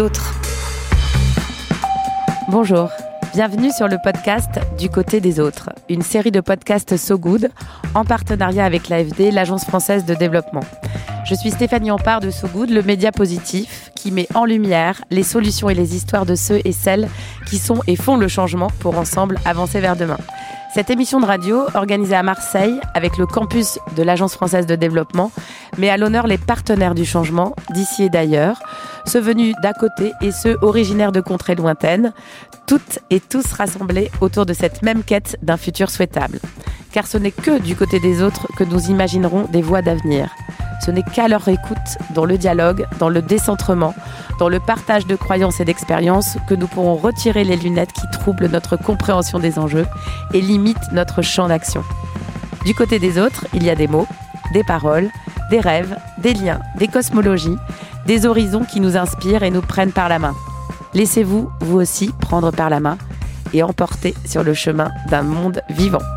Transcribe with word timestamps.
autres. 0.00 0.34
Bonjour, 2.48 2.90
bienvenue 3.32 3.70
sur 3.70 3.88
le 3.88 3.96
podcast 4.02 4.50
Du 4.78 4.90
côté 4.90 5.20
des 5.20 5.40
autres, 5.40 5.70
une 5.88 6.02
série 6.02 6.30
de 6.30 6.40
podcasts 6.40 6.96
So 6.96 7.18
Good 7.18 7.50
en 7.94 8.04
partenariat 8.04 8.64
avec 8.64 8.88
l'AFD, 8.88 9.30
l'Agence 9.30 9.64
française 9.64 10.04
de 10.04 10.14
développement. 10.14 10.64
Je 11.24 11.34
suis 11.34 11.50
Stéphanie 11.50 11.90
Ampard 11.90 12.20
de 12.20 12.30
So 12.30 12.46
Good, 12.48 12.70
le 12.70 12.82
média 12.82 13.10
positif 13.10 13.90
qui 13.94 14.12
met 14.12 14.28
en 14.34 14.44
lumière 14.44 15.02
les 15.10 15.22
solutions 15.22 15.70
et 15.70 15.74
les 15.74 15.96
histoires 15.96 16.26
de 16.26 16.34
ceux 16.34 16.60
et 16.64 16.72
celles 16.72 17.08
qui 17.46 17.58
sont 17.58 17.80
et 17.86 17.96
font 17.96 18.16
le 18.16 18.28
changement 18.28 18.70
pour 18.80 18.98
ensemble 18.98 19.38
avancer 19.44 19.80
vers 19.80 19.96
demain. 19.96 20.18
Cette 20.76 20.90
émission 20.90 21.20
de 21.20 21.24
radio, 21.24 21.62
organisée 21.72 22.16
à 22.16 22.22
Marseille 22.22 22.78
avec 22.92 23.16
le 23.16 23.24
campus 23.24 23.78
de 23.96 24.02
l'Agence 24.02 24.34
française 24.34 24.66
de 24.66 24.76
développement, 24.76 25.32
met 25.78 25.88
à 25.88 25.96
l'honneur 25.96 26.26
les 26.26 26.36
partenaires 26.36 26.94
du 26.94 27.06
changement 27.06 27.56
d'ici 27.70 28.02
et 28.02 28.10
d'ailleurs, 28.10 28.60
ceux 29.06 29.22
venus 29.22 29.54
d'à 29.62 29.72
côté 29.72 30.12
et 30.20 30.32
ceux 30.32 30.58
originaires 30.60 31.12
de 31.12 31.22
contrées 31.22 31.54
lointaines, 31.54 32.12
toutes 32.66 32.98
et 33.08 33.20
tous 33.20 33.50
rassemblés 33.54 34.10
autour 34.20 34.44
de 34.44 34.52
cette 34.52 34.82
même 34.82 35.02
quête 35.02 35.38
d'un 35.40 35.56
futur 35.56 35.88
souhaitable. 35.88 36.40
Car 36.92 37.06
ce 37.06 37.16
n'est 37.16 37.30
que 37.30 37.58
du 37.58 37.74
côté 37.74 37.98
des 37.98 38.20
autres 38.20 38.46
que 38.58 38.64
nous 38.64 38.90
imaginerons 38.90 39.44
des 39.44 39.62
voies 39.62 39.80
d'avenir. 39.80 40.28
Ce 40.84 40.90
n'est 40.90 41.02
qu'à 41.02 41.28
leur 41.28 41.46
écoute, 41.48 41.98
dans 42.10 42.24
le 42.24 42.38
dialogue, 42.38 42.86
dans 42.98 43.08
le 43.08 43.22
décentrement, 43.22 43.94
dans 44.38 44.48
le 44.48 44.60
partage 44.60 45.06
de 45.06 45.16
croyances 45.16 45.60
et 45.60 45.64
d'expériences, 45.64 46.36
que 46.48 46.54
nous 46.54 46.66
pourrons 46.66 46.96
retirer 46.96 47.44
les 47.44 47.56
lunettes 47.56 47.92
qui 47.92 48.08
troublent 48.12 48.48
notre 48.48 48.76
compréhension 48.76 49.38
des 49.38 49.58
enjeux 49.58 49.86
et 50.34 50.40
limitent 50.40 50.92
notre 50.92 51.22
champ 51.22 51.48
d'action. 51.48 51.82
Du 52.64 52.74
côté 52.74 52.98
des 52.98 53.18
autres, 53.18 53.46
il 53.54 53.62
y 53.62 53.70
a 53.70 53.74
des 53.74 53.88
mots, 53.88 54.06
des 54.52 54.64
paroles, 54.64 55.08
des 55.50 55.60
rêves, 55.60 55.96
des 56.18 56.34
liens, 56.34 56.60
des 56.78 56.88
cosmologies, 56.88 57.56
des 58.06 58.26
horizons 58.26 58.64
qui 58.64 58.80
nous 58.80 58.96
inspirent 58.96 59.42
et 59.42 59.50
nous 59.50 59.62
prennent 59.62 59.92
par 59.92 60.08
la 60.08 60.18
main. 60.18 60.34
Laissez-vous, 60.94 61.50
vous 61.60 61.76
aussi, 61.76 62.12
prendre 62.20 62.50
par 62.50 62.70
la 62.70 62.80
main 62.80 62.98
et 63.52 63.62
emporter 63.62 64.14
sur 64.24 64.42
le 64.42 64.54
chemin 64.54 64.90
d'un 65.10 65.22
monde 65.22 65.62
vivant. 65.70 66.15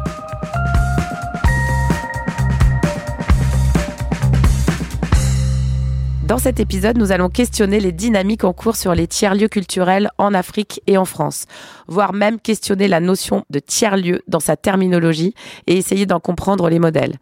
Dans 6.29 6.37
cet 6.37 6.59
épisode, 6.59 6.99
nous 6.99 7.11
allons 7.11 7.29
questionner 7.29 7.79
les 7.79 7.91
dynamiques 7.91 8.43
en 8.43 8.53
cours 8.53 8.75
sur 8.75 8.93
les 8.93 9.07
tiers-lieux 9.07 9.47
culturels 9.47 10.11
en 10.19 10.35
Afrique 10.35 10.79
et 10.85 10.95
en 10.95 11.03
France, 11.03 11.45
voire 11.87 12.13
même 12.13 12.39
questionner 12.39 12.87
la 12.87 12.99
notion 12.99 13.45
de 13.49 13.57
tiers-lieu 13.57 14.21
dans 14.27 14.39
sa 14.39 14.55
terminologie 14.55 15.33
et 15.65 15.75
essayer 15.75 16.05
d'en 16.05 16.19
comprendre 16.19 16.69
les 16.69 16.77
modèles. 16.77 17.15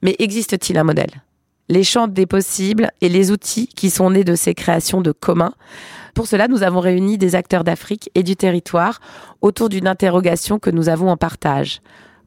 Mais 0.00 0.16
existe-t-il 0.20 0.78
un 0.78 0.84
modèle? 0.84 1.22
Les 1.68 1.84
champs 1.84 2.08
des 2.08 2.24
possibles 2.24 2.90
et 3.02 3.10
les 3.10 3.30
outils 3.30 3.66
qui 3.66 3.90
sont 3.90 4.08
nés 4.08 4.24
de 4.24 4.34
ces 4.34 4.54
créations 4.54 5.02
de 5.02 5.12
commun 5.12 5.52
pour 6.14 6.26
cela, 6.26 6.48
nous 6.48 6.62
avons 6.62 6.80
réuni 6.80 7.18
des 7.18 7.34
acteurs 7.34 7.62
d'Afrique 7.62 8.08
et 8.14 8.22
du 8.22 8.36
territoire 8.36 9.00
autour 9.42 9.68
d'une 9.68 9.86
interrogation 9.86 10.58
que 10.58 10.70
nous 10.70 10.88
avons 10.88 11.10
en 11.10 11.18
partage 11.18 11.82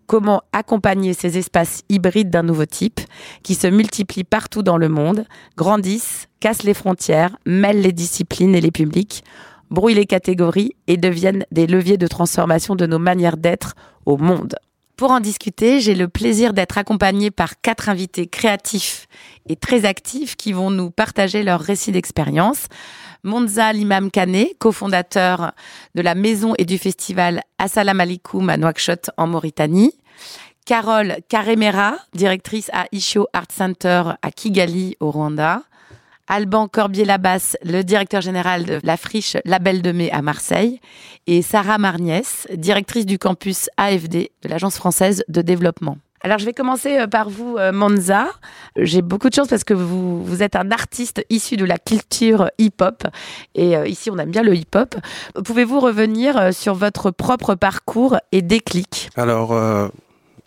comment 0.10 0.42
accompagner 0.54 1.14
ces 1.14 1.38
espaces 1.38 1.84
hybrides 1.88 2.32
d'un 2.32 2.42
nouveau 2.42 2.66
type 2.66 3.00
qui 3.44 3.54
se 3.54 3.68
multiplient 3.68 4.24
partout 4.24 4.64
dans 4.64 4.78
le 4.78 4.90
monde, 4.90 5.26
grandissent, 5.56 6.28
cassent 6.40 6.64
les 6.64 6.74
frontières, 6.74 7.38
mêlent 7.46 7.82
les 7.82 7.92
disciplines 7.92 8.56
et 8.56 8.60
les 8.60 8.72
publics, 8.72 9.24
brouillent 9.70 9.94
les 9.94 10.08
catégories 10.08 10.76
et 10.88 10.98
deviennent 10.98 11.46
des 11.52 11.68
leviers 11.68 12.00
de 12.00 12.08
transformation 12.08 12.76
de 12.76 12.88
nos 12.88 12.98
manières 12.98 13.38
d'être 13.38 13.76
au 14.08 14.18
monde. 14.18 14.56
Pour 14.96 15.12
en 15.12 15.20
discuter, 15.20 15.80
j'ai 15.80 15.94
le 15.94 16.08
plaisir 16.08 16.54
d'être 16.54 16.80
accompagnée 16.80 17.30
par 17.30 17.62
quatre 17.62 17.88
invités 17.88 18.26
créatifs 18.26 19.08
et 19.48 19.56
très 19.56 19.86
actifs 19.86 20.36
qui 20.36 20.54
vont 20.54 20.72
nous 20.72 20.90
partager 20.90 21.44
leur 21.44 21.62
récits 21.62 21.92
d'expérience. 21.92 22.66
Monza 23.24 23.72
Limam 23.74 24.10
Kane, 24.12 24.46
cofondateur 24.60 25.52
de 25.94 26.02
la 26.02 26.16
maison 26.16 26.54
et 26.58 26.66
du 26.66 26.78
festival 26.78 27.42
Assalam 27.60 28.00
Alikoum 28.00 28.50
à 28.50 28.58
Nouakchott 28.58 29.12
en 29.18 29.28
Mauritanie. 29.28 29.94
Carole 30.70 31.16
Karemera, 31.30 31.96
directrice 32.14 32.70
à 32.74 32.86
Isho 32.92 33.26
Art 33.34 33.48
Center 33.52 34.04
à 34.22 34.30
Kigali 34.30 34.96
au 35.00 35.10
Rwanda. 35.10 35.64
Alban 36.28 36.68
Corbier-Labasse, 36.68 37.58
le 37.64 37.82
directeur 37.82 38.22
général 38.22 38.66
de 38.66 38.80
la 38.84 38.96
friche 38.96 39.36
Label 39.46 39.82
de 39.82 39.92
Mai 39.92 40.12
à 40.12 40.22
Marseille, 40.22 40.80
et 41.26 41.42
Sarah 41.42 41.80
Marniès, 41.80 42.46
directrice 42.54 43.08
du 43.08 43.18
campus 43.18 43.68
AFD 43.78 44.30
de 44.44 44.48
l'Agence 44.48 44.76
française 44.76 45.24
de 45.28 45.42
développement. 45.42 45.98
Alors, 46.22 46.38
je 46.38 46.46
vais 46.46 46.54
commencer 46.54 47.00
euh, 47.00 47.08
par 47.08 47.32
vous, 47.32 47.58
euh, 47.58 47.72
Monza. 47.72 48.28
J'ai 48.76 49.02
beaucoup 49.02 49.30
de 49.30 49.34
chance 49.34 49.48
parce 49.48 49.64
que 49.64 49.74
vous, 49.74 50.24
vous 50.24 50.44
êtes 50.44 50.56
un 50.56 50.70
artiste 50.70 51.26
issu 51.32 51.58
de 51.58 51.66
la 51.66 51.80
culture 51.80 52.52
hip-hop. 52.60 53.06
Et 53.56 53.76
euh, 53.76 53.88
ici, 53.88 54.12
on 54.12 54.20
aime 54.20 54.30
bien 54.30 54.44
le 54.44 54.54
hip-hop. 54.54 54.96
Pouvez-vous 55.44 55.80
revenir 55.80 56.54
sur 56.54 56.76
votre 56.76 57.10
propre 57.10 57.56
parcours 57.56 58.18
et 58.32 58.44
déclic? 58.44 59.10
Alors, 59.16 59.56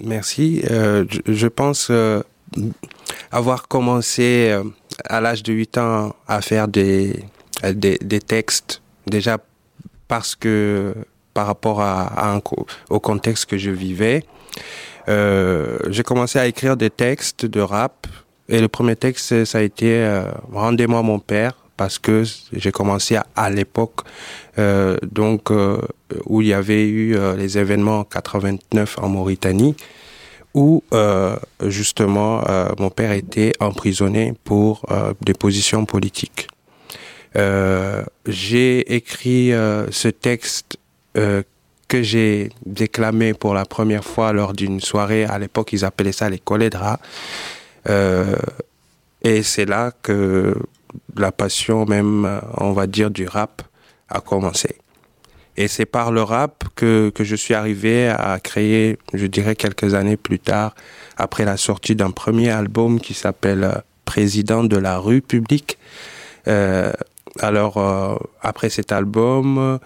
merci. 0.02 0.62
je, 0.64 1.46
pense 1.46 1.90
avoir 3.30 3.68
commencé 3.68 4.56
à 5.04 5.20
l'âge 5.20 5.42
de 5.42 5.52
8 5.52 5.78
ans 5.78 6.14
à 6.28 6.40
faire 6.40 6.68
des, 6.68 7.24
des, 7.64 7.98
des, 7.98 8.20
textes, 8.20 8.82
déjà 9.06 9.38
parce 10.08 10.34
que 10.34 10.94
par 11.34 11.46
rapport 11.46 11.80
à, 11.80 12.40
au 12.90 13.00
contexte 13.00 13.46
que 13.46 13.58
je 13.58 13.70
vivais. 13.70 14.24
Euh, 15.08 15.78
j'ai 15.88 16.02
commencé 16.02 16.38
à 16.38 16.46
écrire 16.46 16.76
des 16.76 16.90
textes 16.90 17.46
de 17.46 17.60
rap. 17.60 18.06
Et 18.48 18.60
le 18.60 18.68
premier 18.68 18.96
texte, 18.96 19.44
ça 19.44 19.58
a 19.58 19.60
été 19.62 19.96
euh, 20.04 20.24
Rendez-moi 20.52 21.02
mon 21.02 21.18
père 21.18 21.54
parce 21.76 21.98
que 21.98 22.24
j'ai 22.52 22.72
commencé 22.72 23.18
à, 23.36 23.50
l'époque 23.50 24.00
euh, 24.58 24.96
donc 25.02 25.50
euh, 25.50 25.80
où 26.26 26.42
il 26.42 26.48
y 26.48 26.52
avait 26.52 26.86
eu 26.86 27.16
euh, 27.16 27.36
les 27.36 27.58
événements 27.58 28.04
89 28.04 28.98
en 29.00 29.08
Mauritanie 29.08 29.74
où 30.54 30.82
justement 31.64 32.44
mon 32.78 32.90
père 32.90 33.12
était 33.12 33.54
emprisonné 33.58 34.34
pour 34.44 34.84
des 35.22 35.32
positions 35.32 35.86
politiques. 35.86 36.46
j'ai 38.26 38.94
écrit 38.94 39.52
ce 39.90 40.08
texte 40.08 40.76
que 41.92 42.02
j'ai 42.02 42.48
déclamé 42.64 43.34
pour 43.34 43.52
la 43.52 43.66
première 43.66 44.02
fois 44.02 44.32
lors 44.32 44.54
d'une 44.54 44.80
soirée. 44.80 45.24
À 45.24 45.38
l'époque, 45.38 45.74
ils 45.74 45.84
appelaient 45.84 46.12
ça 46.12 46.30
les 46.30 46.38
colédras. 46.38 46.98
Euh, 47.88 48.36
et 49.22 49.42
c'est 49.42 49.66
là 49.66 49.92
que 50.02 50.54
la 51.16 51.32
passion 51.32 51.84
même, 51.86 52.40
on 52.58 52.72
va 52.72 52.86
dire, 52.86 53.10
du 53.10 53.26
rap 53.26 53.62
a 54.08 54.20
commencé. 54.20 54.76
Et 55.56 55.68
c'est 55.68 55.86
par 55.86 56.12
le 56.12 56.22
rap 56.22 56.64
que, 56.74 57.10
que 57.10 57.24
je 57.24 57.36
suis 57.36 57.54
arrivé 57.54 58.08
à 58.08 58.38
créer, 58.40 58.98
je 59.12 59.26
dirais 59.26 59.54
quelques 59.54 59.94
années 59.94 60.16
plus 60.16 60.38
tard, 60.38 60.74
après 61.16 61.44
la 61.44 61.56
sortie 61.56 61.94
d'un 61.94 62.10
premier 62.10 62.50
album 62.50 63.00
qui 63.00 63.14
s'appelle 63.14 63.82
Président 64.04 64.64
de 64.64 64.76
la 64.76 64.98
rue 64.98 65.20
publique. 65.20 65.78
Euh, 66.48 66.92
alors, 67.38 67.76
euh, 67.76 68.16
après 68.40 68.70
cet 68.70 68.92
album, 68.92 69.78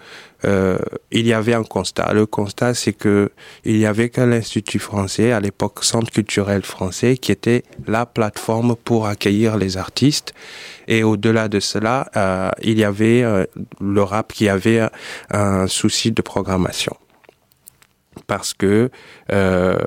euh, 0.45 0.77
il 1.11 1.25
y 1.25 1.33
avait 1.33 1.53
un 1.53 1.63
constat. 1.63 2.13
Le 2.13 2.25
constat, 2.25 2.73
c'est 2.73 2.93
que 2.93 3.31
il 3.65 3.77
y 3.77 3.85
avait 3.85 4.09
qu'à 4.09 4.25
l'Institut 4.25 4.79
français, 4.79 5.31
à 5.31 5.39
l'époque 5.39 5.83
Centre 5.83 6.11
culturel 6.11 6.63
français, 6.63 7.17
qui 7.17 7.31
était 7.31 7.63
la 7.87 8.05
plateforme 8.05 8.75
pour 8.75 9.07
accueillir 9.07 9.57
les 9.57 9.77
artistes. 9.77 10.33
Et 10.87 11.03
au-delà 11.03 11.47
de 11.47 11.59
cela, 11.59 12.09
euh, 12.15 12.51
il 12.61 12.77
y 12.77 12.83
avait 12.83 13.23
euh, 13.23 13.45
le 13.81 14.03
rap 14.03 14.31
qui 14.31 14.47
avait 14.47 14.87
un 15.31 15.67
souci 15.67 16.11
de 16.11 16.21
programmation. 16.21 16.95
Parce 18.25 18.53
que 18.53 18.89
euh, 19.31 19.77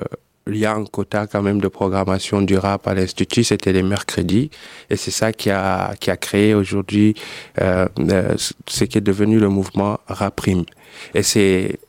il 0.53 0.59
y 0.59 0.65
a 0.65 0.73
un 0.73 0.85
quota 0.85 1.27
quand 1.27 1.41
même 1.41 1.61
de 1.61 1.67
programmation 1.67 2.41
du 2.41 2.57
rap 2.57 2.87
à 2.87 2.93
l'Institut, 2.93 3.43
c'était 3.43 3.73
les 3.73 3.83
mercredis. 3.83 4.49
Et 4.89 4.95
c'est 4.95 5.11
ça 5.11 5.33
qui 5.33 5.49
a, 5.49 5.93
qui 5.99 6.11
a 6.11 6.17
créé 6.17 6.53
aujourd'hui 6.53 7.15
euh, 7.61 7.87
euh 7.99 8.35
ce 8.67 8.83
qui 8.85 8.97
est 8.97 9.01
devenu 9.01 9.39
le 9.39 9.49
mouvement 9.49 9.99
Raprim. 10.07 10.65
Et 11.13 11.23
c'est 11.23 11.79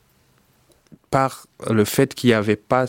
par 1.11 1.47
le 1.71 1.85
fait 1.85 2.15
qu'il 2.15 2.29
n'y 2.29 2.35
avait 2.35 2.57
pas 2.57 2.87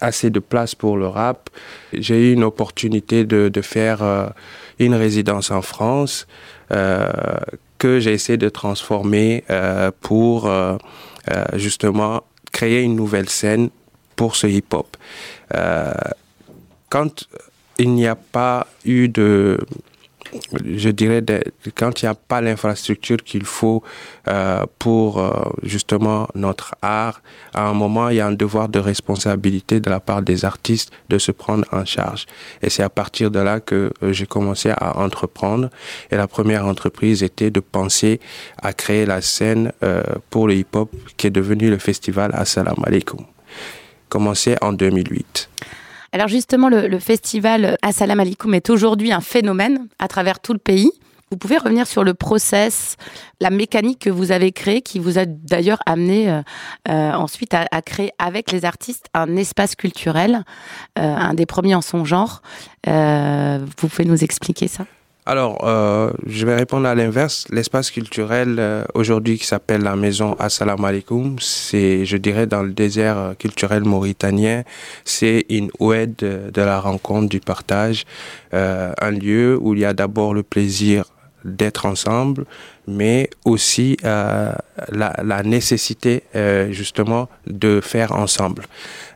assez 0.00 0.30
de 0.30 0.38
place 0.38 0.74
pour 0.74 0.96
le 0.96 1.06
rap, 1.06 1.48
j'ai 1.92 2.30
eu 2.30 2.32
une 2.32 2.44
opportunité 2.44 3.24
de, 3.24 3.48
de 3.48 3.60
faire 3.62 4.02
euh, 4.02 4.26
une 4.78 4.94
résidence 4.94 5.50
en 5.50 5.62
France 5.62 6.26
que 7.78 8.00
j'ai 8.00 8.12
essayé 8.12 8.36
de 8.36 8.48
transformer 8.48 9.44
pour 10.00 10.50
justement 11.52 12.24
créer 12.50 12.82
une 12.82 12.96
nouvelle 12.96 13.28
scène 13.28 13.68
pour 14.16 14.36
ce 14.36 14.46
hip-hop. 14.46 14.96
Euh, 15.54 15.92
quand 16.88 17.24
il 17.78 17.90
n'y 17.90 18.06
a 18.06 18.14
pas 18.14 18.66
eu 18.84 19.08
de 19.08 19.58
je 20.64 20.88
dirais, 20.90 21.22
quand 21.74 22.02
il 22.02 22.06
n'y 22.06 22.08
a 22.08 22.14
pas 22.14 22.40
l'infrastructure 22.40 23.18
qu'il 23.18 23.44
faut 23.44 23.82
euh, 24.28 24.64
pour 24.78 25.18
euh, 25.18 25.30
justement 25.62 26.28
notre 26.34 26.74
art, 26.82 27.22
à 27.52 27.66
un 27.66 27.74
moment, 27.74 28.08
il 28.08 28.16
y 28.16 28.20
a 28.20 28.26
un 28.26 28.32
devoir 28.32 28.68
de 28.68 28.78
responsabilité 28.78 29.80
de 29.80 29.90
la 29.90 30.00
part 30.00 30.22
des 30.22 30.44
artistes 30.44 30.92
de 31.08 31.18
se 31.18 31.32
prendre 31.32 31.64
en 31.72 31.84
charge. 31.84 32.26
Et 32.62 32.70
c'est 32.70 32.82
à 32.82 32.88
partir 32.88 33.30
de 33.30 33.38
là 33.38 33.60
que 33.60 33.92
euh, 34.02 34.12
j'ai 34.12 34.26
commencé 34.26 34.70
à 34.70 34.98
entreprendre. 34.98 35.70
Et 36.10 36.16
la 36.16 36.26
première 36.26 36.66
entreprise 36.66 37.22
était 37.22 37.50
de 37.50 37.60
penser 37.60 38.20
à 38.60 38.72
créer 38.72 39.06
la 39.06 39.20
scène 39.20 39.72
pour 40.30 40.48
le 40.48 40.54
hip-hop 40.54 40.90
qui 41.16 41.26
est 41.26 41.30
devenu 41.30 41.70
le 41.70 41.78
festival 41.78 42.30
Assalamu 42.34 42.82
alaikum. 42.84 43.33
Commencé 44.14 44.54
en 44.62 44.72
2008. 44.72 45.50
Alors 46.12 46.28
justement, 46.28 46.68
le, 46.68 47.00
festival 47.00 47.76
Assalam 47.82 48.20
Alaikum 48.20 48.54
est 48.54 48.70
aujourd'hui 48.70 49.10
un 49.10 49.20
phénomène 49.20 49.88
à 49.98 50.06
travers 50.06 50.38
tout 50.38 50.52
le 50.52 50.60
pays. 50.60 50.92
Vous 51.32 51.36
pouvez 51.36 51.58
revenir 51.58 51.88
sur 51.88 52.04
le 52.04 52.14
process, 52.14 52.94
la 53.40 53.50
mécanique 53.50 53.98
que 53.98 54.10
vous 54.10 54.30
avez 54.30 54.52
créée, 54.52 54.82
qui 54.82 55.00
vous 55.00 55.18
a 55.18 55.24
d'ailleurs 55.26 55.80
amené 55.84 56.30
euh, 56.30 56.42
euh, 56.88 57.12
ensuite 57.14 57.54
à, 57.54 57.82
créer 57.82 58.12
avec 58.20 58.52
les 58.52 58.64
artistes 58.64 59.08
un 59.14 59.34
espace 59.34 59.74
culturel, 59.74 60.44
euh, 60.96 61.02
un 61.02 61.34
des 61.34 61.44
premiers 61.44 61.74
en 61.74 61.82
son 61.82 62.04
genre. 62.04 62.42
vous 62.86 63.88
pouvez 63.88 64.04
nous 64.04 64.22
expliquer 64.22 64.68
ça? 64.68 64.86
Alors, 65.26 65.66
euh, 65.66 66.10
je 66.26 66.44
vais 66.44 66.54
répondre 66.54 66.86
à 66.86 66.94
l'inverse. 66.94 67.46
L'espace 67.50 67.90
culturel 67.90 68.56
euh, 68.58 68.84
aujourd'hui 68.92 69.38
qui 69.38 69.46
s'appelle 69.46 69.80
la 69.80 69.96
maison 69.96 70.34
Assalamu 70.38 70.84
alaikum, 70.84 71.36
c'est, 71.40 72.04
je 72.04 72.18
dirais, 72.18 72.46
dans 72.46 72.62
le 72.62 72.72
désert 72.72 73.16
euh, 73.16 73.34
culturel 73.34 73.84
mauritanien, 73.84 74.64
c'est 75.06 75.46
une 75.48 75.70
oued 75.80 76.16
de, 76.16 76.60
la 76.60 76.78
rencontre, 76.78 77.30
du 77.30 77.40
partage, 77.40 78.04
euh, 78.52 78.92
un 79.00 79.10
lieu 79.12 79.58
où 79.58 79.72
il 79.72 79.80
y 79.80 79.86
a 79.86 79.94
d'abord 79.94 80.34
le 80.34 80.42
plaisir 80.42 81.06
d'être 81.42 81.86
ensemble, 81.86 82.44
mais 82.86 83.30
aussi 83.46 83.96
euh, 84.04 84.52
la, 84.92 85.14
la, 85.22 85.42
nécessité 85.42 86.22
justement 86.70 87.28
de 87.46 87.80
faire 87.82 88.12
ensemble. 88.12 88.64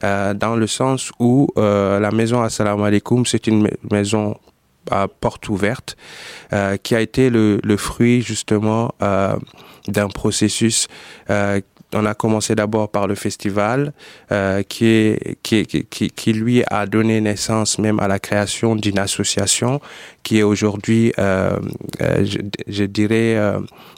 dans 0.03 0.57
le 0.57 0.67
sens 0.67 1.11
où 1.19 1.49
la 1.57 2.11
maison 2.11 2.43
Assalamu 2.43 2.83
alaikum, 2.85 3.25
c'est 3.25 3.47
une 3.47 3.71
maison 3.91 4.37
à 4.91 5.09
porte 5.09 5.49
ouverte, 5.49 5.97
euh, 6.53 6.77
qui 6.77 6.95
a 6.95 7.01
été 7.01 7.31
le, 7.31 7.77
fruit 7.77 8.23
justement 8.23 8.93
euh, 9.03 9.37
d'un 9.87 10.09
processus. 10.09 10.89
Euh, 11.31 11.61
on 11.95 12.05
a 12.05 12.13
commencé 12.13 12.55
d'abord 12.55 12.91
par 12.91 13.07
le 13.07 13.15
festival, 13.15 13.95
qui, 14.69 15.17
lui 16.27 16.63
a 16.71 16.87
donné 16.87 17.21
naissance 17.23 17.79
même 17.79 17.99
à 17.99 18.09
la 18.09 18.19
création 18.19 18.77
d'une 18.77 18.99
association 18.99 19.81
qui 20.23 20.41
est 20.41 20.43
aujourd'hui, 20.43 21.15
je, 21.17 22.85
dirais, 22.85 23.41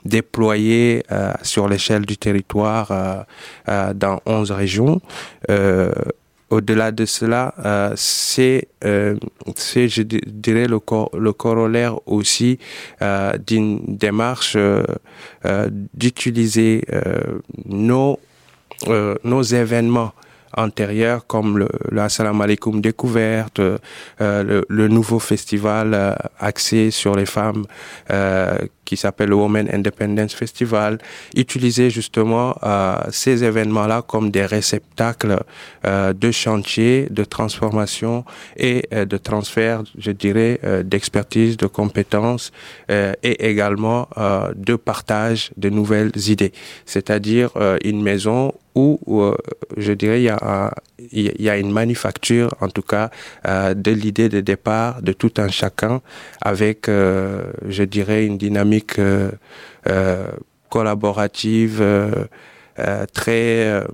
déployée 0.04 1.02
sur 1.42 1.68
l'échelle 1.68 2.06
du 2.06 2.16
territoire 2.16 3.26
dans 3.66 4.20
11 4.24 4.52
régions 4.52 5.00
au-delà 6.50 6.90
de 6.90 7.04
cela, 7.06 7.54
euh, 7.64 7.92
c'est, 7.96 8.68
euh, 8.84 9.16
c'est, 9.56 9.88
je 9.88 10.02
dirais, 10.02 10.66
le, 10.66 10.80
le 11.18 11.32
corollaire 11.32 11.96
aussi 12.06 12.58
euh, 13.02 13.36
d'une 13.46 13.80
démarche 13.86 14.56
d'utiliser 15.94 16.84
nos, 17.66 18.18
nos 19.24 19.42
événements 19.42 20.12
antérieurs 20.56 21.26
comme 21.26 21.58
le, 21.58 21.68
le 21.90 22.00
Assalamu 22.00 22.42
alaikum 22.42 22.80
découverte, 22.80 23.60
le, 24.18 24.88
nouveau 24.88 25.18
festival 25.18 26.16
axé 26.38 26.90
sur 26.90 27.14
les 27.14 27.26
femmes 27.26 27.64
qui 28.90 28.96
s'appelle 28.96 29.28
le 29.28 29.36
Women 29.36 29.68
Independence 29.72 30.34
Festival, 30.34 30.98
utiliser 31.36 31.90
justement 31.90 32.56
euh, 32.64 32.96
ces 33.12 33.44
événements-là 33.44 34.02
comme 34.02 34.32
des 34.32 34.44
réceptacles 34.44 35.38
euh, 35.86 36.12
de 36.12 36.32
chantier, 36.32 37.06
de 37.08 37.22
transformation 37.22 38.24
et 38.56 38.82
euh, 38.92 39.04
de 39.04 39.16
transfert, 39.16 39.84
je 39.96 40.10
dirais, 40.10 40.58
d'expertise, 40.82 41.56
de 41.56 41.68
compétences 41.68 42.50
et 42.88 43.48
également 43.50 44.08
de 44.56 44.74
partage 44.74 45.52
de 45.56 45.68
nouvelles 45.70 46.10
idées. 46.34 46.52
C'est-à-dire 46.84 47.50
une 47.84 48.02
maison 48.02 48.52
où, 48.74 48.98
je 49.76 49.92
dirais 49.92 50.22
il 50.22 51.42
y 51.42 51.48
a 51.48 51.56
une 51.58 51.70
manufacture 51.70 52.54
en 52.60 52.68
tout 52.68 52.82
cas 52.82 53.10
de 53.44 53.90
l'idée 53.90 54.28
de 54.28 54.40
départ 54.40 55.02
de 55.02 55.12
tout 55.12 55.34
un 55.38 55.48
chacun 55.48 56.00
avec 56.40 56.86
je 56.86 57.84
dirais 57.84 58.24
une 58.26 58.38
dynamique 58.38 58.79
euh, 58.98 59.30
euh, 59.88 60.30
collaborative 60.68 61.80
euh, 61.80 62.26
très 63.12 63.84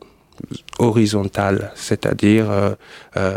horizontale, 0.79 1.73
c'est-à-dire 1.75 2.77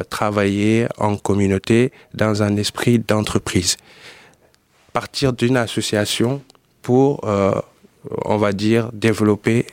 travailler 0.09 0.87
en 0.97 1.15
communauté 1.15 1.91
dans 2.13 2.43
un 2.43 2.57
esprit 2.57 2.99
d'entreprise. 2.99 3.77
Partir 4.91 5.31
d'une 5.31 5.55
association 5.57 6.41
pour, 6.81 7.25
on 8.25 8.37
va 8.37 8.51
dire, 8.51 8.91
développer 8.91 9.65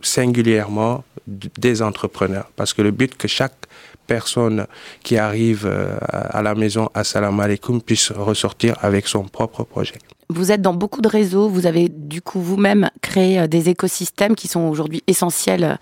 singulièrement 0.00 1.04
des 1.26 1.82
entrepreneurs. 1.82 2.50
Parce 2.56 2.72
que 2.72 2.82
le 2.82 2.90
but 2.90 3.16
que 3.16 3.28
chaque 3.28 3.66
personne 4.14 4.66
qui 5.04 5.16
arrive 5.18 5.64
à 6.38 6.42
la 6.42 6.54
maison 6.54 6.84
à 6.94 7.04
Salam 7.04 7.38
Alaikum 7.38 7.80
puisse 7.80 8.10
ressortir 8.10 8.74
avec 8.82 9.06
son 9.06 9.22
propre 9.24 9.62
projet. 9.62 9.98
Vous 10.30 10.52
êtes 10.52 10.62
dans 10.62 10.74
beaucoup 10.74 11.00
de 11.00 11.08
réseaux, 11.08 11.48
vous 11.48 11.66
avez 11.66 11.88
du 11.88 12.22
coup 12.22 12.40
vous-même 12.40 12.88
créé 13.02 13.40
euh, 13.40 13.46
des 13.48 13.68
écosystèmes 13.68 14.36
qui 14.36 14.46
sont 14.46 14.60
aujourd'hui 14.60 15.02
essentiels 15.08 15.64
euh, 15.64 15.74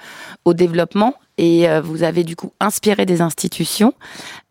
au 0.46 0.54
développement 0.54 1.14
et 1.38 1.68
euh, 1.68 1.80
vous 1.80 2.02
avez 2.02 2.24
du 2.24 2.36
coup 2.36 2.52
inspiré 2.60 3.06
des 3.06 3.20
institutions. 3.22 3.94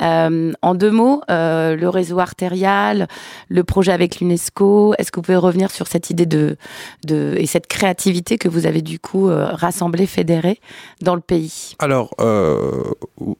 Euh, 0.01 0.53
en 0.61 0.73
deux 0.73 0.91
mots, 0.91 1.21
euh, 1.29 1.75
le 1.75 1.89
réseau 1.89 2.19
artérial, 2.19 3.07
le 3.49 3.63
projet 3.63 3.91
avec 3.91 4.19
l'UNESCO, 4.19 4.95
est-ce 4.97 5.11
que 5.11 5.19
vous 5.19 5.23
pouvez 5.23 5.37
revenir 5.37 5.69
sur 5.69 5.87
cette 5.87 6.09
idée 6.09 6.25
de, 6.25 6.57
de 7.05 7.35
et 7.37 7.45
cette 7.45 7.67
créativité 7.67 8.37
que 8.37 8.47
vous 8.47 8.65
avez 8.65 8.81
du 8.81 8.99
coup 8.99 9.29
euh, 9.29 9.45
rassemblée, 9.51 10.05
fédérée 10.05 10.59
dans 11.01 11.15
le 11.15 11.21
pays? 11.21 11.75
Alors, 11.79 12.15
euh, 12.21 12.83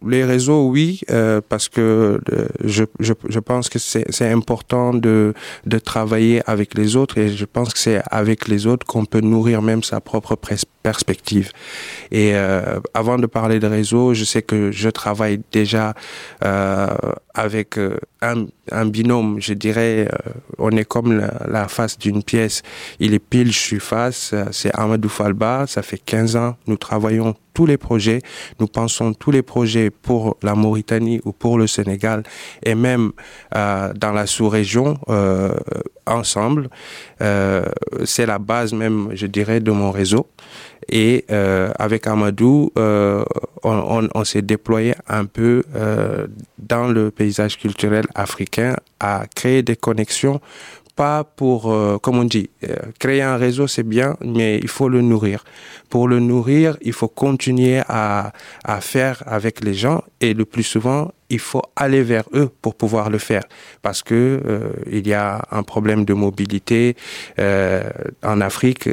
les 0.06 0.24
réseaux, 0.24 0.68
oui, 0.68 1.02
parce 1.50 1.70
que 1.70 2.20
je, 2.64 2.84
je, 3.00 3.14
je 3.28 3.40
pense 3.40 3.70
que 3.70 3.80
c'est 3.80 4.30
important 4.30 4.94
de, 4.94 5.34
de 5.66 5.80
travailler 5.80 6.42
avec 6.46 6.78
les 6.78 6.96
autres 6.96 7.18
et 7.18 7.30
je 7.30 7.46
pense 7.46 7.74
que 7.74 7.80
c'est 7.80 8.02
avec 8.12 8.48
les 8.48 8.68
autres 8.68 8.86
qu'on 8.86 9.06
peut 9.06 9.22
nourrir 9.22 9.62
même 9.62 9.84
sa 9.84 10.02
propre 10.02 10.36
perspective. 10.36 10.77
Et 12.12 12.34
avant 12.94 13.18
de 13.18 13.26
parler 13.26 13.60
de 13.60 13.68
réseau, 13.68 14.14
je 14.14 14.24
sais 14.24 14.42
que 14.42 14.72
je 14.72 14.90
travaille 14.90 15.42
déjà 15.52 15.94
euh, 16.44 16.88
avec 17.38 17.78
euh, 17.78 17.98
un, 18.22 18.86
binôme, 18.88 19.40
je 19.40 19.54
dirais, 19.54 20.08
euh, 20.12 20.32
on 20.58 20.72
est 20.72 20.86
comme 20.86 21.14
la, 21.48 21.68
face 21.68 21.98
d'une 22.00 22.24
pièce. 22.24 22.64
Il 23.00 23.14
est 23.14 23.20
pile, 23.20 23.52
je 23.54 23.60
suis 23.60 23.80
face, 23.80 24.34
c'est 24.52 24.74
Amadou 24.74 25.08
Falba, 25.08 25.66
ça 25.68 25.84
fait 25.84 26.00
15 26.00 26.36
ans, 26.36 26.58
nous 26.66 26.78
travaillons 26.78 27.36
tous 27.58 27.66
les 27.66 27.78
projets, 27.78 28.22
nous 28.60 28.68
pensons 28.68 29.14
tous 29.14 29.32
les 29.32 29.42
projets 29.42 29.90
pour 29.90 30.38
la 30.44 30.54
Mauritanie 30.54 31.22
ou 31.26 31.32
pour 31.32 31.58
le 31.58 31.66
Sénégal 31.66 32.22
et 32.64 32.76
même 32.76 33.14
euh, 33.56 33.92
dans 33.94 34.12
la 34.12 34.28
sous-région 34.28 35.00
euh, 35.10 35.56
ensemble. 36.06 36.70
Euh, 37.22 37.66
c'est 38.06 38.28
la 38.28 38.38
base 38.38 38.74
même, 38.74 39.10
je 39.14 39.26
dirais, 39.26 39.60
de 39.60 39.72
mon 39.72 39.90
réseau. 39.90 40.28
Et 40.90 41.26
euh, 41.32 41.72
avec 41.80 42.06
Amadou, 42.08 42.72
euh, 42.78 43.26
on, 43.64 43.72
on, 44.04 44.08
on 44.14 44.24
s'est 44.24 44.44
déployé 44.44 44.94
un 45.08 45.26
peu 45.26 45.64
euh, 45.76 46.28
dans 46.60 46.88
le 46.88 47.12
paysage 47.28 47.58
culturel 47.58 48.06
africain 48.16 48.76
à 49.00 49.26
créer 49.36 49.62
des 49.64 49.76
connexions 49.76 50.40
pas 50.96 51.24
pour, 51.24 51.72
euh, 51.72 52.00
comme 52.00 52.18
on 52.18 52.24
dit, 52.24 52.50
euh, 52.64 52.76
créer 52.98 53.22
un 53.22 53.38
réseau, 53.38 53.68
c'est 53.68 53.84
bien, 53.84 54.18
mais 54.22 54.58
il 54.58 54.68
faut 54.68 54.90
le 54.90 55.02
nourrir. 55.02 55.46
Pour 55.90 56.08
le 56.08 56.20
nourrir, 56.20 56.76
il 56.82 56.92
faut 56.92 57.08
continuer 57.08 57.82
à, 57.88 58.34
à 58.64 58.82
faire 58.82 59.22
avec 59.28 59.64
les 59.64 59.76
gens 59.76 60.02
et 60.22 60.34
le 60.34 60.44
plus 60.44 60.64
souvent, 60.64 61.12
il 61.30 61.40
faut 61.40 61.62
aller 61.76 62.02
vers 62.02 62.24
eux 62.34 62.50
pour 62.64 62.74
pouvoir 62.74 63.12
le 63.12 63.20
faire 63.20 63.44
parce 63.84 64.02
que 64.02 64.16
euh, 64.16 64.72
il 64.92 65.08
y 65.08 65.14
a 65.14 65.46
un 65.52 65.62
problème 65.62 66.04
de 66.04 66.16
mobilité 66.16 66.96
en 68.24 68.42
Afrique 68.42 68.90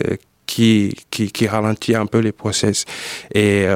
qui, 0.46 0.94
qui, 1.10 1.46
ralentit 1.46 1.94
un 1.94 2.06
peu 2.06 2.18
les 2.18 2.32
process. 2.32 2.84
Et 3.34 3.66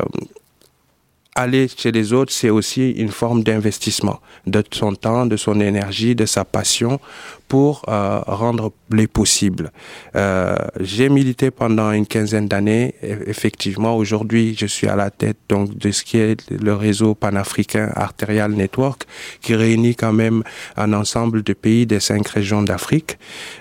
aller 1.38 1.68
chez 1.68 1.92
les 1.92 2.12
autres, 2.12 2.32
c'est 2.32 2.50
aussi 2.50 2.90
une 2.90 3.10
forme 3.10 3.42
d'investissement 3.44 4.20
de 4.46 4.62
son 4.72 4.94
temps, 4.94 5.24
de 5.24 5.36
son 5.36 5.60
énergie, 5.60 6.14
de 6.14 6.26
sa 6.26 6.44
passion 6.44 7.00
pour 7.48 7.82
euh, 7.88 8.20
rendre 8.26 8.72
les 8.90 9.06
possibles. 9.06 9.72
Euh, 10.16 10.54
j'ai 10.80 11.08
milité 11.08 11.50
pendant 11.50 11.90
une 11.92 12.06
quinzaine 12.06 12.46
d'années. 12.46 12.94
Effectivement, 13.02 13.96
aujourd'hui, 13.96 14.54
je 14.58 14.66
suis 14.66 14.86
à 14.86 14.96
la 14.96 15.10
tête 15.10 15.38
donc 15.48 15.76
de 15.76 15.90
ce 15.90 16.04
qui 16.04 16.18
est 16.18 16.50
le 16.50 16.74
réseau 16.74 17.14
panafricain 17.14 17.90
Arterial 17.94 18.52
Network, 18.52 19.04
qui 19.40 19.54
réunit 19.54 19.94
quand 19.94 20.12
même 20.12 20.42
un 20.76 20.92
ensemble 20.92 21.42
de 21.42 21.52
pays 21.54 21.86
des 21.86 22.00
cinq 22.00 22.28
régions 22.28 22.62
d'Afrique. 22.62 23.18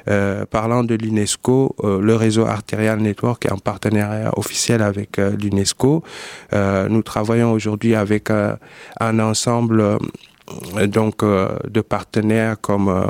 Euh, 0.09 0.45
parlant 0.45 0.83
de 0.83 0.95
l'UNESCO, 0.95 1.75
euh, 1.83 2.01
le 2.01 2.15
réseau 2.15 2.45
Arterial 2.45 2.99
Network 2.99 3.45
est 3.45 3.51
en 3.51 3.57
partenariat 3.57 4.31
officiel 4.37 4.81
avec 4.81 5.19
euh, 5.19 5.35
l'UNESCO. 5.41 6.03
nous 6.89 7.01
travaillons 7.01 7.51
aujourd'hui 7.51 7.95
avec 7.95 8.29
un 8.29 9.19
ensemble 9.19 9.97
donc 10.87 11.23
de 11.23 11.81
partenaires 11.81 12.59
comme 12.61 13.05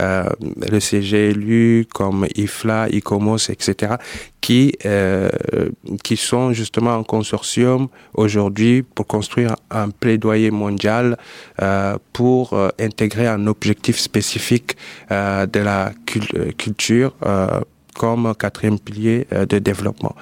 euh, 0.00 0.28
le 0.70 0.78
CGLU, 0.78 1.86
comme 1.92 2.26
IFLA, 2.36 2.88
ICOMOS, 2.90 3.50
etc., 3.50 3.94
qui, 4.40 4.72
euh, 4.86 5.28
qui 6.04 6.16
sont 6.16 6.52
justement 6.52 6.94
en 6.94 7.02
consortium 7.02 7.88
aujourd'hui 8.14 8.82
pour 8.82 9.06
construire 9.06 9.56
un 9.70 9.90
plaidoyer 9.90 10.50
mondial 10.50 11.16
euh, 11.60 11.96
pour 12.12 12.56
intégrer 12.78 13.26
un 13.26 13.46
objectif 13.46 13.98
spécifique 13.98 14.76
de 15.10 15.60
la 15.60 15.92
culture 16.56 17.14
comme 17.94 18.34
quatrième 18.36 18.78
pilier 18.78 19.26
de 19.30 19.58
développement. 19.58 20.14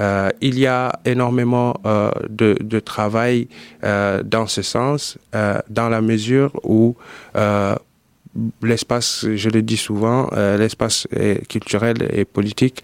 Euh, 0.00 0.30
il 0.40 0.58
y 0.58 0.66
a 0.66 1.00
énormément 1.04 1.74
euh, 1.86 2.10
de, 2.28 2.80
travail 2.80 3.48
euh, 3.84 4.22
dans 4.22 4.46
ce 4.46 4.62
sens, 4.62 5.18
dans 5.32 5.88
la 5.88 6.00
mesure 6.00 6.52
où 6.62 6.96
l'espace, 8.62 9.26
je 9.34 9.48
le 9.48 9.62
dis 9.62 9.76
souvent, 9.76 10.28
l'espace 10.58 11.06
culturel 11.48 12.08
et 12.12 12.24
politique 12.24 12.82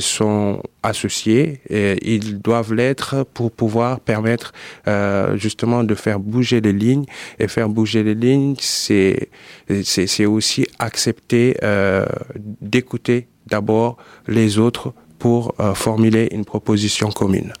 sont 0.00 0.62
associés 0.82 1.60
et 1.68 2.14
ils 2.14 2.40
doivent 2.40 2.74
l'être 2.74 3.24
pour 3.34 3.52
pouvoir 3.52 4.00
permettre 4.00 4.52
justement 5.34 5.84
de 5.84 5.94
faire 5.94 6.18
bouger 6.18 6.60
les 6.60 6.72
lignes. 6.72 7.04
Et 7.38 7.48
faire 7.48 7.68
bouger 7.68 8.02
les 8.02 8.14
lignes, 8.14 8.56
c'est 8.58 10.26
aussi 10.26 10.66
accepter 10.78 11.56
d'écouter 12.60 13.28
d'abord 13.46 13.96
les 14.28 14.58
autres 14.58 14.94
pour 15.22 15.54
formuler 15.74 16.28
une 16.32 16.44
proposition 16.44 17.10
commune. 17.10 17.52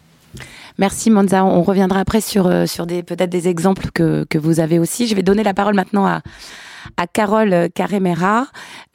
Merci 0.78 1.10
Monza. 1.10 1.44
On 1.44 1.62
reviendra 1.62 2.00
après 2.00 2.20
sur, 2.20 2.50
sur 2.66 2.86
des 2.86 3.04
peut-être 3.04 3.30
des 3.30 3.46
exemples 3.46 3.90
que, 3.94 4.26
que 4.28 4.36
vous 4.36 4.58
avez 4.58 4.80
aussi. 4.80 5.06
Je 5.06 5.14
vais 5.14 5.22
donner 5.22 5.44
la 5.44 5.54
parole 5.54 5.76
maintenant 5.76 6.04
à, 6.04 6.22
à 6.96 7.06
Carole 7.06 7.68
Caremera. 7.74 8.46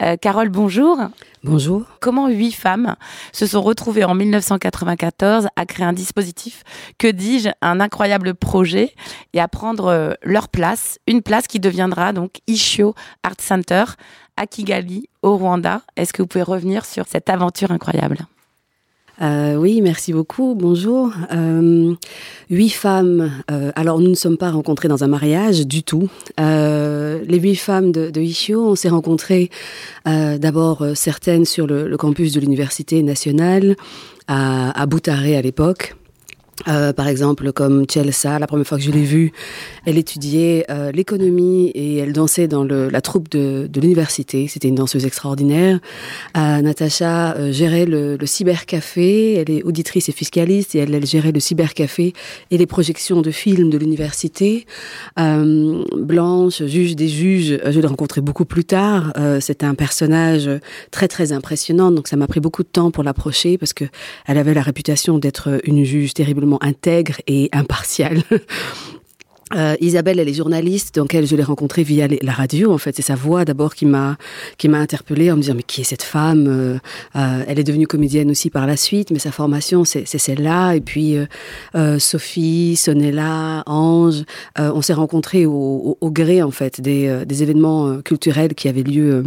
Euh, 0.02 0.16
Carole, 0.16 0.48
bonjour. 0.48 0.98
Bonjour. 1.44 1.84
Comment 2.00 2.28
huit 2.28 2.52
femmes 2.52 2.96
se 3.32 3.46
sont 3.46 3.62
retrouvées 3.62 4.04
en 4.04 4.14
1994 4.14 5.48
à 5.56 5.66
créer 5.66 5.86
un 5.86 5.92
dispositif, 5.92 6.62
que 6.98 7.08
dis-je, 7.08 7.50
un 7.62 7.80
incroyable 7.80 8.34
projet 8.34 8.94
et 9.32 9.40
à 9.40 9.48
prendre 9.48 9.86
euh, 9.86 10.12
leur 10.22 10.48
place, 10.48 10.98
une 11.06 11.22
place 11.22 11.46
qui 11.46 11.60
deviendra 11.60 12.12
donc 12.12 12.40
Ishio 12.46 12.94
Art 13.22 13.40
Center 13.40 13.84
à 14.36 14.46
Kigali, 14.46 15.08
au 15.22 15.36
Rwanda. 15.36 15.82
Est-ce 15.96 16.12
que 16.12 16.22
vous 16.22 16.28
pouvez 16.28 16.42
revenir 16.42 16.84
sur 16.84 17.06
cette 17.08 17.28
aventure 17.28 17.72
incroyable? 17.72 18.18
Euh, 19.20 19.56
oui, 19.56 19.80
merci 19.80 20.12
beaucoup. 20.12 20.54
Bonjour. 20.54 21.12
Euh, 21.32 21.94
huit 22.50 22.70
femmes. 22.70 23.30
Euh, 23.50 23.72
alors, 23.74 24.00
nous 24.00 24.10
ne 24.10 24.14
sommes 24.14 24.38
pas 24.38 24.50
rencontrées 24.50 24.88
dans 24.88 25.04
un 25.04 25.08
mariage 25.08 25.66
du 25.66 25.82
tout. 25.82 26.08
Les 26.38 27.38
huit 27.38 27.56
femmes 27.56 27.92
de, 27.92 28.10
de 28.10 28.20
Ishio, 28.20 28.70
on 28.70 28.74
s'est 28.74 28.88
rencontrées 28.88 29.50
d'abord 30.04 30.84
certaines 30.94 31.44
sur 31.44 31.66
le, 31.66 31.88
le 31.88 31.96
campus 31.96 32.32
de 32.32 32.40
l'université 32.40 33.02
nationale 33.02 33.76
à, 34.26 34.80
à 34.80 34.86
Boutaré 34.86 35.36
à 35.36 35.42
l'époque. 35.42 35.97
Euh, 36.66 36.92
par 36.92 37.06
exemple, 37.06 37.52
comme 37.52 37.84
Chelsea, 37.88 38.38
la 38.38 38.46
première 38.46 38.66
fois 38.66 38.78
que 38.78 38.84
je 38.84 38.90
l'ai 38.90 39.04
vue, 39.04 39.32
elle 39.86 39.96
étudiait 39.96 40.64
euh, 40.70 40.90
l'économie 40.90 41.68
et 41.74 41.98
elle 41.98 42.12
dansait 42.12 42.48
dans 42.48 42.64
le, 42.64 42.88
la 42.88 43.00
troupe 43.00 43.28
de, 43.28 43.68
de 43.70 43.80
l'université. 43.80 44.48
C'était 44.48 44.68
une 44.68 44.74
danseuse 44.74 45.06
extraordinaire. 45.06 45.78
Euh, 46.36 46.60
Natacha 46.60 47.36
euh, 47.36 47.52
gérait 47.52 47.86
le, 47.86 48.16
le, 48.16 48.26
cybercafé. 48.26 49.34
Elle 49.34 49.50
est 49.50 49.62
auditrice 49.62 50.08
et 50.08 50.12
fiscaliste 50.12 50.74
et 50.74 50.78
elle, 50.78 50.94
elle, 50.94 51.06
gérait 51.06 51.32
le 51.32 51.40
cybercafé 51.40 52.12
et 52.50 52.58
les 52.58 52.66
projections 52.66 53.22
de 53.22 53.30
films 53.30 53.70
de 53.70 53.78
l'université. 53.78 54.66
Euh, 55.18 55.84
Blanche, 55.96 56.62
juge 56.64 56.96
des 56.96 57.08
juges, 57.08 57.58
je 57.64 57.80
l'ai 57.80 57.86
rencontrée 57.86 58.20
beaucoup 58.20 58.44
plus 58.44 58.64
tard. 58.64 59.12
C'était 59.40 59.66
un 59.66 59.74
personnage 59.74 60.50
très 60.90 61.08
très 61.08 61.32
impressionnant. 61.32 61.90
Donc 61.90 62.08
ça 62.08 62.16
m'a 62.16 62.26
pris 62.26 62.40
beaucoup 62.40 62.62
de 62.62 62.68
temps 62.68 62.90
pour 62.90 63.04
l'approcher 63.04 63.58
parce 63.58 63.72
que 63.72 63.84
elle 64.26 64.38
avait 64.38 64.54
la 64.54 64.62
réputation 64.62 65.18
d'être 65.18 65.60
une 65.64 65.84
juge 65.84 66.14
terriblement 66.14 66.47
intègre 66.62 67.20
et 67.26 67.48
impartiale. 67.52 68.22
Euh, 69.54 69.76
Isabelle, 69.80 70.18
elle 70.18 70.28
est 70.28 70.34
journaliste, 70.34 70.96
donc 70.96 71.16
je 71.16 71.36
l'ai 71.36 71.42
rencontrée 71.42 71.82
via 71.82 72.06
la 72.06 72.32
radio. 72.32 72.72
En 72.72 72.78
fait, 72.78 72.94
c'est 72.94 73.02
sa 73.02 73.14
voix 73.14 73.44
d'abord 73.44 73.74
qui 73.74 73.86
m'a 73.86 74.16
qui 74.58 74.68
m'a 74.68 74.78
interpellée 74.78 75.32
en 75.32 75.36
me 75.36 75.40
disant 75.40 75.54
mais 75.54 75.62
qui 75.62 75.80
est 75.80 75.84
cette 75.84 76.02
femme 76.02 76.46
euh, 76.48 76.78
euh, 77.16 77.44
Elle 77.46 77.58
est 77.58 77.64
devenue 77.64 77.86
comédienne 77.86 78.30
aussi 78.30 78.50
par 78.50 78.66
la 78.66 78.76
suite, 78.76 79.10
mais 79.10 79.18
sa 79.18 79.32
formation 79.32 79.84
c'est 79.84 80.04
celle-là. 80.06 80.74
Et 80.74 80.80
puis 80.80 81.16
euh, 81.74 81.98
Sophie, 81.98 82.76
Sonella, 82.76 83.62
Ange, 83.66 84.24
on 84.58 84.82
s'est 84.82 84.92
rencontrés 84.92 85.46
au, 85.46 85.96
gré 86.02 86.42
en 86.42 86.50
fait 86.50 86.80
des 86.80 87.42
événements 87.42 88.00
culturels 88.02 88.54
qui 88.54 88.68
avaient 88.68 88.82
lieu 88.82 89.24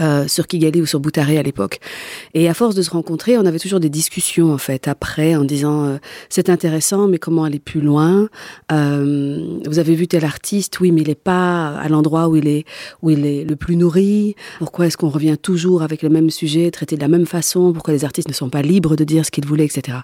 euh, 0.00 0.26
sur 0.28 0.46
Kigali 0.46 0.80
ou 0.80 0.86
sur 0.86 1.00
Boutaré 1.00 1.38
à 1.38 1.42
l'époque. 1.42 1.78
Et 2.34 2.48
à 2.48 2.54
force 2.54 2.74
de 2.74 2.82
se 2.82 2.90
rencontrer, 2.90 3.38
on 3.38 3.46
avait 3.46 3.58
toujours 3.58 3.80
des 3.80 3.90
discussions 3.90 4.52
en 4.52 4.58
fait 4.58 4.88
après 4.88 5.36
en 5.36 5.44
disant 5.44 5.84
euh, 5.84 5.96
c'est 6.28 6.48
intéressant 6.48 7.06
mais 7.08 7.18
comment 7.18 7.44
aller 7.44 7.58
plus 7.58 7.80
loin? 7.80 8.28
Euh, 8.72 9.58
Vous 9.66 9.78
avez 9.78 9.94
vu 9.94 10.06
tel 10.06 10.24
artiste, 10.24 10.80
oui 10.80 10.90
mais 10.92 11.02
il 11.02 11.08
n'est 11.08 11.14
pas 11.14 11.76
à 11.76 11.88
l'endroit 11.88 12.28
où 12.28 12.36
il 12.36 12.48
est 12.48 12.64
où 13.02 13.10
il 13.10 13.24
est 13.26 13.44
le 13.44 13.56
plus 13.56 13.76
nourri. 13.76 14.34
Pourquoi 14.58 14.86
est-ce 14.86 14.96
qu'on 14.96 15.10
revient 15.10 15.36
toujours 15.40 15.82
avec 15.82 16.02
le 16.02 16.08
même 16.08 16.30
sujet, 16.30 16.70
traité 16.70 16.96
de 16.96 17.00
la 17.00 17.08
même 17.08 17.26
façon? 17.26 17.72
Pourquoi 17.72 17.94
les 17.94 18.04
artistes 18.04 18.28
ne 18.28 18.34
sont 18.34 18.50
pas 18.50 18.62
libres 18.62 18.96
de 18.96 19.04
dire 19.04 19.24
ce 19.24 19.30
qu'ils 19.30 19.46
voulaient, 19.46 19.66
etc. 19.66 19.98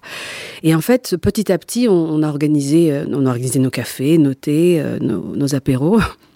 Et 0.62 0.74
en 0.74 0.80
fait, 0.80 1.16
petit 1.16 1.50
à 1.50 1.58
petit, 1.58 1.88
on, 1.88 1.92
on 1.92 2.22
a 2.22 2.28
organisé 2.28 2.92
euh, 2.92 3.04
on 3.12 3.26
a 3.26 3.30
organisé 3.30 3.58
nos 3.58 3.70
cafés, 3.70 4.18
nos 4.18 4.34
thés, 4.34 4.80
euh, 4.80 4.98
nos, 5.00 5.36
nos 5.36 5.54
apéros. 5.54 6.00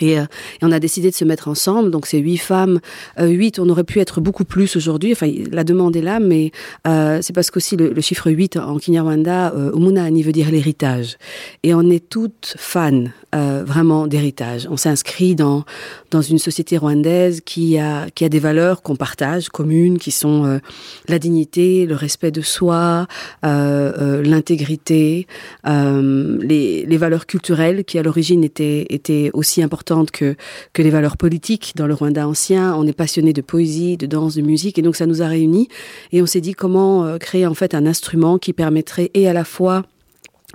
Et, 0.00 0.18
euh, 0.18 0.24
et, 0.60 0.64
on 0.64 0.72
a 0.72 0.80
décidé 0.80 1.10
de 1.10 1.14
se 1.14 1.24
mettre 1.24 1.48
ensemble. 1.48 1.90
Donc 1.90 2.06
c'est 2.06 2.18
huit 2.18 2.38
femmes, 2.38 2.80
euh, 3.18 3.28
huit. 3.28 3.58
On 3.58 3.68
aurait 3.68 3.84
pu 3.84 4.00
être 4.00 4.20
beaucoup 4.20 4.44
plus 4.44 4.76
aujourd'hui. 4.76 5.12
Enfin, 5.12 5.30
la 5.50 5.64
demande 5.64 5.96
est 5.96 6.02
là, 6.02 6.20
mais 6.20 6.50
euh, 6.86 7.20
c'est 7.22 7.32
parce 7.32 7.50
qu'aussi 7.50 7.76
le, 7.76 7.92
le, 7.92 8.00
chiffre 8.00 8.30
8 8.30 8.56
en 8.56 8.78
Kinyarwanda, 8.78 9.52
euh, 9.54 9.72
Umunani 9.74 10.22
veut 10.22 10.32
dire 10.32 10.50
l'héritage. 10.50 11.16
Et 11.62 11.74
on 11.74 11.88
est 11.90 12.08
toutes 12.08 12.54
fans 12.58 13.04
euh, 13.34 13.64
vraiment 13.66 14.06
d'héritage. 14.06 14.66
On 14.70 14.76
s'inscrit 14.76 15.34
dans 15.34 15.64
dans 16.10 16.22
une 16.22 16.38
société 16.38 16.76
rwandaise 16.76 17.40
qui 17.40 17.78
a 17.78 18.06
qui 18.14 18.24
a 18.24 18.28
des 18.28 18.38
valeurs 18.38 18.82
qu'on 18.82 18.96
partage 18.96 19.48
communes, 19.48 19.98
qui 19.98 20.10
sont 20.10 20.44
euh, 20.44 20.58
la 21.08 21.18
dignité, 21.18 21.86
le 21.86 21.94
respect 21.94 22.30
de 22.30 22.42
soi, 22.42 23.06
euh, 23.44 23.92
euh 23.98 24.22
l'intégrité, 24.22 25.26
euh, 25.66 26.38
les, 26.40 26.86
les 26.86 26.96
valeurs 26.96 27.26
culturelles 27.26 27.84
qui 27.84 27.98
à 27.98 28.02
l'origine 28.02 28.44
étaient 28.44 28.86
étaient 28.90 29.30
aussi 29.32 29.62
importantes 29.62 29.83
que, 30.12 30.36
les 30.78 30.90
valeurs 30.90 31.16
politiques 31.16 31.72
dans 31.76 31.86
le 31.86 31.94
Rwanda 31.94 32.26
ancien. 32.26 32.74
On 32.76 32.86
est 32.86 32.92
passionné 32.92 33.32
de 33.32 33.40
poésie, 33.40 33.96
de 33.96 34.06
danse, 34.06 34.34
de 34.34 34.42
musique, 34.42 34.78
et 34.78 34.82
donc 34.82 34.96
ça 34.96 35.06
nous 35.06 35.22
a 35.22 35.28
réunis. 35.28 35.68
Et 36.12 36.22
on 36.22 36.26
s'est 36.26 36.40
dit 36.40 36.54
comment 36.54 37.04
euh, 37.04 37.18
créer 37.18 37.46
en 37.46 37.54
fait 37.54 37.74
un 37.74 37.86
instrument 37.86 38.38
qui 38.38 38.52
permettrait 38.52 39.10
et 39.14 39.28
à 39.28 39.32
la 39.32 39.44
fois 39.44 39.82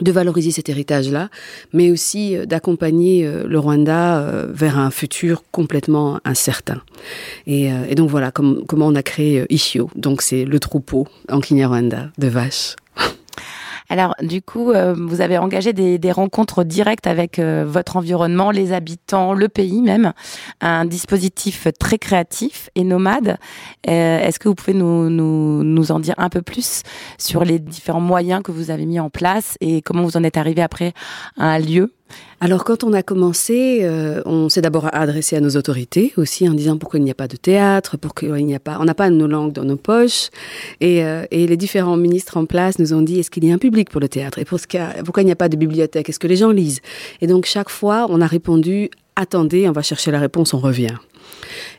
de 0.01 0.11
valoriser 0.13 0.51
cet 0.51 0.69
héritage-là, 0.69 1.29
mais 1.73 1.91
aussi 1.91 2.37
euh, 2.37 2.45
d'accompagner 2.45 3.25
euh, 3.25 3.45
le 3.45 3.59
Rwanda 3.59 4.45
vers 4.49 4.79
un 4.79 4.91
futur 4.91 5.43
complètement 5.51 6.19
incertain. 6.23 6.81
Et, 7.47 7.69
donc 7.95 8.09
voilà 8.09 8.31
comme, 8.31 8.63
comment 8.67 8.87
on 8.87 8.95
a 8.95 9.03
créé 9.03 9.45
Ishio. 9.49 9.89
Donc 9.95 10.21
c'est 10.21 10.45
le 10.45 10.59
troupeau 10.59 11.07
en 11.29 11.41
Kinyarwanda 11.41 12.11
de 12.17 12.27
vaches. 12.27 12.75
Alors, 13.89 14.15
du 14.21 14.41
coup, 14.43 14.71
euh, 14.71 14.93
vous 14.95 15.21
avez 15.21 15.39
engagé 15.39 15.73
des, 15.73 16.11
rencontres 16.11 16.63
directes 16.63 17.07
avec 17.07 17.39
euh, 17.39 17.65
votre 17.67 17.97
environnement, 17.97 18.51
les 18.51 18.71
habitants, 18.71 19.33
le 19.33 19.49
pays 19.49 19.81
même, 19.81 20.13
un 20.61 20.85
dispositif 20.85 21.67
très 21.79 21.97
créatif 21.97 22.69
et 22.75 22.83
nomade. 22.83 23.37
Euh, 23.87 24.19
Est-ce 24.19 24.39
que 24.39 24.47
vous 24.47 24.55
pouvez 24.55 24.75
nous, 24.75 25.09
nous, 25.09 25.63
nous 25.63 25.91
en 25.91 25.99
dire 25.99 26.15
un 26.17 26.29
peu 26.29 26.41
plus 26.41 26.83
sur 27.17 27.43
les 27.43 27.59
différents 27.59 27.99
moyens 27.99 28.43
que 28.43 28.51
vous 28.51 28.69
avez 28.71 28.85
mis 28.85 28.99
en 28.99 29.09
place 29.09 29.55
et 29.59 29.81
comment 29.81 30.03
vous 30.03 30.17
en 30.17 30.23
êtes 30.23 30.37
arrivé 30.37 30.61
après 30.61 30.93
à 31.37 31.47
un 31.47 31.59
lieu 31.59 31.93
alors 32.41 32.63
quand 32.63 32.83
on 32.83 32.93
a 32.93 33.03
commencé, 33.03 33.79
euh, 33.81 34.21
on 34.25 34.47
s'est 34.49 34.61
d'abord 34.61 34.89
adressé 34.93 35.35
à 35.35 35.41
nos 35.41 35.57
autorités 35.57 36.13
aussi 36.15 36.47
en 36.47 36.53
disant 36.53 36.77
pourquoi 36.77 36.99
il 36.99 37.03
n'y 37.03 37.11
a 37.11 37.15
pas 37.15 37.27
de 37.27 37.35
théâtre, 37.35 37.97
pourquoi 37.97 38.39
il 38.39 38.45
n'y 38.45 38.55
a 38.55 38.59
pas, 38.59 38.77
on 38.79 38.85
n'a 38.85 38.95
pas 38.95 39.09
nos 39.09 39.27
langues 39.27 39.51
dans 39.51 39.65
nos 39.65 39.75
poches, 39.75 40.29
et, 40.79 41.03
euh, 41.03 41.25
les 41.31 41.57
différents 41.57 41.97
ministres 41.97 42.37
en 42.37 42.45
place 42.45 42.79
nous 42.79 42.93
ont 42.93 43.01
dit 43.01 43.19
est-ce 43.19 43.29
qu'il 43.29 43.45
y 43.45 43.51
a 43.51 43.53
un 43.53 43.57
public 43.57 43.89
pour 43.89 43.99
le 43.99 44.07
théâtre? 44.07 44.39
Et 44.39 44.45
pourquoi 44.45 45.23
il 45.23 45.25
n'y 45.25 45.31
a 45.31 45.35
pas 45.35 45.49
de 45.49 45.57
bibliothèque, 45.57 46.07
est-ce 46.09 46.19
que 46.19 46.27
les 46.27 46.37
gens 46.37 46.51
lisent? 46.51 46.81
Et 47.21 47.27
donc 47.27 47.45
chaque 47.45 47.69
fois 47.69 48.07
on 48.09 48.21
a 48.21 48.27
répondu 48.27 48.89
attendez, 49.15 49.67
on 49.67 49.73
va 49.73 49.81
chercher 49.81 50.11
la 50.11 50.19
réponse, 50.19 50.53
on 50.53 50.59
revient. 50.59 50.95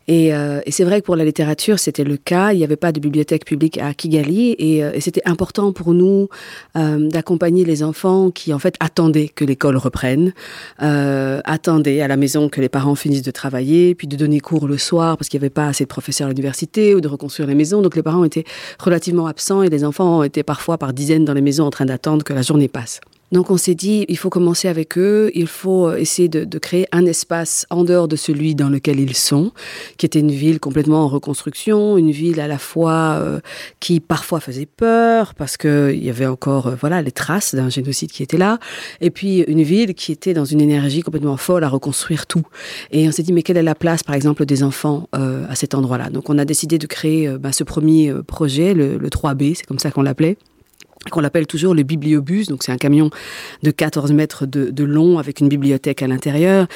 Et, 0.09 0.29
et 0.29 0.71
c'est 0.71 0.85
vrai 0.85 1.01
que 1.01 1.07
pour 1.07 1.15
la 1.15 1.25
littérature, 1.25 1.79
c'était 1.79 2.03
le 2.03 2.17
cas. 2.17 2.53
Il 2.53 2.59
n'y 2.59 2.65
avait 2.65 2.77
pas 2.77 2.91
de 2.91 2.99
bibliothèque 2.99 3.45
publique 3.45 3.79
à 3.79 3.95
Kigali 3.95 4.51
et, 4.53 4.79
et 4.79 5.01
c'était 5.01 5.23
important 5.25 5.73
pour 5.73 5.95
nous 5.95 6.29
d'accompagner 6.75 7.65
les 7.65 7.83
enfants 7.83 8.31
qui 8.31 8.53
en 8.53 8.59
fait 8.59 8.75
attendaient 8.81 9.29
que 9.29 9.45
l'école 9.45 9.77
reprenne, 9.77 10.33
attendaient 10.79 12.01
à 12.01 12.09
la 12.09 12.17
maison 12.17 12.49
que 12.49 12.61
les 12.61 12.69
parents 12.69 12.97
finissent 12.97 13.23
de 13.23 13.31
travailler, 13.31 13.95
puis 13.95 14.09
de 14.09 14.17
donner 14.17 14.41
cours 14.41 14.67
le 14.67 14.79
soir 14.79 15.17
parce 15.17 15.29
qu'il 15.29 15.39
n'y 15.39 15.45
avait 15.45 15.51
pas 15.51 15.69
assez 15.69 15.85
de 15.85 15.89
professeurs 15.89 16.27
à 16.27 16.31
l'université 16.31 16.95
ou 16.95 17.01
de 17.01 17.09
reconstruire 17.09 17.49
les 17.49 17.55
maisons. 17.55 17.81
Donc 17.81 17.95
les 17.95 18.03
parents 18.03 18.25
étaient 18.25 18.45
relativement 18.79 19.27
absents 19.27 19.63
et 19.63 19.69
les 19.69 19.85
enfants 19.85 20.23
étaient 20.23 20.43
parfois 20.43 20.79
par 20.79 20.93
dizaines 20.93 21.25
dans 21.25 21.35
les 21.35 21.41
maisons 21.41 21.67
en 21.67 21.71
train 21.71 21.87
d'attendre 21.87 22.25
que 22.25 22.33
la 22.33 22.43
journée 22.43 22.69
passe. 22.69 23.01
Donc 23.33 23.51
on 23.51 23.57
s'est 23.57 23.77
dit, 23.77 24.05
il 24.09 24.19
faut 24.19 24.31
commencer 24.31 24.67
avec 24.67 24.99
eux, 24.99 25.31
il 25.35 25.47
faut 25.47 25.89
euh, 25.89 25.97
essayer 25.97 26.29
de, 26.29 26.59
créer 26.59 26.87
un 26.91 27.07
espace 27.07 27.65
en 27.71 27.85
dehors 27.85 28.09
de 28.09 28.17
celui 28.17 28.55
dans 28.55 28.69
lequel 28.69 28.99
ils 28.99 29.15
sont, 29.17 29.53
qui 29.97 30.07
était 30.07 30.19
une 30.19 30.33
ville 30.33 30.59
complètement 30.59 31.05
en 31.05 31.09
reconstruction, 31.09 31.97
une 31.97 32.11
ville 32.11 32.41
à 32.41 32.49
la 32.49 32.59
fois 32.59 33.17
euh, 33.21 33.41
qui 33.79 34.01
parfois 34.01 34.41
faisait 34.41 34.67
peur 34.67 35.35
parce 35.35 35.57
qu'il 35.57 36.03
y 36.03 36.11
avait 36.11 36.27
encore 36.27 36.67
euh, 36.67 36.75
voilà 36.79 37.03
les 37.03 37.13
traces 37.13 37.55
d'un 37.55 37.71
génocide 37.71 38.11
qui 38.11 38.23
était 38.25 38.37
là, 38.37 38.59
et 39.01 39.11
puis 39.11 39.41
une 39.43 39.63
ville 39.63 39.95
qui 39.95 40.11
était 40.11 40.35
dans 40.35 40.45
une 40.45 40.61
énergie 40.61 41.03
complètement 41.03 41.37
folle 41.37 41.63
à 41.63 41.69
reconstruire 41.69 42.27
tout. 42.27 42.43
Et 42.91 43.07
on 43.09 43.13
s'est 43.13 43.23
dit, 43.23 43.33
mais 43.33 43.43
quelle 43.43 43.57
est 43.57 43.63
la 43.63 43.75
place, 43.77 44.03
par 44.03 44.17
exemple, 44.17 44.45
des 44.45 44.63
enfants 44.63 45.09
à 45.13 45.55
cet 45.55 45.75
endroit-là? 45.75 46.11
Donc 46.11 46.29
on 46.31 46.39
a 46.39 46.45
décidé 46.45 46.79
de 46.79 46.87
créer 46.87 47.29
bah, 47.39 47.53
ce 47.53 47.65
premier 47.65 48.13
projet, 48.27 48.75
le 48.75 48.99
3B, 49.09 49.55
c'est 49.55 49.67
comme 49.67 49.79
ça 49.79 49.91
qu'on 49.91 50.03
l'appelait 50.03 50.37
qu'on 51.09 51.21
l'appelle 51.21 51.47
toujours 51.47 51.75
le 51.75 51.83
bibliobus. 51.83 52.49
Donc 52.49 52.63
c'est 52.63 52.73
un 52.73 52.77
camion 52.77 53.11
de 53.63 53.71
14 53.71 54.13
mètres 54.13 54.45
de, 54.47 54.85
long 54.85 55.19
avec 55.19 55.41
une 55.41 55.49
bibliothèque 55.49 56.03
à 56.03 56.07
l'intérieur. 56.07 56.67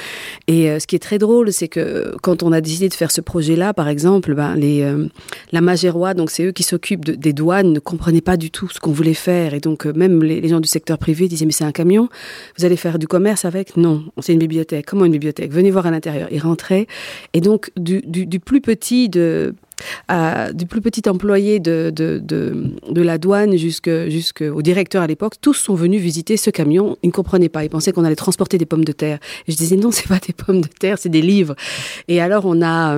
Et 0.47 0.69
euh, 0.69 0.79
ce 0.79 0.87
qui 0.87 0.95
est 0.95 0.99
très 0.99 1.17
drôle, 1.17 1.51
c'est 1.51 1.67
que 1.67 2.15
quand 2.21 2.43
on 2.43 2.51
a 2.51 2.61
décidé 2.61 2.89
de 2.89 2.93
faire 2.93 3.11
ce 3.11 3.21
projet-là, 3.21 3.73
par 3.73 3.87
exemple, 3.87 4.33
ben, 4.33 4.55
les, 4.55 4.81
euh, 4.81 5.07
la 5.51 5.61
Magérois, 5.61 6.13
donc 6.13 6.31
c'est 6.31 6.45
eux 6.45 6.51
qui 6.51 6.63
s'occupent 6.63 7.05
des 7.05 7.33
douanes, 7.33 7.71
ne 7.71 7.79
comprenaient 7.79 8.21
pas 8.21 8.37
du 8.37 8.51
tout 8.51 8.69
ce 8.69 8.79
qu'on 8.79 8.91
voulait 8.91 9.13
faire. 9.13 9.53
Et 9.53 9.59
donc 9.59 9.85
euh, 9.85 9.93
même 9.93 10.23
les, 10.23 10.47
gens 10.47 10.59
du 10.59 10.67
secteur 10.67 10.97
privé 10.97 11.27
disaient 11.27 11.45
mais 11.45 11.51
c'est 11.51 11.63
un 11.63 11.71
camion, 11.71 12.09
vous 12.57 12.65
allez 12.65 12.77
faire 12.77 12.97
du 12.97 13.07
commerce 13.07 13.45
avec? 13.45 13.77
Non, 13.77 14.05
c'est 14.19 14.33
une 14.33 14.39
bibliothèque. 14.39 14.85
Comment 14.85 15.05
une 15.05 15.11
bibliothèque? 15.11 15.51
Venez 15.51 15.71
voir 15.71 15.85
à 15.85 15.91
l'intérieur. 15.91 16.29
Ils 16.31 16.39
rentraient. 16.39 16.87
Et 17.33 17.41
donc 17.41 17.71
du 17.75 18.39
plus 18.39 18.61
petit 18.61 19.09
de 19.09 19.53
du 20.53 20.65
plus 20.65 20.81
petit 20.81 21.07
employé 21.09 21.59
de, 21.59 21.91
de, 21.93 22.19
de, 22.19 23.01
la 23.01 23.17
douane 23.17 23.55
jusqu'au 23.57 24.61
directeur 24.61 25.03
à 25.03 25.07
l'époque, 25.07 25.35
tous 25.41 25.53
sont 25.53 25.75
venus 25.75 26.01
visiter 26.01 26.37
ce 26.37 26.49
camion. 26.49 26.97
Ils 27.03 27.07
ne 27.07 27.11
comprenaient 27.11 27.49
pas. 27.49 27.63
Ils 27.63 27.69
pensaient 27.69 27.91
qu'on 27.91 28.05
allait 28.05 28.15
transporter 28.15 28.57
des 28.57 28.65
pommes 28.65 28.85
de 28.85 28.91
terre. 28.91 29.19
Je 29.47 29.55
disais 29.55 29.75
non, 29.75 29.91
c'est 29.91 30.07
pas 30.07 30.19
des 30.25 30.33
pommes 30.33 30.61
de 30.61 30.67
terre, 30.67 30.97
c'est 30.97 31.09
des 31.09 31.21
livres. 31.21 31.55
Et 32.07 32.21
alors 32.21 32.45
on 32.45 32.61
a 32.61 32.97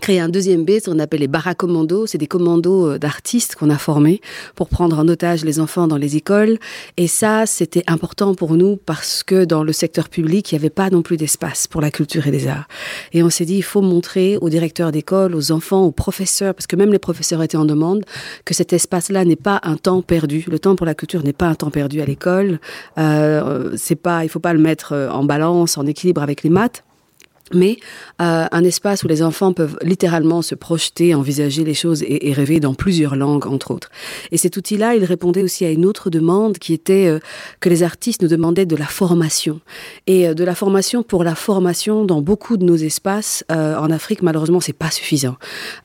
créé 0.00 0.20
un 0.20 0.28
deuxième 0.28 0.64
B, 0.64 0.78
ce 0.82 0.90
qu'on 0.90 0.98
appelle 0.98 1.20
les 1.20 1.28
baracommandos. 1.28 2.06
C'est 2.06 2.18
des 2.18 2.26
commandos 2.26 2.92
euh, 2.92 2.98
d'artistes 2.98 3.56
qu'on 3.56 3.70
a 3.70 3.78
formés 3.78 4.20
pour 4.54 4.68
prendre 4.68 4.98
en 4.98 5.08
otage 5.08 5.44
les 5.44 5.60
enfants 5.60 5.86
dans 5.86 5.96
les 5.96 6.16
écoles. 6.16 6.58
Et 6.96 7.06
ça, 7.06 7.46
c'était 7.46 7.84
important 7.86 8.34
pour 8.34 8.54
nous 8.54 8.76
parce 8.76 9.22
que 9.22 9.44
dans 9.44 9.62
le 9.62 9.72
secteur 9.72 10.08
public, 10.08 10.50
il 10.50 10.54
n'y 10.54 10.60
avait 10.60 10.70
pas 10.70 10.90
non 10.90 11.02
plus 11.02 11.16
d'espace 11.16 11.66
pour 11.66 11.80
la 11.80 11.90
culture 11.90 12.26
et 12.26 12.30
les 12.30 12.46
arts. 12.46 12.68
Et 13.12 13.22
on 13.22 13.30
s'est 13.30 13.44
dit, 13.44 13.56
il 13.56 13.62
faut 13.62 13.82
montrer 13.82 14.36
aux 14.38 14.48
directeurs 14.48 14.92
d'école, 14.92 15.34
aux 15.34 15.52
enfants, 15.52 15.84
aux 15.84 15.92
professeurs, 15.92 16.54
parce 16.54 16.66
que 16.66 16.76
même 16.76 16.92
les 16.92 16.98
professeurs 16.98 17.42
étaient 17.42 17.56
en 17.56 17.64
demande, 17.64 18.04
que 18.44 18.54
cet 18.54 18.72
espace-là 18.72 19.24
n'est 19.24 19.36
pas 19.36 19.60
un 19.62 19.76
temps 19.76 20.02
perdu. 20.02 20.44
Le 20.48 20.58
temps 20.58 20.76
pour 20.76 20.86
la 20.86 20.94
culture 20.94 21.22
n'est 21.22 21.32
pas 21.32 21.46
un 21.46 21.54
temps 21.54 21.70
perdu 21.70 22.00
à 22.00 22.06
l'école. 22.06 22.60
Euh, 22.98 23.72
c'est 23.76 23.96
pas, 23.96 24.24
il 24.24 24.28
faut 24.28 24.40
pas 24.40 24.52
le 24.52 24.60
mettre 24.60 24.92
euh, 24.92 25.10
en 25.10 25.24
balance, 25.24 25.78
en 25.78 25.86
équilibre 25.86 26.22
avec 26.22 26.42
les 26.42 26.50
maths 26.50 26.84
mais 27.52 27.78
euh, 28.20 28.46
un 28.50 28.64
espace 28.64 29.04
où 29.04 29.08
les 29.08 29.22
enfants 29.22 29.52
peuvent 29.52 29.78
littéralement 29.82 30.42
se 30.42 30.54
projeter, 30.54 31.14
envisager 31.14 31.64
les 31.64 31.74
choses 31.74 32.02
et, 32.06 32.32
rêver 32.32 32.60
dans 32.60 32.74
plusieurs 32.74 33.16
langues, 33.16 33.46
entre 33.46 33.70
autres. 33.70 33.90
Et 34.30 34.36
cet 34.36 34.56
outil-là, 34.56 34.94
il 34.94 35.04
répondait 35.04 35.42
aussi 35.42 35.64
à 35.64 35.70
une 35.70 35.86
autre 35.86 36.10
demande 36.10 36.58
qui 36.58 36.72
était 36.74 37.06
euh, 37.06 37.20
que 37.60 37.68
les 37.68 37.82
artistes 37.82 38.22
nous 38.22 38.28
demandaient 38.28 38.66
de 38.66 38.76
la 38.76 38.86
formation. 38.86 39.60
Et 40.06 40.28
euh, 40.28 40.34
de 40.34 40.44
la 40.44 40.54
formation 40.54 41.02
pour 41.02 41.24
la 41.24 41.34
formation 41.34 42.04
dans 42.04 42.20
beaucoup 42.20 42.56
de 42.56 42.64
nos 42.64 42.76
espaces 42.76 43.44
en 43.48 43.90
Afrique, 43.90 44.22
malheureusement, 44.22 44.60
c'est 44.60 44.72
pas 44.72 44.90
suffisant. 44.90 45.36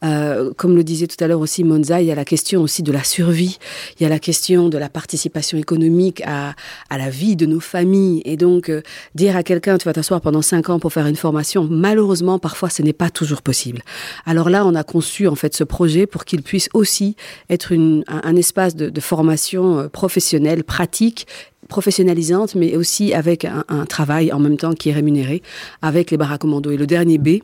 comme 0.02 0.76
le 0.76 0.84
disait 0.84 1.08
tout 1.08 1.22
à 1.24 1.28
l'heure 1.28 1.40
aussi 1.40 1.64
Monza, 1.64 2.02
il 2.02 2.08
y 2.08 2.12
a 2.12 2.16
la 2.16 2.26
question 2.26 2.62
aussi 2.62 2.84
de 2.84 2.92
la 2.92 3.04
survie, 3.04 3.58
il 4.00 4.04
y 4.04 4.06
a 4.06 4.10
la 4.10 4.20
question 4.20 4.70
de 4.70 4.78
la 4.78 4.90
participation 4.90 5.58
économique 5.58 6.22
à, 6.26 6.54
à 6.90 6.98
la 6.98 7.10
vie 7.10 7.36
de 7.36 7.46
nos 7.46 7.60
familles. 7.60 8.22
Et 8.26 8.38
donc, 8.38 8.72
dire 9.16 9.36
à 9.36 9.44
quelqu'un, 9.44 9.78
tu 9.78 9.86
vas 9.86 9.94
t'asseoir 9.94 10.22
pendant 10.22 10.42
cinq 10.42 10.70
ans 10.70 10.80
pour 10.80 10.94
faire 10.94 11.08
une 11.08 11.16
formation, 11.16 11.53
Malheureusement, 11.62 12.40
parfois, 12.40 12.70
ce 12.70 12.82
n'est 12.82 12.94
pas 12.94 13.10
toujours 13.10 13.42
possible. 13.42 13.82
Alors 14.26 14.50
là, 14.50 14.66
on 14.66 14.76
a 14.76 14.84
conçu 14.84 15.28
en 15.28 15.36
fait 15.36 15.56
ce 15.56 15.64
projet 15.64 16.08
pour 16.08 16.26
qu'il 16.26 16.42
puisse 16.42 16.70
aussi 16.74 17.16
être 17.50 17.74
un, 17.74 18.36
espace 18.36 18.76
de, 18.76 19.02
formation 19.02 19.80
euh, 19.80 19.88
professionnelle, 19.90 20.64
pratique 20.64 21.28
professionnalisante, 21.70 22.56
mais 22.56 22.76
aussi 22.76 23.14
avec 23.14 23.46
un, 23.46 23.86
travail 23.86 24.34
en 24.34 24.40
même 24.40 24.58
temps 24.58 24.74
qui 24.74 24.90
est 24.90 24.94
rémunéré 24.94 25.42
avec 25.82 26.12
les 26.12 26.18
barracommandos. 26.18 26.72
Et 26.72 26.78
le 26.78 26.86
dernier 26.86 27.18
B, 27.18 27.40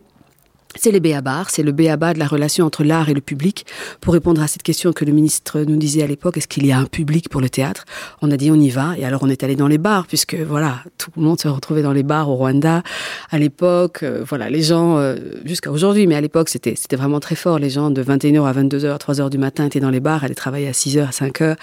c'est 0.76 0.92
les 0.92 1.00
béabars, 1.00 1.50
c'est 1.50 1.64
le 1.64 1.72
béaba 1.72 2.14
de 2.14 2.20
la 2.20 2.28
relation 2.28 2.66
entre 2.66 2.84
l'art 2.84 3.10
et 3.10 3.16
le 3.16 3.22
public. 3.22 3.66
Pour 4.02 4.14
répondre 4.14 4.42
à 4.42 4.48
cette 4.48 4.62
question 4.62 4.94
que 4.94 5.04
le 5.04 5.12
ministre 5.12 5.62
nous 5.62 5.78
disait 5.78 6.04
à 6.04 6.08
l'époque, 6.08 6.38
est-ce 6.38 6.48
qu'il 6.48 6.66
y 6.66 6.72
a 6.72 6.78
un 6.78 6.86
public 6.86 7.28
pour 7.28 7.42
le 7.42 7.50
théâtre? 7.50 7.86
On 8.22 8.30
a 8.30 8.38
dit 8.38 8.52
on 8.52 8.56
y 8.56 8.70
va, 8.70 8.96
et 8.98 9.04
alors 9.04 9.24
on 9.24 9.30
est 9.30 9.44
allé 9.44 9.56
dans 9.56 9.68
les 9.68 9.80
bars, 9.80 10.06
puisque 10.06 10.36
voilà, 10.36 10.84
tout 11.00 11.10
le 11.18 11.24
monde 11.24 11.40
se 11.42 11.48
retrouvait 11.48 11.82
dans 11.82 11.92
les 11.92 12.04
bars 12.04 12.30
au 12.30 12.36
Rwanda 12.36 12.84
à 13.32 13.40
l'époque. 13.40 14.04
Euh, 14.04 14.24
voilà, 14.28 14.50
les 14.52 14.62
gens, 14.62 14.98
euh, 14.98 15.16
jusqu'à 15.44 15.72
aujourd'hui, 15.72 16.06
mais 16.06 16.16
à 16.16 16.22
l'époque 16.22 16.50
c'était 16.50 16.76
vraiment 16.96 17.20
très 17.20 17.36
fort. 17.36 17.58
Les 17.58 17.72
gens 17.72 17.90
de 17.90 18.04
21h 18.04 18.46
à 18.46 18.54
22h, 18.54 19.00
3h 19.00 19.30
du 19.32 19.40
matin 19.40 19.66
étaient 19.66 19.80
dans 19.80 19.90
les 19.90 20.00
bars, 20.00 20.24
allaient 20.24 20.36
travailler 20.36 20.68
à 20.68 20.74
6h, 20.74 21.02
à 21.02 21.10
5h, 21.10 21.56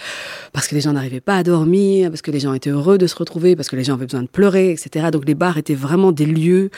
parce 0.52 0.66
que 0.66 0.74
les 0.74 0.80
gens 0.80 0.94
n'arrivaient 0.94 1.20
pas 1.20 1.36
à 1.36 1.42
dormir, 1.44 2.10
parce 2.10 2.22
que 2.22 2.32
les 2.32 2.40
gens 2.40 2.54
étaient 2.54 2.70
heureux 2.70 2.98
de 2.98 3.06
se 3.06 3.14
retrouver, 3.14 3.54
parce 3.54 3.68
que 3.68 3.76
les 3.76 3.84
gens 3.84 3.94
avaient 3.94 4.06
besoin 4.06 4.22
de 4.22 4.28
pleurer, 4.28 4.72
etc. 4.72 5.10
Donc 5.12 5.26
les 5.26 5.36
bars 5.36 5.58
étaient 5.58 5.74
vraiment 5.74 6.10
des 6.10 6.26
lieux, 6.26 6.70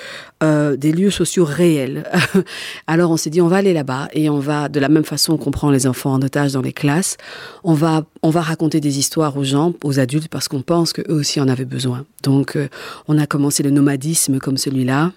euh, 0.42 0.76
des 0.76 0.92
lieux 0.92 1.10
sociaux 1.10 1.46
réels. 1.46 2.04
Alors 2.86 3.10
on 3.10 3.16
s'est 3.16 3.30
dit 3.30 3.40
on 3.40 3.48
va 3.48 3.56
aller 3.56 3.72
là-bas 3.72 4.08
et 4.12 4.28
on 4.30 4.38
va 4.38 4.68
de 4.68 4.80
la 4.80 4.88
même 4.88 5.04
façon 5.04 5.36
qu'on 5.36 5.50
prend 5.50 5.70
les 5.70 5.86
enfants 5.86 6.12
en 6.12 6.22
otage 6.22 6.52
dans 6.52 6.62
les 6.62 6.72
classes, 6.72 7.16
on 7.64 7.74
va 7.74 8.04
on 8.22 8.30
va 8.30 8.40
raconter 8.40 8.80
des 8.80 8.98
histoires 8.98 9.36
aux 9.36 9.44
gens, 9.44 9.74
aux 9.84 10.00
adultes 10.00 10.28
parce 10.28 10.48
qu'on 10.48 10.62
pense 10.62 10.92
qu'eux 10.92 11.04
aussi 11.12 11.40
en 11.40 11.48
avaient 11.48 11.64
besoin. 11.64 12.04
Donc 12.22 12.56
euh, 12.56 12.68
on 13.08 13.18
a 13.18 13.26
commencé 13.26 13.62
le 13.62 13.70
nomadisme 13.70 14.38
comme 14.38 14.56
celui-là 14.56 15.12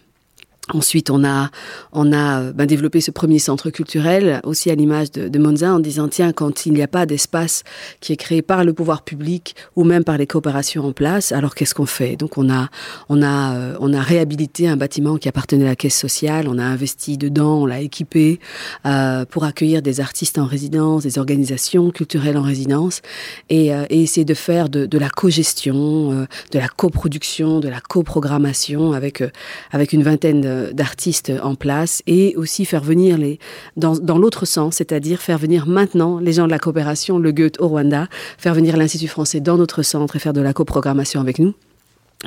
Ensuite, 0.69 1.10
on 1.10 1.26
a, 1.26 1.50
on 1.91 2.13
a 2.13 2.52
ben, 2.52 2.67
développé 2.67 3.02
ce 3.02 3.10
premier 3.10 3.39
centre 3.39 3.71
culturel, 3.71 4.39
aussi 4.43 4.69
à 4.69 4.76
l'image 4.76 5.12
de, 5.12 5.28
de, 5.28 5.39
Monza, 5.39 5.74
en 5.74 5.80
disant, 5.80 6.08
tiens, 6.08 6.32
quand 6.32 6.67
il 6.67 6.74
n'y 6.74 6.84
a 6.84 6.88
pas 6.88 7.08
d'espace 7.08 7.63
qui 8.00 8.13
est 8.13 8.15
créé 8.15 8.43
par 8.43 8.63
le 8.63 8.71
pouvoir 8.71 9.02
public 9.02 9.56
ou 9.76 9.84
même 9.84 10.04
par 10.04 10.19
les 10.19 10.28
coopérations 10.28 10.86
en 10.86 10.93
place, 10.93 11.32
alors 11.32 11.56
qu'est-ce 11.56 11.74
qu'on 11.74 11.88
fait? 11.88 12.15
Donc, 12.15 12.38
on 12.38 12.50
a, 12.50 12.69
on, 13.10 13.24
a, 13.24 13.56
euh, 13.56 13.78
on 13.80 13.91
a 13.91 14.00
réhabilité 14.00 14.67
un 14.67 14.78
bâtiment 14.78 15.17
qui 15.17 15.28
appartenait 15.28 15.65
à 15.65 15.69
la 15.69 15.76
caisse 15.76 15.97
sociale, 15.97 16.47
on 16.47 16.60
a 16.60 16.63
investi 16.63 17.17
dedans, 17.17 17.63
on 17.63 17.65
l'a 17.65 17.82
équipé 17.82 18.39
euh, 18.86 19.26
pour 19.26 19.45
accueillir 19.45 19.82
des 19.82 20.00
artistes 20.00 20.38
en 20.38 20.45
résidence, 20.45 21.04
des 21.04 21.17
organisations 21.17 21.89
culturelles 21.89 22.38
en 22.38 22.43
résidence, 22.43 23.02
et, 23.50 23.74
euh, 23.74 23.86
et 23.89 24.04
essayer 24.04 24.26
de 24.26 24.36
faire 24.36 24.69
de, 24.69 24.86
de 24.86 24.97
la 25.00 25.10
co-gestion, 25.10 26.12
euh, 26.12 26.26
de 26.52 26.60
la 26.60 26.67
coproduction, 26.67 27.60
de 27.60 27.67
la 27.67 27.82
coprogrammation 27.82 28.93
avec, 28.93 29.24
avec 29.71 29.91
une 29.91 30.04
vingtaine 30.04 30.50
d'artistes 30.73 31.31
en 31.43 31.55
place 31.55 32.01
et 32.07 32.35
aussi 32.35 32.65
faire 32.65 32.83
venir 32.83 33.17
les 33.17 33.39
dans, 33.77 33.95
dans 33.95 34.17
l'autre 34.17 34.45
sens, 34.45 34.75
c'est-à-dire 34.75 35.21
faire 35.21 35.37
venir 35.37 35.67
maintenant 35.67 36.19
les 36.19 36.33
gens 36.33 36.45
de 36.45 36.51
la 36.51 36.59
coopération, 36.59 37.19
le 37.19 37.31
Goethe 37.31 37.59
au 37.59 37.67
Rwanda, 37.67 38.07
faire 38.37 38.53
venir 38.53 38.77
l'Institut 38.77 39.07
français 39.07 39.39
dans 39.39 39.57
notre 39.57 39.83
centre 39.83 40.15
et 40.15 40.19
faire 40.19 40.33
de 40.33 40.41
la 40.41 40.53
coprogrammation 40.53 41.21
avec 41.21 41.39
nous 41.39 41.53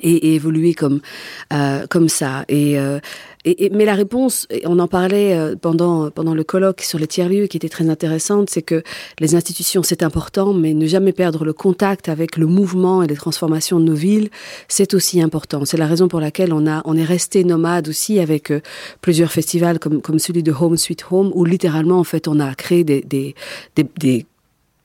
et, 0.03 0.35
évoluer 0.35 0.75
comme 0.75 1.01
euh, 1.53 1.87
comme 1.89 2.09
ça 2.09 2.45
et 2.49 2.79
euh, 2.79 2.99
et, 3.45 3.71
mais 3.71 3.85
la 3.85 3.95
réponse, 3.95 4.47
on 4.65 4.79
en 4.79 4.89
parlait 4.89 5.35
euh, 5.35 5.55
pendant, 5.55 6.11
pendant 6.11 6.35
le 6.35 6.45
colloque 6.45 6.81
sur 6.81 6.99
les 6.99 7.07
tiers-lieux 7.07 7.47
qui 7.47 7.59
était 7.59 7.69
très 7.69 7.91
intéressante, 7.91 8.49
c'est 8.49 8.63
que 8.63 8.83
les 9.21 9.35
institutions, 9.35 9.83
c'est 9.83 10.03
important, 10.03 10.55
mais 10.55 10.73
ne 10.73 10.87
jamais 10.87 11.13
perdre 11.13 11.45
le 11.45 11.53
contact 11.53 12.09
avec 12.09 12.39
le 12.39 12.47
mouvement 12.47 13.03
et 13.03 13.07
les 13.07 13.17
transformations 13.17 13.79
de 13.79 13.85
nos 13.85 13.95
villes, 13.95 14.31
c'est 14.69 14.95
aussi 14.95 15.21
important. 15.21 15.65
C'est 15.67 15.77
la 15.77 15.87
raison 15.87 16.09
pour 16.09 16.21
laquelle 16.21 16.55
on, 16.55 16.67
a, 16.67 16.81
on 16.87 16.97
est 16.97 17.05
resté 17.05 17.45
nomade 17.45 17.89
aussi 17.89 18.19
avec 18.19 18.51
euh, 18.51 18.61
plusieurs 19.03 19.31
festivals 19.31 19.79
comme, 19.79 20.01
comme 20.01 20.19
celui 20.19 20.43
de 20.43 20.53
Home 20.53 20.79
Sweet 20.79 21.05
Home, 21.11 21.31
où 21.35 21.45
littéralement, 21.45 21.99
en 21.99 22.05
fait, 22.05 22.29
on 22.29 22.41
a 22.41 22.55
créé 22.55 22.83
des, 22.83 23.03
des, 23.03 23.35
des, 23.77 23.87
des 23.99 24.27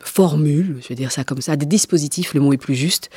formules, 0.04 0.78
je 0.82 0.88
vais 0.88 0.96
dire 0.96 1.12
ça 1.12 1.24
comme 1.24 1.42
ça, 1.42 1.56
des 1.56 1.66
dispositifs, 1.66 2.34
le 2.34 2.42
mot 2.42 2.54
est 2.54 2.58
plus 2.58 2.76
juste, 2.76 3.10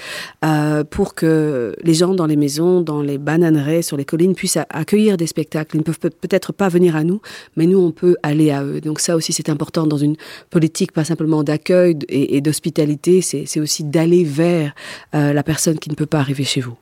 euh, 0.45 0.85
pour 0.85 1.15
que 1.15 1.75
les 1.83 1.95
gens 1.95 2.15
dans 2.15 2.27
les 2.27 2.37
maisons, 2.37 2.81
dans 2.81 3.03
les 3.03 3.19
bananeraies, 3.19 3.83
sur 3.83 3.97
les 3.97 4.05
collines 4.05 4.35
puissent 4.35 4.59
accueillir 4.69 5.17
des 5.17 5.27
spectacles. 5.27 5.77
Ils 5.77 5.81
ne 5.81 5.85
peuvent 5.85 5.99
peut-être 5.99 6.53
pas 6.53 6.69
venir 6.69 6.97
à 6.97 7.05
nous, 7.05 7.21
mais 7.57 7.67
nous, 7.67 7.79
on 7.79 7.91
peut 7.93 8.17
aller 8.23 8.51
à 8.51 8.65
eux. 8.65 8.81
Donc 8.81 9.01
ça 9.01 9.17
aussi, 9.17 9.33
c'est 9.33 9.49
important 9.49 9.87
dans 9.87 9.97
une 9.97 10.17
politique, 10.51 10.93
pas 10.93 11.05
simplement 11.05 11.43
d'accueil 11.43 11.97
et, 12.09 12.41
d'hospitalité, 12.41 13.21
c'est 13.23 13.61
aussi 13.61 13.85
d'aller 13.85 14.25
vers 14.25 14.75
euh, 15.15 15.33
la 15.33 15.43
personne 15.43 15.79
qui 15.79 15.91
ne 15.91 15.95
peut 15.95 16.07
pas 16.07 16.19
arriver 16.19 16.45
chez 16.45 16.61
vous. 16.61 16.77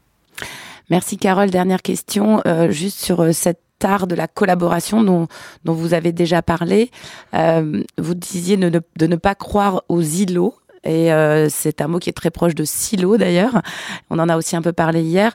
Merci 0.88 1.18
Carole. 1.18 1.50
Dernière 1.50 1.82
question, 1.82 2.42
euh, 2.46 2.70
juste 2.70 2.98
sur 2.98 3.32
cette 3.32 3.60
art 3.84 4.06
de 4.06 4.14
la 4.14 4.28
collaboration 4.28 5.02
dont, 5.02 5.28
vous 5.64 5.94
avez 5.94 6.12
déjà 6.12 6.42
parlé. 6.42 6.90
Euh, 7.34 7.82
vous 7.98 8.14
disiez 8.14 8.56
de 8.56 9.06
ne, 9.06 9.16
pas 9.16 9.34
croire 9.34 9.82
aux 9.88 10.02
îlots. 10.02 10.54
Et 10.84 11.12
euh, 11.12 11.48
c'est 11.50 11.82
un 11.82 11.88
mot 11.88 11.98
qui 11.98 12.08
est 12.08 12.14
très 12.14 12.30
proche 12.30 12.54
de 12.54 12.64
silo 12.64 13.18
d'ailleurs. 13.18 13.60
On 14.08 14.18
en 14.18 14.28
a 14.28 14.36
aussi 14.36 14.56
un 14.56 14.62
peu 14.62 14.72
parlé 14.72 15.02
hier 15.02 15.34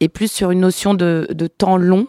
et 0.00 0.08
plus 0.08 0.32
sur 0.32 0.50
une 0.50 0.60
notion 0.60 0.94
de, 0.94 1.26
temps 1.58 1.76
long. 1.76 2.06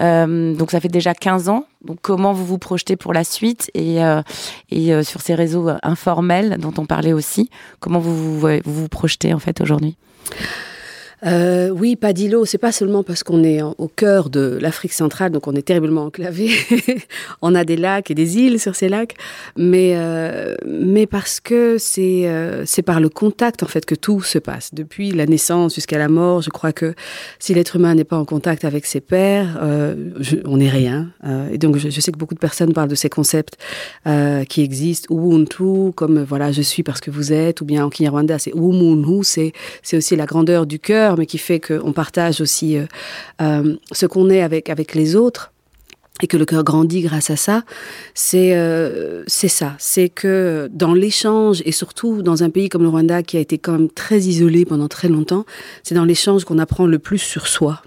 Euh, 0.00 0.54
donc 0.54 0.70
ça 0.70 0.78
fait 0.78 0.88
déjà 0.88 1.14
15 1.14 1.48
ans. 1.48 1.64
Donc 1.84 1.98
comment 2.02 2.32
vous 2.32 2.44
vous 2.44 2.58
projetez 2.58 2.96
pour 2.96 3.12
la 3.12 3.24
suite 3.24 3.70
et, 3.74 3.98
sur 5.02 5.20
ces 5.22 5.34
réseaux 5.34 5.70
informels 5.82 6.58
dont 6.58 6.74
on 6.78 6.86
parlait 6.86 7.14
aussi, 7.14 7.50
comment 7.80 7.98
vous, 7.98 8.38
vous 8.64 8.88
projetez 8.88 9.34
en 9.34 9.38
fait 9.38 9.60
aujourd'hui? 9.60 9.96
Euh, 11.26 11.68
oui, 11.70 11.96
pas 11.96 12.12
d'îlot. 12.12 12.44
C'est 12.44 12.58
pas 12.58 12.72
seulement 12.72 13.02
parce 13.02 13.22
qu'on 13.22 13.44
est 13.44 13.62
au 13.62 13.88
cœur 13.88 14.30
de 14.30 14.58
l'Afrique 14.60 14.92
centrale, 14.92 15.32
donc 15.32 15.46
on 15.46 15.54
est 15.54 15.62
terriblement 15.62 16.04
enclavé. 16.04 16.50
on 17.42 17.54
a 17.54 17.64
des 17.64 17.76
lacs 17.76 18.10
et 18.10 18.14
des 18.14 18.38
îles 18.38 18.60
sur 18.60 18.74
ces 18.74 18.88
lacs, 18.88 19.14
mais 19.56 19.92
euh, 19.96 20.54
mais 20.66 21.06
parce 21.06 21.40
que 21.40 21.76
c'est 21.78 22.28
euh, 22.28 22.64
c'est 22.66 22.82
par 22.82 23.00
le 23.00 23.08
contact 23.08 23.62
en 23.62 23.66
fait 23.66 23.84
que 23.84 23.94
tout 23.94 24.22
se 24.22 24.38
passe. 24.38 24.74
Depuis 24.74 25.10
la 25.10 25.26
naissance 25.26 25.74
jusqu'à 25.74 25.98
la 25.98 26.08
mort, 26.08 26.42
je 26.42 26.50
crois 26.50 26.72
que 26.72 26.94
si 27.38 27.54
l'être 27.54 27.76
humain 27.76 27.94
n'est 27.94 28.04
pas 28.04 28.18
en 28.18 28.24
contact 28.24 28.64
avec 28.64 28.86
ses 28.86 29.00
pères, 29.00 29.58
euh, 29.62 30.10
je, 30.20 30.36
on 30.44 30.56
n'est 30.56 30.70
rien. 30.70 31.10
Euh, 31.24 31.48
et 31.52 31.58
donc 31.58 31.76
je, 31.76 31.90
je, 31.90 32.00
sais 32.00 32.12
que 32.12 32.18
beaucoup 32.18 32.34
de 32.34 32.40
personnes 32.40 32.72
parlent 32.72 32.88
de 32.88 32.94
ces 32.94 33.08
concepts 33.08 33.56
euh, 34.06 34.44
qui 34.44 34.62
existent, 34.62 35.14
Ubuntu, 35.14 35.92
comme 35.94 36.22
voilà, 36.22 36.52
je 36.52 36.62
suis 36.62 36.82
parce 36.82 37.00
que 37.00 37.10
vous 37.10 37.32
êtes, 37.32 37.60
ou 37.60 37.64
bien 37.64 37.84
en 37.84 37.90
Kinyarwanda, 37.90 38.38
c'est 38.38 38.52
Umuntu, 38.54 39.22
c'est 39.22 39.52
c'est 39.82 39.96
aussi 39.96 40.16
la 40.16 40.26
grandeur 40.26 40.66
du 40.66 40.78
cœur 40.78 41.09
mais 41.16 41.26
qui 41.26 41.38
fait 41.38 41.60
qu'on 41.60 41.92
partage 41.92 42.40
aussi 42.40 42.76
euh, 42.76 42.86
euh, 43.40 43.76
ce 43.92 44.06
qu'on 44.06 44.30
est 44.30 44.42
avec, 44.42 44.70
avec 44.70 44.94
les 44.94 45.16
autres 45.16 45.52
et 46.22 46.26
que 46.26 46.36
le 46.36 46.44
cœur 46.44 46.64
grandit 46.64 47.00
grâce 47.00 47.30
à 47.30 47.36
ça, 47.36 47.62
c'est 48.12 48.54
euh, 48.54 49.24
c'est 49.26 49.48
ça. 49.48 49.74
C'est 49.78 50.10
que 50.10 50.68
dans 50.70 50.92
l'échange, 50.92 51.62
et 51.64 51.72
surtout 51.72 52.20
dans 52.20 52.42
un 52.42 52.50
pays 52.50 52.68
comme 52.68 52.82
le 52.82 52.90
Rwanda 52.90 53.22
qui 53.22 53.38
a 53.38 53.40
été 53.40 53.56
quand 53.56 53.72
même 53.72 53.88
très 53.88 54.18
isolé 54.20 54.66
pendant 54.66 54.88
très 54.88 55.08
longtemps, 55.08 55.46
c'est 55.82 55.94
dans 55.94 56.04
l'échange 56.04 56.44
qu'on 56.44 56.58
apprend 56.58 56.84
le 56.84 56.98
plus 56.98 57.18
sur 57.18 57.46
soi. 57.46 57.82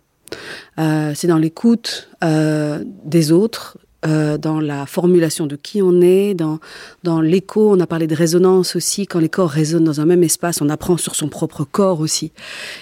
C'est 0.77 1.27
dans 1.27 1.37
l'écoute 1.37 2.09
des 2.23 3.31
autres, 3.31 3.77
euh, 4.05 4.37
dans 4.37 4.59
la 4.59 4.85
formulation 4.85 5.47
de 5.47 5.55
qui 5.55 5.81
on 5.81 6.01
est, 6.01 6.33
dans, 6.33 6.59
dans 7.03 7.21
l'écho. 7.21 7.71
On 7.71 7.79
a 7.79 7.87
parlé 7.87 8.07
de 8.07 8.15
résonance 8.15 8.75
aussi. 8.75 9.07
Quand 9.07 9.19
les 9.19 9.29
corps 9.29 9.49
résonnent 9.49 9.83
dans 9.83 10.01
un 10.01 10.05
même 10.05 10.23
espace, 10.23 10.61
on 10.61 10.69
apprend 10.69 10.97
sur 10.97 11.15
son 11.15 11.29
propre 11.29 11.63
corps 11.63 11.99
aussi. 11.99 12.31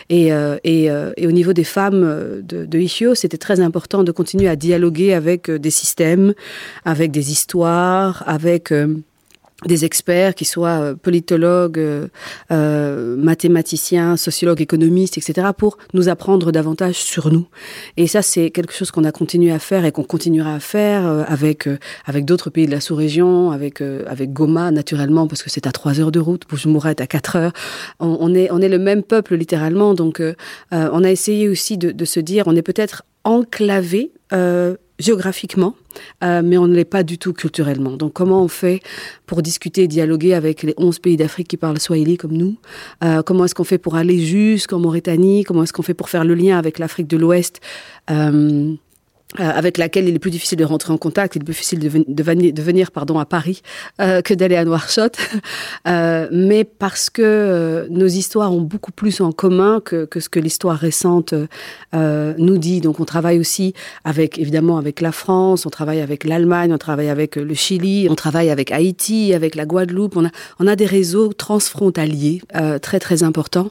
Et, 0.09 0.33
euh, 0.33 0.57
et, 0.63 0.89
euh, 0.89 1.11
et 1.17 1.27
au 1.27 1.31
niveau 1.31 1.53
des 1.53 1.63
femmes 1.63 2.03
euh, 2.03 2.41
de, 2.41 2.65
de 2.65 2.79
Ishio, 2.79 3.15
c'était 3.15 3.37
très 3.37 3.59
important 3.59 4.03
de 4.03 4.11
continuer 4.11 4.47
à 4.47 4.55
dialoguer 4.55 5.13
avec 5.13 5.49
euh, 5.49 5.59
des 5.59 5.69
systèmes, 5.69 6.33
avec 6.85 7.11
des 7.11 7.31
histoires, 7.31 8.23
avec 8.25 8.73
des 9.65 9.85
experts 9.85 10.35
qui 10.35 10.45
soient 10.45 10.79
euh, 10.81 10.95
politologues, 10.95 11.79
euh, 11.79 12.07
euh, 12.51 13.15
mathématiciens, 13.15 14.17
sociologues, 14.17 14.61
économistes, 14.61 15.17
etc., 15.17 15.49
pour 15.57 15.77
nous 15.93 16.09
apprendre 16.09 16.51
davantage 16.51 16.95
sur 16.95 17.31
nous. 17.31 17.47
Et 17.97 18.07
ça, 18.07 18.21
c'est 18.21 18.49
quelque 18.49 18.73
chose 18.73 18.91
qu'on 18.91 19.03
a 19.03 19.11
continué 19.11 19.51
à 19.51 19.59
faire 19.59 19.85
et 19.85 19.91
qu'on 19.91 20.03
continuera 20.03 20.55
à 20.55 20.59
faire 20.59 21.05
euh, 21.05 21.23
avec 21.27 21.67
euh, 21.67 21.77
avec 22.05 22.25
d'autres 22.25 22.49
pays 22.49 22.65
de 22.65 22.71
la 22.71 22.81
sous-région, 22.81 23.51
avec 23.51 23.81
avec 23.81 24.33
Goma 24.33 24.71
naturellement 24.71 25.27
parce 25.27 25.43
que 25.43 25.49
c'est 25.49 25.67
à 25.67 25.71
trois 25.71 25.99
heures 25.99 26.11
de 26.11 26.19
route, 26.19 26.43
Bujumbura 26.49 26.91
est 26.91 27.01
à 27.01 27.07
quatre 27.07 27.35
heures. 27.35 27.53
On, 27.99 28.17
on, 28.19 28.33
est 28.33 28.49
on 28.51 28.59
est 28.61 28.69
le 28.69 28.79
même 28.79 29.03
peuple 29.03 29.35
littéralement, 29.35 29.93
donc 29.93 30.21
on 30.71 31.03
a 31.03 31.11
essayé 31.11 31.49
aussi 31.49 31.77
de, 31.77 31.91
de 31.91 32.05
se 32.05 32.19
dire, 32.19 32.43
on 32.47 32.55
est 32.55 32.61
peut-être 32.61 33.03
enclavé. 33.23 34.11
Euh, 34.33 34.75
géographiquement, 35.01 35.75
euh, 36.23 36.41
mais 36.43 36.57
on 36.57 36.67
ne 36.67 36.75
l'est 36.75 36.85
pas 36.85 37.03
du 37.03 37.17
tout 37.17 37.33
culturellement. 37.33 37.97
Donc 37.97 38.13
comment 38.13 38.43
on 38.43 38.47
fait 38.47 38.81
pour 39.25 39.41
discuter, 39.41 39.87
dialoguer 39.87 40.33
avec 40.33 40.63
les 40.63 40.73
11 40.77 40.99
pays 40.99 41.17
d'Afrique 41.17 41.47
qui 41.47 41.57
parlent 41.57 41.79
swahili 41.79 42.17
comme 42.17 42.33
nous? 42.33 42.55
Euh, 43.03 43.21
Comment 43.23 43.45
est-ce 43.45 43.55
qu'on 43.55 43.63
fait 43.63 43.77
pour 43.77 43.95
aller 43.95 44.19
jusqu'en 44.19 44.79
Mauritanie? 44.79 45.43
Comment 45.43 45.63
est-ce 45.63 45.73
qu'on 45.73 45.81
fait 45.81 45.93
pour 45.93 46.09
faire 46.09 46.25
le 46.25 46.35
lien 46.35 46.57
avec 46.57 46.79
l'Afrique 46.79 47.07
de 47.07 47.17
l'Ouest? 47.17 47.59
Euh, 48.09 48.73
avec 49.37 49.77
laquelle 49.77 50.07
il 50.07 50.15
est 50.15 50.19
plus 50.19 50.31
difficile 50.31 50.57
de 50.57 50.65
rentrer 50.65 50.91
en 50.91 50.97
contact, 50.97 51.35
il 51.35 51.41
est 51.41 51.45
plus 51.45 51.53
difficile 51.53 51.79
de, 51.79 51.89
ven 51.89 52.03
de, 52.05 52.61
venir, 52.61 52.91
pardon, 52.91 53.19
à 53.19 53.25
Paris 53.25 53.61
euh, 54.01 54.21
que 54.21 54.33
d'aller 54.33 54.55
à 54.55 54.65
Nouakchott, 54.65 55.17
euh, 55.87 56.27
mais 56.31 56.63
parce 56.63 57.09
que 57.09 57.21
euh, 57.21 57.87
nos 57.89 58.07
histoires 58.07 58.53
ont 58.53 58.61
beaucoup 58.61 58.91
plus 58.91 59.21
en 59.21 59.31
commun 59.31 59.81
que, 59.83 60.05
que 60.05 60.19
ce 60.19 60.29
que 60.29 60.39
l'histoire 60.39 60.77
récente 60.77 61.33
euh, 61.93 62.33
nous 62.37 62.57
dit. 62.57 62.81
Donc 62.81 62.99
on 62.99 63.05
travaille 63.05 63.39
aussi 63.39 63.73
avec, 64.03 64.39
évidemment, 64.39 64.77
avec 64.77 65.01
la 65.01 65.11
France, 65.11 65.65
on 65.65 65.69
travaille 65.69 66.01
avec 66.01 66.23
l'Allemagne, 66.23 66.73
on 66.73 66.77
travaille 66.77 67.09
avec 67.09 67.35
le 67.35 67.53
Chili, 67.53 68.07
on 68.09 68.15
travaille 68.15 68.49
avec 68.49 68.71
Haïti, 68.71 69.33
avec 69.33 69.55
la 69.55 69.65
Guadeloupe. 69.65 70.15
On 70.15 70.25
a, 70.25 70.29
on 70.59 70.67
a 70.67 70.75
des 70.75 70.85
réseaux 70.85 71.33
transfrontaliers 71.33 72.41
euh, 72.55 72.79
très 72.79 72.99
très 72.99 73.23
importants 73.23 73.69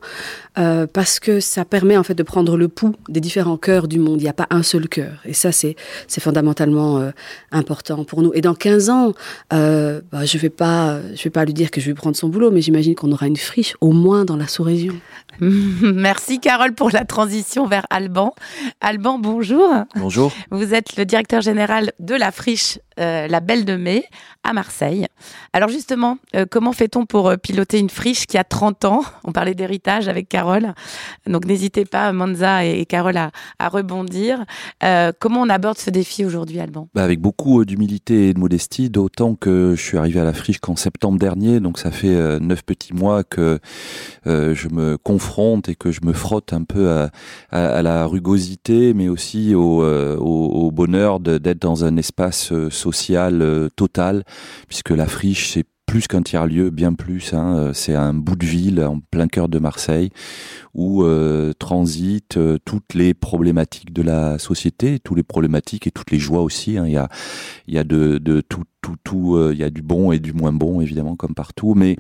euh, 0.59 0.87
parce 0.87 1.21
que 1.21 1.41
ça 1.41 1.65
permet 1.65 1.97
en 1.97 2.03
fait 2.03 2.15
de 2.15 2.23
prendre 2.23 2.57
le 2.57 2.69
pouls 2.69 2.95
des 3.09 3.21
différents 3.21 3.57
cœurs 3.57 3.89
du 3.89 3.99
monde. 3.99 4.21
Il 4.21 4.25
n'y 4.25 4.31
a 4.31 4.35
pas 4.35 4.49
un 4.51 4.63
seul 4.63 4.89
cœur. 4.89 5.13
Et 5.25 5.33
ça, 5.33 5.50
c'est 5.53 5.77
fondamentalement 6.21 6.99
euh, 6.99 7.11
important 7.53 8.05
pour 8.05 8.23
nous. 8.23 8.33
Et 8.35 8.41
dans 8.41 8.55
15 8.55 8.91
ans, 8.91 9.13
euh, 9.53 10.01
bah, 10.11 10.25
je 10.25 10.37
ne 10.37 10.43
vais, 10.43 10.51
pas, 10.51 11.01
je 11.15 11.23
vais 11.23 11.31
pas 11.31 11.45
lui 11.45 11.55
dire 11.55 11.71
que 11.71 11.81
je 11.81 11.87
vais 11.87 11.95
prendre 11.95 12.17
son 12.17 12.29
boulot, 12.29 12.51
mais 12.51 12.61
j'imagine 12.61 12.95
qu'on 12.95 13.13
aura 13.13 13.27
une 13.27 13.37
friche, 13.37 13.75
au 13.81 13.93
moins 13.93 14.25
dans 14.25 14.37
la 14.37 14.47
sous-région. 14.47 14.95
Merci 15.41 16.41
Carole 16.41 16.75
pour 16.75 16.91
la 16.91 17.05
transition 17.05 17.67
vers 17.67 17.87
Alban. 17.91 18.35
Alban, 18.81 19.19
bonjour. 19.19 19.69
Bonjour. 19.97 20.33
Vous 20.51 20.75
êtes 20.75 20.97
le 20.97 21.05
directeur 21.05 21.41
général 21.41 21.93
de 21.99 22.15
la 22.15 22.31
friche 22.31 22.79
euh, 22.99 23.27
La 23.27 23.41
Belle 23.41 23.65
de 23.65 23.77
Mai 23.77 24.05
à 24.45 24.53
Marseille. 24.53 25.07
Alors 25.53 25.69
justement, 25.69 26.19
euh, 26.35 26.45
comment 26.51 26.73
fait-on 26.73 27.07
pour 27.07 27.33
piloter 27.43 27.79
une 27.79 27.89
friche 27.91 28.27
qui 28.27 28.37
a 28.37 28.45
30 28.45 28.85
ans? 28.85 29.03
On 29.25 29.33
parlait 29.33 29.55
d'héritage 29.55 30.09
avec 30.09 30.29
Carole. 30.29 30.75
Donc 31.27 31.47
n'hésitez 31.47 31.85
pas, 31.85 32.13
Manza 32.13 32.65
et, 32.65 32.81
et 32.81 32.87
Carole, 32.87 33.17
à, 33.17 33.31
à 33.59 33.69
rebondir. 33.69 34.45
Euh, 34.83 35.13
comment 35.19 35.40
on 35.41 35.49
aborde 35.49 35.79
ce 35.79 35.91
défi 35.91 36.25
aujourd'hui, 36.25 36.61
Alban? 36.61 36.89
Bah 36.95 37.03
Avec 37.03 37.21
beaucoup 37.21 37.65
d'humilité 37.65 38.29
et 38.29 38.35
de 38.35 38.39
modestie, 38.39 38.91
d'autant 38.91 39.35
que 39.35 39.75
je 39.77 39.83
suis 39.83 39.99
arrivé 39.99 40.21
à 40.21 40.25
la 40.25 40.33
friche 40.33 40.59
qu'en 40.59 40.77
septembre 40.77 41.19
dernier, 41.19 41.61
donc 41.61 41.79
ça 41.79 41.91
fait 41.91 42.15
euh, 42.15 42.39
neuf 42.39 42.63
petits 42.65 42.95
mois 42.95 43.25
que 43.25 43.59
euh, 44.27 44.55
je 44.55 44.69
me 44.69 44.97
confronte 44.99 45.69
et 45.69 45.75
que 45.75 45.91
je 45.91 46.01
me 46.05 46.13
frotte 46.13 46.53
un 46.53 46.65
peu 46.65 46.91
à, 47.51 47.83
la 47.83 48.07
rugosité, 48.07 48.95
mais 48.95 49.09
aussi 49.09 49.55
au, 49.55 49.83
euh, 49.83 50.17
bonheur 50.71 51.21
d'être 51.21 51.61
dans 51.61 51.85
un 51.85 51.97
espace 51.97 52.53
euh, 52.53 52.71
social 52.71 53.43
euh, 53.43 53.69
total, 53.77 54.25
puisque 54.69 54.91
la 54.91 55.07
friche, 55.07 55.51
c'est 55.51 55.67
plus 55.91 56.07
qu'un 56.07 56.23
tiers-lieu, 56.23 56.71
bien 56.71 56.95
plus. 56.95 57.35
Hein, 57.35 57.73
c'est 57.75 57.97
un 57.97 58.15
bout 58.15 58.37
de 58.37 58.47
ville 58.47 58.81
en 58.81 59.01
plein 59.01 59.27
cœur 59.27 59.49
de 59.49 59.59
Marseille 59.59 60.11
où 60.73 61.03
euh, 61.03 61.53
transitent 61.59 62.37
euh, 62.37 62.59
toutes 62.65 62.95
les 62.95 63.13
problématiques 63.13 63.93
de 63.93 64.03
la 64.03 64.39
société, 64.39 65.01
toutes 65.01 65.17
les 65.17 65.25
problématiques 65.25 65.89
et 65.89 65.91
toutes 65.91 66.13
les 66.13 66.21
joies 66.21 66.43
aussi. 66.43 66.79
Hein. 66.79 66.87
Il 66.87 66.93
y 66.93 66.97
a, 66.97 67.09
y 67.67 67.77
a 67.77 67.83
de, 67.83 68.19
de 68.19 68.41
tout, 68.41 68.63
tout, 68.81 68.97
tout. 69.05 69.37
Euh, 69.37 69.51
il 69.53 69.59
y 69.59 69.65
a 69.65 69.71
du 69.71 69.83
bon 69.83 70.13
et 70.13 70.19
du 70.19 70.33
moins 70.33 70.53
bon 70.53 70.81
évidemment 70.81 71.17
comme 71.17 71.35
partout, 71.35 71.75
mais 71.75 71.97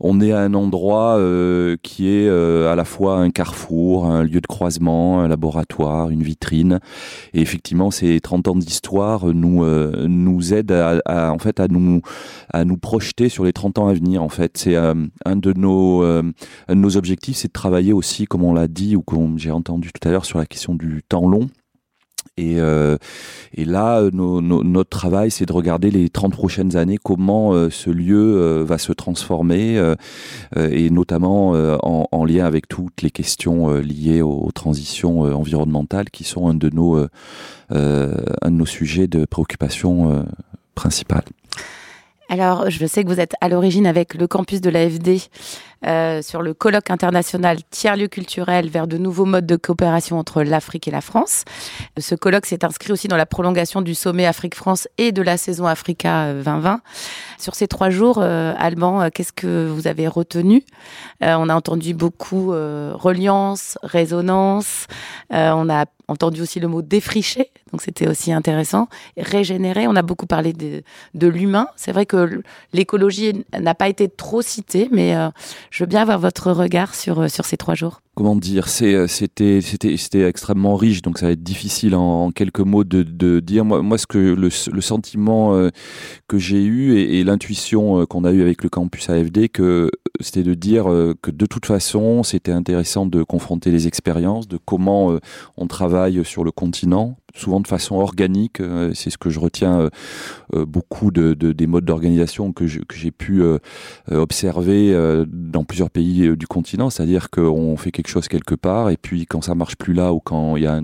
on 0.00 0.20
est 0.20 0.32
à 0.32 0.40
un 0.40 0.54
endroit 0.54 1.16
euh, 1.18 1.76
qui 1.82 2.08
est 2.08 2.28
euh, 2.28 2.70
à 2.70 2.76
la 2.76 2.84
fois 2.84 3.18
un 3.18 3.30
carrefour, 3.30 4.06
un 4.06 4.22
lieu 4.22 4.40
de 4.40 4.46
croisement, 4.46 5.20
un 5.20 5.28
laboratoire, 5.28 6.10
une 6.10 6.22
vitrine. 6.22 6.78
Et 7.34 7.40
effectivement, 7.40 7.90
ces 7.90 8.20
30 8.20 8.48
ans 8.48 8.54
d'histoire 8.54 9.26
nous 9.26 9.64
euh, 9.64 10.06
nous 10.08 10.54
aident 10.54 10.72
à, 10.72 11.00
à, 11.04 11.32
en 11.32 11.38
fait 11.38 11.60
à 11.60 11.68
nous 11.68 12.00
à 12.52 12.64
nous 12.64 12.76
projeter 12.76 13.28
sur 13.28 13.44
les 13.44 13.52
30 13.52 13.78
ans 13.78 13.88
à 13.88 13.94
venir. 13.94 14.22
En 14.22 14.28
fait, 14.28 14.56
c'est 14.56 14.76
euh, 14.76 14.94
un 15.24 15.36
de 15.36 15.52
nos 15.52 16.02
euh, 16.02 16.22
un 16.68 16.76
de 16.76 16.80
nos 16.80 16.96
objectifs, 16.96 17.36
c'est 17.38 17.48
de 17.48 17.52
travailler 17.52 17.92
aussi, 17.92 18.26
comme 18.26 18.44
on 18.44 18.54
l'a 18.54 18.68
dit 18.68 18.96
ou 18.96 19.02
comme 19.02 19.38
j'ai 19.38 19.50
entendu 19.50 19.90
tout 19.92 20.06
à 20.08 20.12
l'heure, 20.12 20.24
sur 20.24 20.38
la 20.38 20.46
question 20.46 20.74
du 20.74 21.02
temps 21.08 21.28
long. 21.28 21.48
Et, 22.38 22.60
euh, 22.60 22.96
et 23.52 23.64
là, 23.64 24.08
nos, 24.12 24.40
notre 24.40 24.90
travail, 24.90 25.30
c'est 25.30 25.44
de 25.44 25.52
regarder 25.52 25.90
les 25.90 26.08
30 26.08 26.32
prochaines 26.32 26.76
années, 26.76 26.98
comment 27.02 27.52
euh, 27.52 27.68
ce 27.68 27.90
lieu 27.90 28.36
euh, 28.36 28.64
va 28.64 28.78
se 28.78 28.92
transformer, 28.92 29.76
euh, 29.76 29.96
euh, 30.56 30.68
et 30.70 30.88
notamment 30.90 31.54
euh, 31.54 31.76
en, 31.82 32.06
en, 32.12 32.24
lien 32.24 32.44
avec 32.44 32.68
toutes 32.68 33.02
les 33.02 33.10
questions 33.10 33.70
euh, 33.70 33.80
liées 33.80 34.22
aux, 34.22 34.44
aux 34.44 34.52
transitions 34.52 35.26
euh, 35.26 35.32
environnementales, 35.32 36.10
qui 36.10 36.22
sont 36.22 36.48
un 36.48 36.54
de 36.54 36.70
nos, 36.70 36.96
euh, 36.96 37.08
euh, 37.72 38.14
un 38.42 38.52
de 38.52 38.56
nos 38.56 38.66
sujets 38.66 39.08
de 39.08 39.24
préoccupation 39.24 40.12
euh, 40.12 40.22
principale. 40.76 41.24
Alors, 42.30 42.68
je 42.68 42.86
sais 42.86 43.04
que 43.04 43.08
vous 43.08 43.20
êtes 43.20 43.34
à 43.40 43.48
l'origine 43.48 43.86
avec 43.86 44.14
le 44.14 44.26
campus 44.26 44.60
de 44.60 44.68
l'AFD 44.68 45.16
euh, 45.86 46.22
sur 46.22 46.42
le 46.42 46.54
colloque 46.54 46.90
international 46.90 47.58
tiers-lieux 47.70 48.08
culturels 48.08 48.68
vers 48.68 48.86
de 48.86 48.98
nouveaux 48.98 49.24
modes 49.24 49.46
de 49.46 49.56
coopération 49.56 50.18
entre 50.18 50.42
l'Afrique 50.42 50.88
et 50.88 50.90
la 50.90 51.00
France. 51.00 51.44
Ce 51.98 52.14
colloque 52.14 52.46
s'est 52.46 52.64
inscrit 52.64 52.92
aussi 52.92 53.08
dans 53.08 53.16
la 53.16 53.26
prolongation 53.26 53.82
du 53.82 53.94
sommet 53.94 54.26
Afrique-France 54.26 54.88
et 54.98 55.12
de 55.12 55.22
la 55.22 55.36
saison 55.36 55.66
Africa 55.66 56.32
2020. 56.32 56.80
Sur 57.38 57.54
ces 57.54 57.68
trois 57.68 57.90
jours, 57.90 58.20
Alban, 58.20 59.10
qu'est-ce 59.10 59.32
que 59.32 59.68
vous 59.68 59.86
avez 59.86 60.08
retenu? 60.08 60.64
On 61.20 61.48
a 61.48 61.54
entendu 61.54 61.94
beaucoup 61.94 62.48
reliance, 62.48 63.78
résonance, 63.82 64.86
on 65.30 65.70
a 65.70 65.84
entendu 66.08 66.40
aussi 66.40 66.58
le 66.58 66.68
mot 66.68 66.80
défricher, 66.80 67.50
donc 67.70 67.82
c'était 67.82 68.08
aussi 68.08 68.32
intéressant. 68.32 68.88
Régénérer, 69.18 69.86
on 69.86 69.94
a 69.94 70.02
beaucoup 70.02 70.26
parlé 70.26 70.54
de, 70.54 70.82
de 71.14 71.26
l'humain. 71.26 71.68
C'est 71.76 71.92
vrai 71.92 72.06
que 72.06 72.42
l'écologie 72.72 73.44
n'a 73.58 73.74
pas 73.74 73.88
été 73.88 74.08
trop 74.08 74.40
citée, 74.40 74.88
mais 74.90 75.14
euh, 75.14 75.28
je 75.70 75.82
veux 75.82 75.88
bien 75.88 76.02
avoir 76.02 76.18
votre 76.18 76.52
regard 76.52 76.94
sur, 76.94 77.20
euh, 77.20 77.28
sur 77.28 77.44
ces 77.44 77.56
trois 77.56 77.74
jours 77.74 78.00
comment 78.18 78.34
dire, 78.34 78.66
euh, 78.82 79.06
c'était 79.06 79.60
extrêmement 80.26 80.74
riche, 80.74 81.02
donc 81.02 81.18
ça 81.18 81.26
va 81.26 81.32
être 81.32 81.44
difficile 81.44 81.94
en, 81.94 82.32
quelques 82.32 82.58
mots 82.58 82.82
de, 82.82 83.04
de, 83.04 83.38
dire. 83.38 83.64
Moi, 83.64 83.80
moi, 83.80 83.96
ce 83.96 84.08
que 84.08 84.18
le, 84.18 84.48
le 84.72 84.80
sentiment 84.80 85.54
euh, 85.54 85.68
que 86.26 86.36
j'ai 86.36 86.64
eu 86.64 86.98
et, 86.98 87.22
l'intuition 87.22 88.04
qu'on 88.06 88.24
a 88.24 88.32
eu 88.32 88.42
avec 88.42 88.64
le 88.64 88.70
campus 88.70 89.08
AFD, 89.08 89.48
que 89.48 89.92
c'était 90.18 90.42
de 90.42 90.54
dire 90.54 90.86
que 91.22 91.30
de 91.30 91.46
toute 91.46 91.64
façon, 91.64 92.24
c'était 92.24 92.50
intéressant 92.50 93.06
de 93.06 93.22
confronter 93.22 93.70
les 93.70 93.86
expériences, 93.86 94.48
de 94.48 94.56
comment 94.56 95.16
on 95.56 95.66
travaille 95.68 96.24
sur 96.24 96.42
le 96.42 96.50
continent, 96.50 97.16
souvent 97.34 97.60
de 97.60 97.66
façon 97.66 97.96
organique. 97.96 98.60
Euh, 98.60 98.92
c'est 98.94 99.10
ce 99.10 99.18
que 99.18 99.30
je 99.30 99.38
retiens 99.38 99.80
euh, 99.80 99.90
euh, 100.54 100.64
beaucoup 100.64 101.10
de, 101.10 101.34
des 101.34 101.66
modes 101.66 101.84
d'organisation 101.84 102.52
que 102.52 102.66
j'ai 102.66 103.10
pu 103.10 103.42
observer 104.10 104.94
dans 105.26 105.64
plusieurs 105.64 105.90
pays 105.90 106.36
du 106.36 106.46
continent. 106.46 106.90
C'est-à-dire 106.90 107.30
qu'on 107.30 107.76
fait 107.76 107.90
quelque 107.90 108.08
chose 108.08 108.28
quelque 108.28 108.54
part 108.54 108.90
et 108.90 108.96
puis 108.96 109.26
quand 109.26 109.42
ça 109.42 109.54
marche 109.54 109.76
plus 109.76 109.92
là 109.92 110.12
ou 110.12 110.20
quand 110.20 110.56
il 110.56 110.62
y 110.62 110.66
a 110.66 110.80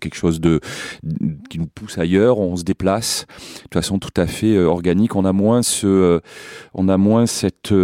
quelque 0.00 0.16
chose 0.16 0.40
de 0.40 0.60
qui 1.50 1.58
nous 1.58 1.66
pousse 1.66 1.98
ailleurs, 1.98 2.38
on 2.38 2.56
se 2.56 2.64
déplace 2.64 3.26
de 3.70 3.74
façon 3.74 3.98
tout 3.98 4.12
à 4.16 4.26
fait 4.26 4.58
organique. 4.58 5.16
On 5.16 5.24
a 5.24 5.32
moins 5.32 5.62
ce, 5.62 6.20
on 6.74 6.88
a 6.88 6.96
moins 6.96 7.26
cette 7.26 7.74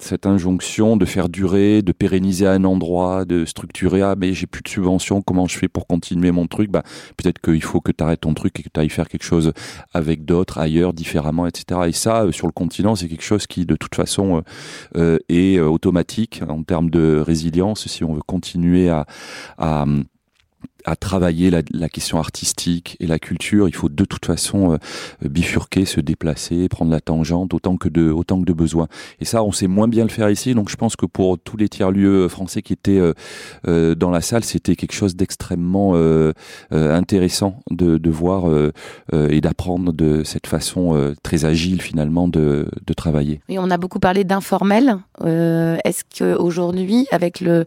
cette 0.00 0.26
injonction 0.26 0.96
de 0.96 1.04
faire 1.04 1.28
durer, 1.28 1.82
de 1.82 1.92
pérenniser 1.92 2.46
à 2.46 2.52
un 2.52 2.64
endroit, 2.64 3.24
de 3.24 3.44
structurer. 3.44 4.02
Ah 4.02 4.14
mais 4.16 4.32
j'ai 4.32 4.46
plus 4.46 4.62
de 4.62 4.68
subventions, 4.68 5.22
comment 5.22 5.46
je 5.46 5.58
fais 5.58 5.68
pour 5.68 5.86
continuer 5.86 6.30
mon 6.30 6.46
truc 6.46 6.57
bah, 6.66 6.82
peut-être 7.16 7.40
qu'il 7.40 7.62
faut 7.62 7.80
que 7.80 7.92
tu 7.92 8.02
arrêtes 8.02 8.20
ton 8.20 8.34
truc 8.34 8.58
et 8.58 8.62
que 8.62 8.68
tu 8.72 8.80
ailles 8.80 8.88
faire 8.88 9.08
quelque 9.08 9.24
chose 9.24 9.52
avec 9.92 10.24
d'autres, 10.24 10.58
ailleurs, 10.58 10.92
différemment, 10.92 11.46
etc. 11.46 11.80
Et 11.86 11.92
ça, 11.92 12.24
euh, 12.24 12.32
sur 12.32 12.46
le 12.46 12.52
continent, 12.52 12.96
c'est 12.96 13.08
quelque 13.08 13.24
chose 13.24 13.46
qui, 13.46 13.66
de 13.66 13.76
toute 13.76 13.94
façon, 13.94 14.38
euh, 14.38 14.40
euh, 14.96 15.18
est 15.28 15.60
automatique 15.60 16.42
en 16.48 16.62
termes 16.62 16.90
de 16.90 17.22
résilience. 17.24 17.86
Si 17.86 18.04
on 18.04 18.14
veut 18.14 18.22
continuer 18.22 18.88
à, 18.88 19.06
à 19.58 19.84
à 20.84 20.96
travailler 20.96 21.50
la, 21.50 21.62
la, 21.72 21.88
question 21.88 22.18
artistique 22.18 22.96
et 23.00 23.06
la 23.06 23.18
culture, 23.18 23.68
il 23.68 23.74
faut 23.74 23.88
de 23.88 24.04
toute 24.04 24.24
façon 24.24 24.72
euh, 24.72 24.78
bifurquer, 25.28 25.84
se 25.84 26.00
déplacer, 26.00 26.68
prendre 26.68 26.90
la 26.90 27.00
tangente 27.00 27.52
autant 27.52 27.76
que 27.76 27.88
de 27.88 28.10
autant 28.10 28.40
que 28.40 28.46
de 28.46 28.52
besoin. 28.52 28.86
Et 29.20 29.24
ça, 29.24 29.42
on 29.42 29.52
sait 29.52 29.66
moins 29.66 29.88
bien 29.88 30.04
le 30.04 30.10
faire 30.10 30.30
ici. 30.30 30.54
Donc, 30.54 30.68
je 30.68 30.76
pense 30.76 30.96
que 30.96 31.06
pour 31.06 31.38
tous 31.38 31.56
les 31.56 31.68
tiers 31.68 31.90
lieux 31.90 32.28
français 32.28 32.62
qui 32.62 32.72
étaient 32.72 32.98
euh, 32.98 33.12
euh 33.66 33.94
dans 33.94 34.10
la 34.10 34.20
salle, 34.20 34.44
c'était 34.44 34.76
quelque 34.76 34.92
chose 34.92 35.16
d'extrêmement 35.16 35.92
euh, 35.94 36.32
euh 36.72 36.94
intéressant 36.94 37.60
de, 37.70 37.98
de 37.98 38.10
voir 38.10 38.46
et 39.12 39.40
d'apprendre 39.40 39.92
de 39.92 40.22
cette 40.24 40.46
façon 40.46 41.14
très 41.22 41.44
agile 41.44 41.80
finalement 41.80 42.28
de, 42.28 42.68
de 42.86 42.92
travailler. 42.92 43.40
Oui, 43.48 43.58
on 43.58 43.70
a 43.70 43.76
beaucoup 43.76 43.98
parlé 43.98 44.24
d'informel. 44.24 44.98
Est-ce 45.24 46.04
que 46.04 46.36
aujourd'hui, 46.36 47.06
avec 47.10 47.40
le 47.40 47.64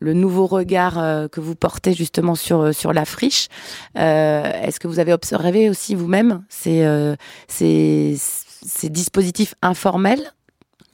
le 0.00 0.12
nouveau 0.12 0.46
regard 0.46 0.94
que 1.30 1.40
vous 1.40 1.54
portez 1.54 1.94
justement 1.94 2.34
sur 2.34 2.50
sur, 2.50 2.74
sur 2.74 2.92
la 2.92 3.04
friche. 3.04 3.48
Euh, 3.96 4.42
est-ce 4.62 4.80
que 4.80 4.88
vous 4.88 4.98
avez 4.98 5.12
observé 5.12 5.70
aussi 5.70 5.94
vous-même 5.94 6.42
ces, 6.48 6.82
euh, 6.82 7.14
ces, 7.46 8.16
ces 8.18 8.88
dispositifs 8.88 9.54
informels? 9.62 10.32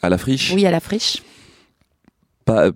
À 0.03 0.09
la 0.09 0.19
friche? 0.19 0.53
Oui, 0.53 0.67
à 0.67 0.71
la 0.71 0.81
friche 0.81 1.23
pas 2.47 2.71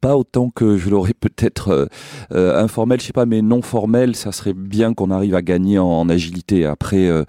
pas 0.00 0.16
autant 0.16 0.50
que 0.50 0.76
je 0.76 0.90
l'aurais 0.90 1.12
peut-être 1.12 1.68
euh, 1.68 1.86
euh, 2.32 2.62
informel, 2.62 3.00
je 3.00 3.06
sais 3.06 3.12
pas, 3.12 3.26
mais 3.26 3.42
non 3.42 3.62
formel, 3.62 4.16
ça 4.16 4.32
serait 4.32 4.54
bien 4.54 4.94
qu'on 4.94 5.10
arrive 5.10 5.34
à 5.34 5.42
gagner 5.42 5.78
en, 5.78 6.08
agilité. 6.08 6.64
Après, 6.66 7.06
euh, 7.06 7.24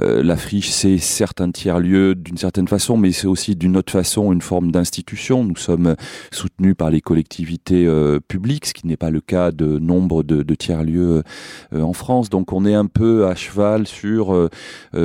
la 0.00 0.36
friche, 0.36 0.70
c'est 0.70 0.98
certes 0.98 1.40
un 1.40 1.50
tiers 1.50 1.78
lieu 1.78 2.14
d'une 2.14 2.38
certaine 2.38 2.66
façon, 2.66 2.96
mais 2.96 3.12
c'est 3.12 3.26
aussi 3.26 3.54
d'une 3.54 3.76
autre 3.76 3.92
façon 3.92 4.32
une 4.32 4.40
forme 4.40 4.72
d'institution. 4.72 5.44
Nous 5.44 5.56
sommes 5.56 5.94
soutenus 6.32 6.74
par 6.76 6.90
les 6.90 7.00
collectivités 7.00 7.88
publiques, 8.26 8.66
ce 8.66 8.74
qui 8.74 8.86
n'est 8.86 8.96
pas 8.96 9.10
le 9.10 9.20
cas 9.20 9.52
de 9.52 9.78
nombre 9.78 10.22
de, 10.22 10.42
de 10.42 10.54
tiers 10.54 10.82
lieux 10.82 11.22
en 11.72 11.92
France. 11.92 12.30
Donc, 12.30 12.52
on 12.52 12.64
est 12.64 12.74
un 12.74 12.86
peu 12.86 13.26
à 13.26 13.34
cheval 13.34 13.86
sur 13.86 14.48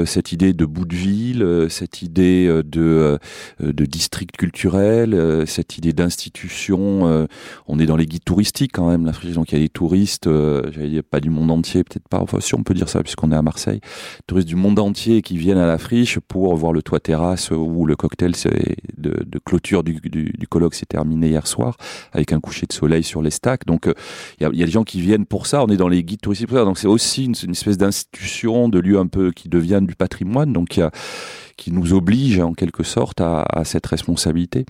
cette 0.05 0.31
idée 0.31 0.53
de 0.53 0.65
bout 0.65 0.85
de 0.85 0.95
ville, 0.95 1.67
cette 1.69 2.01
idée 2.01 2.47
de 2.65 3.19
de 3.59 3.85
district 3.85 4.35
culturel, 4.35 5.43
cette 5.45 5.77
idée 5.77 5.93
d'institution 5.93 6.20
Euh, 6.71 7.27
on 7.67 7.79
est 7.79 7.85
dans 7.85 7.95
les 7.95 8.05
guides 8.05 8.23
touristiques 8.23 8.71
quand 8.73 8.89
même, 8.89 9.05
la 9.05 9.13
Friche. 9.13 9.33
Donc 9.33 9.51
il 9.51 9.55
y 9.55 9.61
a 9.61 9.63
des 9.63 9.69
touristes, 9.69 10.27
euh, 10.27 10.63
j'allais 10.71 10.89
dire 10.89 11.03
pas 11.03 11.19
du 11.19 11.29
monde 11.29 11.51
entier, 11.51 11.83
peut-être 11.83 12.07
pas. 12.07 12.19
Enfin, 12.19 12.39
si 12.39 12.55
on 12.55 12.63
peut 12.63 12.73
dire 12.73 12.89
ça, 12.89 13.01
puisqu'on 13.03 13.31
est 13.31 13.35
à 13.35 13.41
Marseille, 13.41 13.81
touristes 14.27 14.47
du 14.47 14.55
monde 14.55 14.79
entier 14.79 15.21
qui 15.21 15.37
viennent 15.37 15.57
à 15.57 15.67
la 15.67 15.77
Friche 15.77 16.19
pour 16.19 16.55
voir 16.55 16.73
le 16.73 16.81
toit 16.81 16.99
terrasse 16.99 17.51
où 17.51 17.85
le 17.85 17.95
cocktail 17.95 18.33
de, 18.97 19.39
clôture 19.43 19.83
du, 19.83 19.99
du, 20.01 20.47
colloque 20.47 20.75
s'est 20.75 20.85
terminé 20.85 21.29
hier 21.29 21.47
soir 21.47 21.77
avec 22.11 22.33
un 22.33 22.39
coucher 22.39 22.65
de 22.65 22.73
soleil 22.73 23.03
sur 23.03 23.21
les 23.21 23.31
stacks. 23.31 23.65
Donc 23.65 23.87
euh, 23.87 23.93
il 24.39 24.43
y, 24.43 24.45
a, 24.45 24.49
y, 24.53 24.63
a, 24.63 24.65
des 24.65 24.71
gens 24.71 24.83
qui 24.83 25.01
viennent 25.01 25.25
pour 25.25 25.47
ça. 25.47 25.63
On 25.63 25.67
est 25.67 25.77
dans 25.77 25.87
les 25.87 26.03
guides 26.03 26.21
touristiques 26.21 26.49
pour 26.49 26.57
ça. 26.57 26.65
Donc 26.65 26.77
c'est 26.77 26.87
aussi 26.87 27.25
une, 27.25 27.35
une 27.43 27.51
espèce 27.51 27.77
d'institution, 27.77 28.69
de 28.69 28.79
lieu 28.79 28.99
un 28.99 29.07
peu 29.07 29.31
qui 29.31 29.49
devient 29.49 29.81
du 29.81 29.95
patrimoine. 29.95 30.53
Donc 30.53 30.77
il 30.77 30.81
y 30.81 30.83
a 30.83 30.91
qui 31.57 31.71
nous 31.71 31.93
oblige 31.93 32.39
en 32.39 32.53
quelque 32.53 32.83
sorte 32.83 33.21
à, 33.21 33.45
cette 33.63 33.85
responsabilité. 33.85 34.65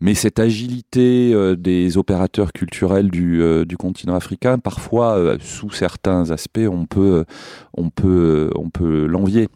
Mais 0.00 0.14
cette 0.14 0.38
agilité 0.38 1.32
euh, 1.32 1.56
des 1.56 1.98
opérateurs 1.98 2.52
culturels 2.52 3.10
du, 3.10 3.42
euh, 3.42 3.64
du 3.64 3.76
continent 3.76 4.14
africain, 4.14 4.58
parfois, 4.58 5.16
euh, 5.16 5.38
sous 5.40 5.70
certains 5.70 6.30
aspects, 6.30 6.68
on 6.70 6.86
peut, 6.86 7.24
on 7.76 7.90
peut, 7.90 8.50
on 8.54 8.70
peut 8.70 9.06
l'envier 9.06 9.48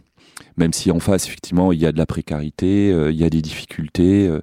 même 0.56 0.72
si 0.72 0.90
en 0.90 1.00
face 1.00 1.26
effectivement 1.26 1.72
il 1.72 1.80
y 1.80 1.86
a 1.86 1.92
de 1.92 1.98
la 1.98 2.06
précarité, 2.06 2.92
euh, 2.92 3.10
il 3.10 3.18
y 3.18 3.24
a 3.24 3.30
des 3.30 3.42
difficultés, 3.42 4.26
euh, 4.28 4.40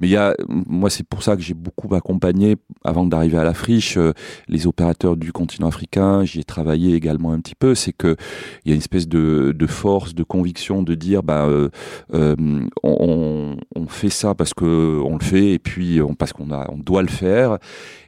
mais 0.00 0.08
il 0.08 0.10
y 0.10 0.16
a, 0.16 0.34
moi 0.48 0.90
c'est 0.90 1.06
pour 1.06 1.22
ça 1.22 1.36
que 1.36 1.42
j'ai 1.42 1.54
beaucoup 1.54 1.94
accompagné 1.94 2.56
avant 2.84 3.04
d'arriver 3.04 3.38
à 3.38 3.44
la 3.44 3.54
friche 3.54 3.96
euh, 3.96 4.12
les 4.48 4.66
opérateurs 4.66 5.16
du 5.16 5.32
continent 5.32 5.68
africain. 5.68 6.24
J'y 6.24 6.40
ai 6.40 6.44
travaillé 6.44 6.94
également 6.94 7.32
un 7.32 7.40
petit 7.40 7.54
peu. 7.54 7.74
C'est 7.74 7.92
que 7.92 8.16
il 8.64 8.68
y 8.68 8.72
a 8.72 8.74
une 8.74 8.80
espèce 8.80 9.08
de, 9.08 9.54
force, 9.68 10.14
de 10.14 10.22
conviction 10.22 10.82
de 10.82 10.94
dire 10.94 11.22
bah 11.22 11.48
on, 12.82 13.56
fait 13.88 14.10
ça 14.10 14.34
parce 14.34 14.52
que 14.52 15.00
on 15.04 15.16
le 15.16 15.24
fait 15.24 15.52
et 15.52 15.58
puis 15.58 16.00
parce 16.18 16.32
qu'on 16.32 16.50
on 16.50 16.78
doit 16.78 17.02
le 17.02 17.08
faire 17.08 17.58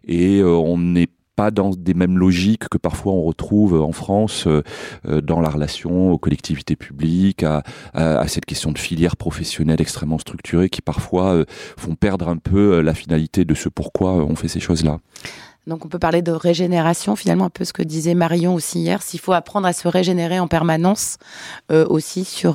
et 0.07 0.43
on 0.43 0.79
n'est 0.79 1.09
pas 1.39 1.53
dans 1.53 1.71
des 1.71 1.95
mêmes 1.95 2.19
logiques 2.19 2.69
que 2.69 2.79
parfois 2.79 3.13
on 3.13 3.23
retrouve 3.23 3.81
en 3.81 3.93
France 3.93 4.49
euh, 4.49 4.65
euh, 5.07 5.21
dans 5.21 5.41
la 5.41 5.49
relation 5.49 6.11
aux 6.11 6.19
collectivités 6.19 6.75
publiques, 6.75 7.45
à, 7.45 7.63
cette 8.27 8.45
question 8.45 8.73
de 8.73 8.79
filière 8.79 9.17
professionnelle 9.17 9.81
extrêmement 9.81 10.19
structurée 10.19 10.69
qui 10.69 10.83
parfois 10.83 11.35
euh, 11.35 11.45
font 11.77 11.95
perdre 11.95 12.29
un 12.29 12.39
peu 12.39 12.81
la 12.81 12.93
finalité 12.93 13.45
de 13.45 13.55
ce 13.55 13.69
pourquoi 13.69 14.15
on 14.15 14.35
fait 14.35 14.49
ces 14.49 14.59
choses-là. 14.59 14.99
Donc 15.69 15.85
on 15.85 15.89
peut 15.89 16.01
parler 16.01 16.23
de 16.23 16.33
régénération, 16.33 17.15
finalement 17.15 17.45
un 17.45 17.51
peu 17.51 17.65
ce 17.65 17.73
que 17.73 17.85
disait 17.85 18.15
Marion 18.15 18.55
aussi 18.55 18.81
hier, 18.81 19.01
s'il 19.01 19.21
faut 19.21 19.33
apprendre 19.33 19.69
à 19.69 19.73
se 19.73 19.87
régénérer 19.87 20.41
en 20.41 20.49
permanence 20.49 21.19
aussi 21.71 22.25
sur, 22.25 22.55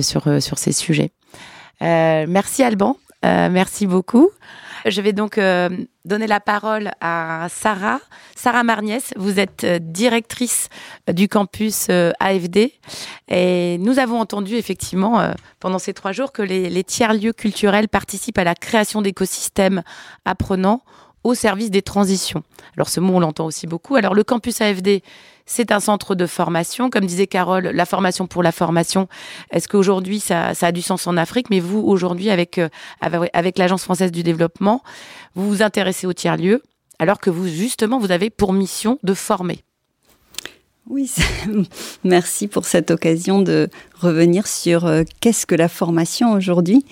sur, 0.00 0.42
sur 0.42 0.58
ces 0.58 0.72
sujets. 0.72 1.12
merci 1.80 2.64
Alban, 2.64 2.96
merci 3.22 3.86
beaucoup. 3.86 4.30
Je 4.90 5.00
vais 5.02 5.12
donc 5.12 5.38
euh, 5.38 5.68
donner 6.04 6.26
la 6.26 6.40
parole 6.40 6.92
à 7.00 7.48
Sarah. 7.50 8.00
Sarah 8.34 8.62
Marniès, 8.62 9.12
vous 9.16 9.38
êtes 9.38 9.64
euh, 9.64 9.78
directrice 9.78 10.68
euh, 11.08 11.12
du 11.12 11.28
campus 11.28 11.88
AFD. 12.20 12.72
Et 13.28 13.76
nous 13.78 13.98
avons 13.98 14.18
entendu 14.20 14.54
effectivement 14.54 15.32
pendant 15.60 15.78
ces 15.78 15.92
trois 15.92 16.12
jours 16.12 16.32
que 16.32 16.42
les, 16.42 16.70
les 16.70 16.84
tiers-lieux 16.84 17.32
culturels 17.32 17.88
participent 17.88 18.38
à 18.38 18.44
la 18.44 18.54
création 18.54 19.02
d'écosystèmes 19.02 19.82
apprenants 20.24 20.82
au 21.24 21.34
service 21.34 21.70
des 21.70 21.82
transitions. 21.82 22.42
Alors 22.76 22.88
ce 22.88 23.00
mot, 23.00 23.14
on 23.14 23.20
l'entend 23.20 23.46
aussi 23.46 23.66
beaucoup. 23.66 23.96
Alors 23.96 24.14
le 24.14 24.24
campus 24.24 24.60
AFD, 24.60 25.02
c'est 25.46 25.72
un 25.72 25.80
centre 25.80 26.14
de 26.14 26.26
formation. 26.26 26.90
Comme 26.90 27.06
disait 27.06 27.26
Carole, 27.26 27.68
la 27.68 27.86
formation 27.86 28.26
pour 28.26 28.42
la 28.42 28.52
formation, 28.52 29.08
est-ce 29.50 29.68
qu'aujourd'hui 29.68 30.20
ça, 30.20 30.54
ça, 30.54 30.68
a 30.68 30.72
du 30.72 30.82
sens 30.82 31.06
en 31.06 31.16
Afrique? 31.16 31.50
Mais 31.50 31.60
vous, 31.60 31.80
aujourd'hui, 31.80 32.30
avec, 32.30 32.58
euh, 32.58 32.68
avec 33.00 33.58
l'Agence 33.58 33.84
française 33.84 34.12
du 34.12 34.22
développement, 34.22 34.82
vous 35.34 35.48
vous 35.48 35.62
intéressez 35.62 36.06
au 36.06 36.12
tiers-lieu, 36.12 36.62
alors 36.98 37.18
que 37.18 37.30
vous, 37.30 37.48
justement, 37.48 37.98
vous 37.98 38.12
avez 38.12 38.30
pour 38.30 38.52
mission 38.52 38.98
de 39.02 39.14
former. 39.14 39.64
Oui, 40.90 41.10
merci 42.04 42.48
pour 42.48 42.64
cette 42.64 42.90
occasion 42.90 43.42
de 43.42 43.68
revenir 44.00 44.46
sur 44.46 44.86
euh, 44.86 45.02
qu'est-ce 45.20 45.44
que 45.44 45.54
la 45.54 45.68
formation 45.68 46.32
aujourd'hui. 46.32 46.82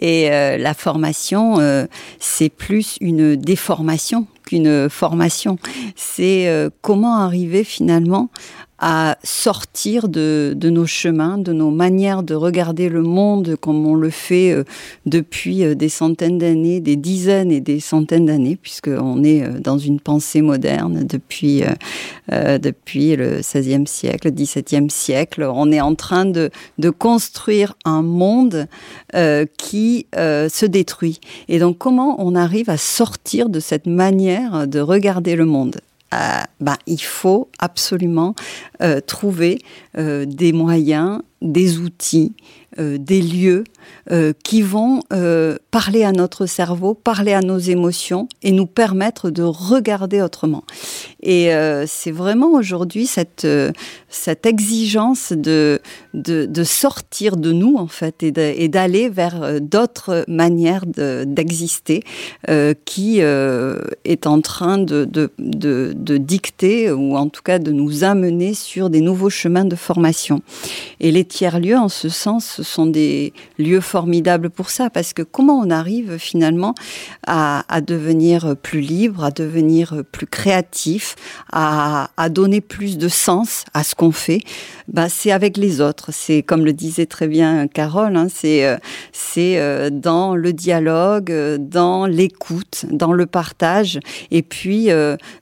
Et 0.00 0.32
euh, 0.32 0.56
la 0.56 0.74
formation, 0.74 1.60
euh, 1.60 1.86
c'est 2.18 2.48
plus 2.48 2.96
une 3.00 3.36
déformation 3.36 4.26
qu'une 4.44 4.88
formation. 4.88 5.56
C'est 5.94 6.48
comment 6.80 7.18
arriver 7.18 7.64
finalement 7.64 8.30
à 8.78 9.18
sortir 9.24 10.08
de, 10.08 10.54
de, 10.56 10.70
nos 10.70 10.86
chemins, 10.86 11.38
de 11.38 11.52
nos 11.52 11.70
manières 11.70 12.22
de 12.22 12.34
regarder 12.34 12.88
le 12.88 13.02
monde 13.02 13.56
comme 13.60 13.86
on 13.86 13.94
le 13.94 14.10
fait 14.10 14.52
euh, 14.52 14.64
depuis 15.06 15.64
euh, 15.64 15.74
des 15.74 15.88
centaines 15.88 16.38
d'années, 16.38 16.80
des 16.80 16.96
dizaines 16.96 17.50
et 17.50 17.60
des 17.60 17.80
centaines 17.80 18.26
d'années, 18.26 18.56
puisqu'on 18.56 19.24
est 19.24 19.42
euh, 19.42 19.58
dans 19.60 19.78
une 19.78 20.00
pensée 20.00 20.42
moderne 20.42 21.04
depuis, 21.04 21.62
euh, 22.32 22.58
depuis 22.58 23.16
le 23.16 23.40
XVIe 23.40 23.86
siècle, 23.86 24.28
le 24.28 24.30
XVIIe 24.30 24.90
siècle. 24.90 25.48
On 25.50 25.72
est 25.72 25.80
en 25.80 25.94
train 25.94 26.24
de, 26.24 26.50
de 26.78 26.90
construire 26.90 27.74
un 27.84 28.02
monde 28.02 28.66
euh, 29.14 29.46
qui 29.56 30.06
euh, 30.16 30.48
se 30.48 30.66
détruit. 30.66 31.20
Et 31.48 31.58
donc 31.58 31.78
comment 31.78 32.16
on 32.18 32.34
arrive 32.34 32.70
à 32.70 32.76
sortir 32.76 33.48
de 33.48 33.60
cette 33.60 33.86
manière 33.86 34.66
de 34.66 34.80
regarder 34.80 35.36
le 35.36 35.44
monde? 35.44 35.80
Euh, 36.14 36.42
ben, 36.60 36.76
il 36.86 37.02
faut 37.02 37.50
absolument 37.58 38.34
euh, 38.82 39.00
trouver 39.00 39.58
euh, 39.98 40.24
des 40.24 40.52
moyens, 40.52 41.20
des 41.42 41.78
outils, 41.78 42.34
euh, 42.78 42.96
des 42.98 43.20
lieux 43.20 43.64
euh, 44.12 44.32
qui 44.44 44.62
vont 44.62 45.02
euh, 45.12 45.56
parler 45.70 46.04
à 46.04 46.12
notre 46.12 46.46
cerveau, 46.46 46.94
parler 46.94 47.32
à 47.32 47.40
nos 47.40 47.58
émotions 47.58 48.28
et 48.42 48.52
nous 48.52 48.66
permettre 48.66 49.30
de 49.30 49.42
regarder 49.42 50.22
autrement. 50.22 50.62
Et 51.20 51.50
c'est 51.86 52.12
vraiment 52.12 52.52
aujourd'hui 52.52 53.06
cette, 53.06 53.46
exigence 54.44 55.32
de, 55.32 55.80
sortir 56.62 57.36
de 57.36 57.50
nous, 57.50 57.76
en 57.76 57.88
fait, 57.88 58.22
et 58.22 58.68
d'aller 58.68 59.08
vers 59.08 59.60
d'autres 59.60 60.24
manières 60.28 60.84
d'exister 60.86 62.04
qui 62.84 63.18
est 63.18 64.26
en 64.26 64.40
train 64.40 64.78
de, 64.78 65.04
de, 65.04 66.16
dicter 66.16 66.92
ou 66.92 67.16
en 67.16 67.28
tout 67.28 67.42
cas 67.42 67.58
de 67.58 67.72
nous 67.72 68.04
amener 68.04 68.54
sur 68.54 68.88
des 68.88 69.00
nouveaux 69.00 69.30
chemins 69.30 69.64
de 69.64 69.76
formation. 69.76 70.40
Et 71.00 71.10
les 71.10 71.24
tiers-lieux, 71.24 71.78
en 71.78 71.88
ce 71.88 72.08
sens, 72.08 72.60
sont 72.68 72.86
des 72.86 73.32
lieux 73.58 73.80
formidables 73.80 74.50
pour 74.50 74.70
ça, 74.70 74.90
parce 74.90 75.12
que 75.12 75.22
comment 75.22 75.58
on 75.58 75.70
arrive 75.70 76.18
finalement 76.18 76.74
à, 77.26 77.62
devenir 77.80 78.56
plus 78.56 78.80
libre, 78.80 79.24
à 79.24 79.30
devenir 79.30 80.02
plus 80.12 80.26
créatif, 80.26 81.16
à, 81.52 82.08
donner 82.30 82.60
plus 82.60 82.98
de 82.98 83.08
sens 83.08 83.64
à 83.74 83.82
ce 83.82 83.94
qu'on 83.94 84.12
fait, 84.12 84.40
bah, 84.88 85.08
c'est 85.08 85.30
avec 85.30 85.56
les 85.56 85.80
autres. 85.80 86.10
C'est 86.12 86.42
comme 86.42 86.64
le 86.64 86.72
disait 86.72 87.06
très 87.06 87.28
bien 87.28 87.66
Carole, 87.68 88.16
hein, 88.16 88.28
c'est 88.32 88.64
euh, 88.64 88.76
c'est 89.12 89.58
euh, 89.58 89.90
dans 89.90 90.34
le 90.34 90.52
dialogue, 90.52 91.30
euh, 91.30 91.58
dans 91.58 92.06
l'écoute, 92.06 92.86
dans 92.90 93.12
le 93.12 93.26
partage, 93.26 93.98
et 94.30 94.42
puis 94.42 94.88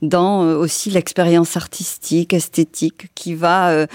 dans 0.02 0.42
aussi 0.42 0.90
l'expérience 0.90 1.56
artistique, 1.56 2.32
esthétique, 2.32 3.08
qui 3.14 3.34
va 3.34 3.86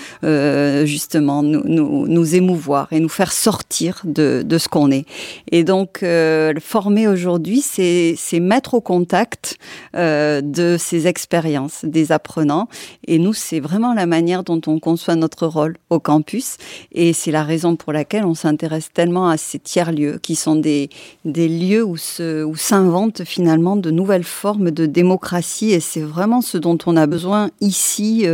justement 0.85 1.43
nous, 1.43 2.07
nous 2.07 2.35
émouvoir 2.35 2.87
et 2.91 2.99
nous 2.99 3.09
faire 3.09 3.20
sortir 3.29 4.01
de, 4.03 4.43
de 4.45 4.57
ce 4.57 4.67
qu'on 4.67 4.89
est. 4.89 5.05
Et 5.51 5.63
donc, 5.63 6.01
euh, 6.01 6.53
former 6.59 7.07
aujourd'hui, 7.07 7.61
c'est 7.61 8.15
mettre 8.39 8.73
au 8.73 8.81
contact 8.81 9.57
euh, 9.95 10.41
de 10.41 10.77
ces 10.79 11.07
expériences 11.07 11.83
des 11.83 12.11
apprenants. 12.11 12.67
Et 13.07 13.19
nous, 13.19 13.33
c'est 13.33 13.59
vraiment 13.59 13.93
la 13.93 14.05
manière 14.05 14.43
dont 14.43 14.61
on 14.67 14.79
conçoit 14.79 15.15
notre 15.15 15.45
rôle 15.47 15.77
au 15.89 15.99
campus. 15.99 16.57
Et 16.93 17.13
c'est 17.13 17.31
la 17.31 17.43
raison 17.43 17.75
pour 17.75 17.93
laquelle 17.93 18.25
on 18.25 18.33
s'intéresse 18.33 18.89
tellement 18.93 19.27
à 19.27 19.37
ces 19.37 19.59
tiers-lieux, 19.59 20.19
qui 20.21 20.35
sont 20.35 20.55
des, 20.55 20.89
des 21.25 21.47
lieux 21.47 21.83
où 21.83 21.97
s'inventent 21.97 23.21
où 23.21 23.25
finalement 23.25 23.75
de 23.75 23.91
nouvelles 23.91 24.23
formes 24.23 24.71
de 24.71 24.85
démocratie. 24.85 25.71
Et 25.71 25.79
c'est 25.79 26.01
vraiment 26.01 26.41
ce 26.41 26.57
dont 26.57 26.77
on 26.85 26.95
a 26.95 27.05
besoin 27.05 27.49
ici, 27.59 28.25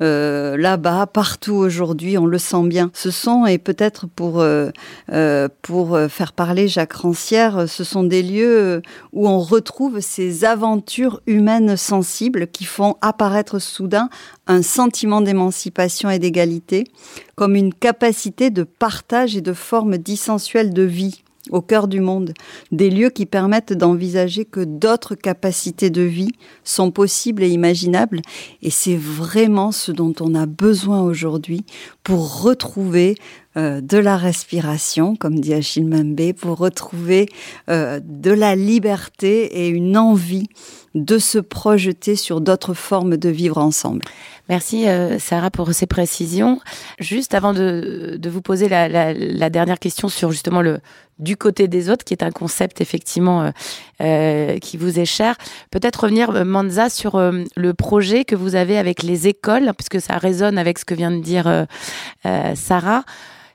euh, 0.00 0.56
là-bas, 0.56 1.06
partout 1.06 1.54
aujourd'hui. 1.54 2.16
On 2.18 2.26
le 2.26 2.38
sent 2.38 2.62
bien. 2.64 2.90
Ce 2.94 3.10
sont, 3.10 3.46
et 3.46 3.58
peut-être 3.58 4.06
pour, 4.14 4.40
euh, 4.40 4.70
euh, 5.12 5.48
pour 5.62 5.98
faire 6.08 6.32
parler 6.32 6.68
Jacques 6.68 6.92
Rancière, 6.92 7.68
ce 7.68 7.84
sont 7.84 8.04
des 8.04 8.22
lieux 8.22 8.82
où 9.12 9.28
on 9.28 9.38
retrouve 9.38 10.00
ces 10.00 10.44
aventures 10.44 11.20
humaines 11.26 11.76
sensibles 11.76 12.46
qui 12.46 12.64
font 12.64 12.96
apparaître 13.00 13.58
soudain 13.58 14.08
un 14.46 14.62
sentiment 14.62 15.20
d'émancipation 15.20 16.10
et 16.10 16.18
d'égalité 16.18 16.84
comme 17.34 17.56
une 17.56 17.74
capacité 17.74 18.50
de 18.50 18.62
partage 18.62 19.36
et 19.36 19.40
de 19.40 19.52
forme 19.52 19.98
dissensuelle 19.98 20.72
de 20.72 20.82
vie 20.82 21.22
au 21.50 21.60
cœur 21.60 21.88
du 21.88 22.00
monde, 22.00 22.34
des 22.70 22.90
lieux 22.90 23.10
qui 23.10 23.26
permettent 23.26 23.72
d'envisager 23.72 24.44
que 24.44 24.60
d'autres 24.60 25.14
capacités 25.14 25.90
de 25.90 26.02
vie 26.02 26.32
sont 26.62 26.90
possibles 26.90 27.42
et 27.42 27.48
imaginables. 27.48 28.22
Et 28.62 28.70
c'est 28.70 28.96
vraiment 28.96 29.72
ce 29.72 29.90
dont 29.90 30.14
on 30.20 30.34
a 30.34 30.46
besoin 30.46 31.02
aujourd'hui 31.02 31.64
pour 32.02 32.42
retrouver 32.42 33.16
euh, 33.56 33.80
de 33.80 33.98
la 33.98 34.16
respiration, 34.16 35.14
comme 35.14 35.38
dit 35.38 35.54
Achille 35.54 35.84
Mbembe, 35.84 36.32
pour 36.32 36.58
retrouver 36.58 37.28
euh, 37.68 38.00
de 38.02 38.30
la 38.30 38.56
liberté 38.56 39.44
et 39.44 39.68
une 39.68 39.96
envie 39.96 40.48
de 40.94 41.18
se 41.18 41.38
projeter 41.38 42.16
sur 42.16 42.40
d'autres 42.40 42.74
formes 42.74 43.16
de 43.16 43.28
vivre 43.28 43.58
ensemble. 43.58 44.02
Merci 44.48 44.88
euh, 44.88 45.18
Sarah 45.18 45.50
pour 45.50 45.72
ces 45.72 45.86
précisions. 45.86 46.60
Juste 46.98 47.34
avant 47.34 47.52
de, 47.52 48.16
de 48.18 48.30
vous 48.30 48.42
poser 48.42 48.68
la, 48.68 48.88
la, 48.88 49.12
la, 49.12 49.50
dernière 49.50 49.78
question 49.78 50.08
sur 50.08 50.32
justement 50.32 50.62
le 50.62 50.80
du 51.22 51.36
côté 51.36 51.68
des 51.68 51.88
autres, 51.88 52.04
qui 52.04 52.14
est 52.14 52.22
un 52.22 52.30
concept 52.30 52.80
effectivement 52.80 53.42
euh, 53.42 53.50
euh, 54.00 54.58
qui 54.58 54.76
vous 54.76 54.98
est 54.98 55.04
cher, 55.04 55.36
peut-être 55.70 56.02
revenir 56.02 56.30
euh, 56.30 56.44
Manza 56.44 56.90
sur 56.90 57.20
le 57.56 57.74
projet 57.74 58.24
que 58.24 58.34
vous 58.34 58.54
avez 58.56 58.76
avec 58.76 59.02
les 59.02 59.28
écoles, 59.28 59.72
puisque 59.76 60.00
ça 60.00 60.18
résonne 60.18 60.58
avec 60.58 60.78
ce 60.78 60.84
que 60.84 60.94
vient 60.94 61.10
de 61.10 61.22
dire 61.22 61.66
Sarah. 62.54 63.04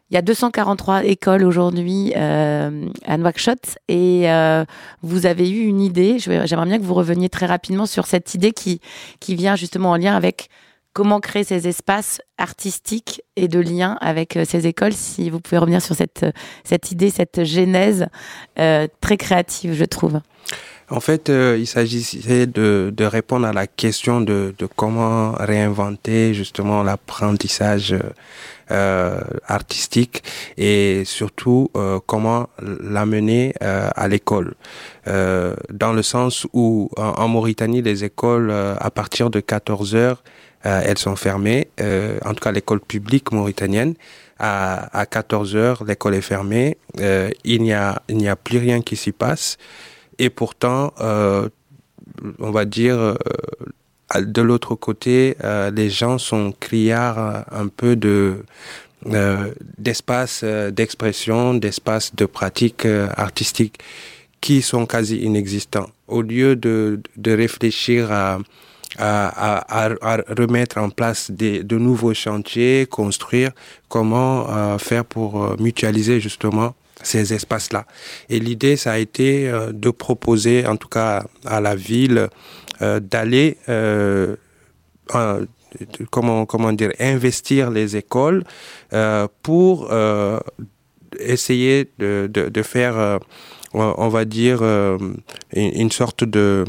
Il 0.10 0.14
y 0.14 0.18
a 0.18 0.22
243 0.22 1.04
écoles 1.04 1.44
aujourd'hui 1.44 2.14
euh, 2.16 2.88
à 3.06 3.18
Nouakchott 3.18 3.78
et 3.90 4.32
euh, 4.32 4.64
vous 5.02 5.26
avez 5.26 5.50
eu 5.50 5.66
une 5.66 5.82
idée. 5.82 6.18
J'aimerais 6.18 6.66
bien 6.66 6.78
que 6.80 6.84
vous 6.84 6.94
reveniez 6.94 7.28
très 7.28 7.46
rapidement 7.46 7.86
sur 7.86 8.06
cette 8.06 8.34
idée 8.34 8.54
qui, 8.54 8.80
qui 9.20 9.36
vient 9.36 9.58
justement 9.58 9.92
en 9.92 9.98
lien 9.98 10.16
avec 10.16 10.48
comment 10.94 11.20
créer 11.20 11.44
ces 11.44 11.68
espaces 11.68 12.22
artistiques 12.38 13.22
et 13.36 13.50
de 13.50 13.60
lien 13.60 13.98
avec 14.00 14.38
euh, 14.38 14.46
ces 14.46 14.66
écoles. 14.66 14.94
Si 14.94 15.30
vous 15.30 15.42
pouvez 15.42 15.58
revenir 15.58 15.82
sur 15.82 15.94
cette, 15.94 16.26
cette 16.64 16.94
idée, 16.94 17.10
cette 17.10 17.44
genèse 17.44 18.08
euh, 18.60 18.88
très 19.02 19.18
créative, 19.18 19.74
je 19.74 19.84
trouve. 19.84 20.22
En 20.90 21.02
fait, 21.02 21.30
euh, 21.30 21.58
il 21.60 21.68
s'agissait 21.68 22.48
de, 22.48 22.94
de, 22.96 23.04
répondre 23.04 23.46
à 23.46 23.52
la 23.52 23.68
question 23.68 24.22
de, 24.22 24.56
de 24.58 24.66
comment 24.74 25.34
réinventer 25.34 26.34
justement 26.34 26.82
l'apprentissage 26.82 27.94
euh, 28.72 29.20
artistique 29.48 30.24
et 30.58 31.04
surtout 31.06 31.70
euh, 31.76 32.00
comment 32.06 32.48
l'amener 32.82 33.54
euh, 33.62 33.90
à 33.98 34.08
l'école. 34.08 34.56
Euh, 35.08 35.56
dans 35.70 35.92
le 35.92 36.04
sens 36.04 36.48
où 36.54 36.90
en, 36.96 37.28
Mauritanie, 37.28 37.82
les 37.82 38.06
écoles, 38.06 38.52
à 38.52 38.90
partir 38.90 39.30
de 39.30 39.42
14 39.42 39.94
heures, 39.96 40.24
elles 40.64 40.98
sont 40.98 41.16
fermées, 41.16 41.70
en 42.26 42.34
tout 42.34 42.44
cas 42.44 42.52
l'école 42.52 42.80
publique 42.82 43.32
mauritanienne. 43.32 43.94
À, 44.40 44.98
à 44.98 45.06
14 45.06 45.56
heures, 45.56 45.84
l'école 45.86 46.16
est 46.16 46.22
fermée, 46.22 46.78
il 47.44 47.62
n'y 47.62 47.74
a, 47.74 48.02
il 48.08 48.18
n'y 48.18 48.28
a 48.28 48.36
plus 48.36 48.58
rien 48.58 48.82
qui 48.82 48.96
s'y 48.96 49.12
passe 49.12 49.58
et 50.20 50.30
pourtant, 50.30 50.94
euh, 51.00 51.50
on 52.40 52.52
va 52.52 52.66
dire, 52.66 52.98
euh, 52.98 53.16
de 54.16 54.42
l'autre 54.42 54.76
côté, 54.76 55.36
euh, 55.44 55.72
les 55.72 55.90
gens 55.90 56.18
sont 56.18 56.54
criards 56.60 57.46
un 57.52 57.68
peu 57.68 57.96
de 57.96 58.44
euh, 59.14 59.54
d'espace 59.78 60.44
d'expression, 60.44 61.54
d'espace 61.54 62.16
de 62.16 62.26
pratique 62.26 62.86
artistique 63.16 63.80
qui 64.42 64.62
sont 64.62 64.86
quasi 64.86 65.18
inexistants. 65.18 65.90
Au 66.08 66.22
lieu 66.22 66.56
de, 66.56 67.00
de 67.16 67.32
réfléchir 67.32 68.12
à, 68.12 68.40
à, 68.98 69.88
à, 69.88 69.92
à, 70.02 70.18
remettre 70.36 70.78
en 70.80 70.90
place 70.90 71.30
des, 71.32 71.64
de 71.64 71.78
nouveaux 71.78 72.14
chantiers, 72.14 72.88
construire, 72.90 73.52
comment 73.88 74.50
euh, 74.50 74.78
faire 74.78 75.06
pour 75.06 75.60
mutualiser 75.60 76.20
justement 76.20 76.74
ces 77.04 77.34
espaces-là. 77.34 77.86
Et 78.30 78.40
l'idée, 78.40 78.76
ça 78.76 78.94
a 78.94 78.98
été 78.98 79.50
euh, 79.50 79.72
de 79.72 79.90
proposer, 79.90 80.66
en 80.66 80.78
tout 80.78 80.88
cas 80.88 81.26
à 81.46 81.62
la 81.62 81.76
ville, 81.76 82.28
euh, 82.82 83.00
d'aller, 83.00 83.58
euh, 83.70 84.36
comment, 86.12 86.46
comment 86.46 86.74
dire, 86.74 86.92
investir 87.00 87.72
les 87.72 87.96
écoles 87.96 88.44
pour 89.42 89.90
essayer 91.20 91.90
de, 92.00 92.30
de, 92.30 92.62
faire, 92.62 93.20
on 93.74 94.10
va 94.10 94.26
dire, 94.26 94.62
une, 95.54 95.92
sorte 95.92 96.24
de 96.26 96.66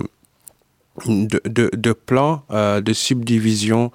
de, 1.07 1.71
de, 1.75 1.93
plans 1.93 2.45
de 2.51 2.93
subdivision 2.93 3.91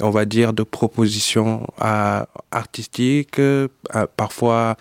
on 0.00 0.10
va 0.10 0.24
dire, 0.24 0.52
de 0.52 0.62
propositions 0.62 1.66
artistiques, 2.50 3.40
parfois 4.16 4.76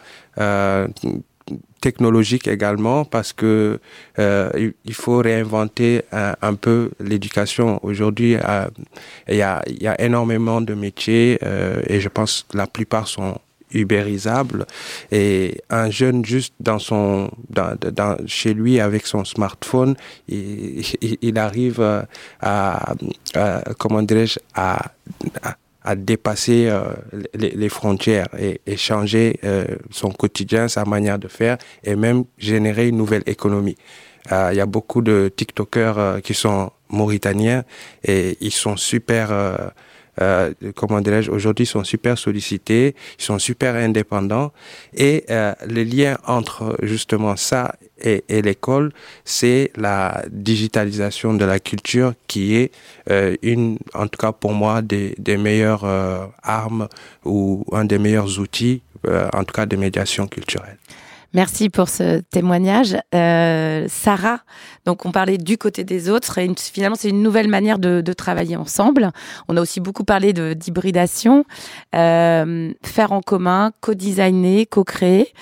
technologiques 1.82 2.48
également, 2.48 3.06
parce 3.06 3.34
que 3.34 3.80
il 4.18 4.94
faut 4.94 5.18
réinventer 5.18 6.04
un, 6.12 6.54
peu 6.56 6.92
l'éducation. 7.00 7.80
Aujourd'hui, 7.84 8.38
il 9.28 9.36
y, 9.36 9.42
a, 9.42 9.64
y 9.68 9.88
a 9.88 10.02
énormément 10.02 10.62
de 10.62 10.74
métiers 10.74 11.40
et 11.88 12.00
je 12.00 12.10
pense 12.10 12.46
que 12.50 12.58
la 12.58 12.68
plupart 12.68 13.08
sont 13.08 13.40
ubérisable. 13.74 14.66
Et 15.12 15.62
un 15.70 15.90
jeune 15.90 16.24
juste 16.26 16.54
dans 16.60 16.80
son 16.80 17.30
dans, 17.50 17.78
dans 17.92 18.18
chez 18.26 18.54
lui 18.54 18.80
avec 18.80 19.06
son 19.06 19.26
smartphone 19.26 19.96
il, 20.28 20.84
il, 21.22 21.38
arrive 21.38 21.82
à, 22.42 22.94
comment 23.78 24.02
dirais-je 24.02 24.40
à, 24.54 24.92
à, 25.84 25.96
dépasser 25.96 26.68
euh, 26.68 26.82
les, 27.34 27.70
frontières 27.70 28.28
et, 28.38 28.60
et 28.66 28.76
changer 28.76 29.40
euh, 29.46 29.66
son 29.90 30.12
quotidien 30.12 30.68
sa 30.68 30.84
manière 30.84 31.18
de 31.18 31.30
faire 31.30 31.58
et 31.84 31.96
même 31.96 32.26
générer 32.38 32.90
une 32.90 32.98
nouvelle 32.98 33.24
économie. 33.26 33.78
Euh, 34.34 34.50
il 34.52 34.58
y 34.58 34.62
a 34.62 34.66
beaucoup 34.66 35.02
de 35.02 35.32
TikTokers 35.34 36.22
qui 36.22 36.34
sont 36.34 36.72
mauritaniens 36.90 37.64
et 38.04 38.38
ils 38.42 38.52
sont 38.52 38.76
super 38.76 39.32
euh, 40.22 40.54
comment 40.76 41.02
dirais-je, 41.02 41.32
aujourd'hui 41.32 41.66
sont 41.66 41.84
super 41.84 42.18
sollicités, 42.18 42.96
ils 43.20 43.24
sont 43.24 43.40
super 43.40 43.76
indépendants. 43.76 44.52
Et 44.94 45.26
euh, 45.30 45.54
le 45.68 45.84
lien 45.84 46.18
entre 46.26 46.78
justement 46.84 47.36
ça 47.36 47.76
et, 48.02 48.24
et 48.30 48.42
l'école, 48.42 48.92
c'est 49.26 49.72
la 49.76 50.24
digitalisation 50.30 51.34
de 51.34 51.46
la 51.46 51.60
culture 51.60 52.14
qui 52.28 52.56
est 52.56 52.72
euh, 53.10 53.36
une, 53.42 53.78
en 53.94 54.08
tout 54.08 54.18
cas 54.18 54.32
pour 54.32 54.54
moi, 54.54 54.82
des, 54.82 55.16
des 55.18 55.38
meilleures 55.38 55.84
euh, 55.84 56.26
armes 56.44 56.88
ou 57.26 57.66
un 57.72 57.86
des 57.86 57.98
meilleurs 57.98 58.40
outils, 58.40 58.82
euh, 59.08 59.28
en 59.34 59.44
tout 59.44 59.54
cas 59.54 59.66
de 59.66 59.76
médiation 59.76 60.28
culturelle. 60.28 60.78
Merci 61.34 61.70
pour 61.70 61.90
ce 61.90 62.22
témoignage. 62.22 62.98
Euh, 63.14 63.86
Sarah, 63.90 64.40
donc 64.86 65.06
on 65.06 65.12
parlait 65.12 65.38
du 65.38 65.58
côté 65.58 65.84
des 65.84 66.10
autres 66.10 66.38
et 66.38 66.50
finalement 66.58 66.96
c'est 67.00 67.10
une 67.10 67.22
nouvelle 67.22 67.48
manière 67.48 67.80
de, 67.80 68.02
travailler 68.14 68.56
ensemble. 68.56 69.12
On 69.48 69.58
a 69.58 69.62
aussi 69.62 69.80
beaucoup 69.80 70.04
parlé 70.04 70.34
d'hybridation, 70.34 71.46
euh, 71.96 72.74
faire 72.84 73.12
en 73.12 73.22
commun, 73.22 73.72
co-designer, 73.82 74.66
co-créer. 74.66 75.34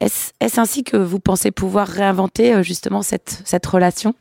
Est-ce 0.00 0.60
ainsi 0.60 0.84
que 0.84 0.96
vous 0.96 1.20
pensez 1.20 1.50
pouvoir 1.50 1.88
réinventer 1.88 2.54
euh, 2.54 2.62
justement 2.62 3.02
cette, 3.02 3.42
cette 3.44 3.64
relation 3.64 4.14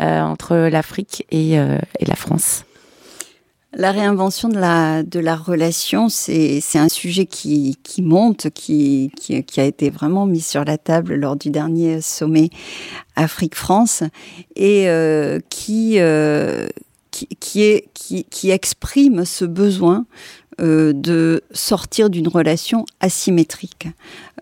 euh, 0.00 0.20
entre 0.20 0.56
l'Afrique 0.56 1.26
et, 1.30 1.58
euh, 1.58 1.78
et 1.98 2.06
la 2.06 2.16
France? 2.16 2.64
La 3.74 3.92
réinvention 3.92 4.48
de 4.48 4.58
la, 4.58 5.02
de 5.02 5.20
la 5.20 5.36
relation, 5.36 6.08
c'est 6.08 6.62
un 6.74 6.88
sujet 6.88 7.26
qui, 7.26 7.76
qui 7.82 8.00
monte, 8.00 8.48
qui, 8.50 9.12
qui, 9.14 9.60
a 9.60 9.64
été 9.64 9.90
vraiment 9.90 10.24
mis 10.24 10.40
sur 10.40 10.64
la 10.64 10.78
table 10.78 11.14
lors 11.16 11.36
du 11.36 11.50
dernier 11.50 12.00
sommet 12.00 12.48
Afrique-France 13.14 14.04
et 14.56 14.88
euh, 14.88 15.38
qui, 15.50 15.96
euh, 15.98 16.66
qui, 17.10 17.84
qui, 18.30 18.50
exprime 18.50 19.26
ce 19.26 19.44
besoin 19.44 20.06
euh, 20.60 20.94
de 20.94 21.42
sortir 21.50 22.08
d'une 22.08 22.28
relation 22.28 22.86
asymétrique. 23.00 23.88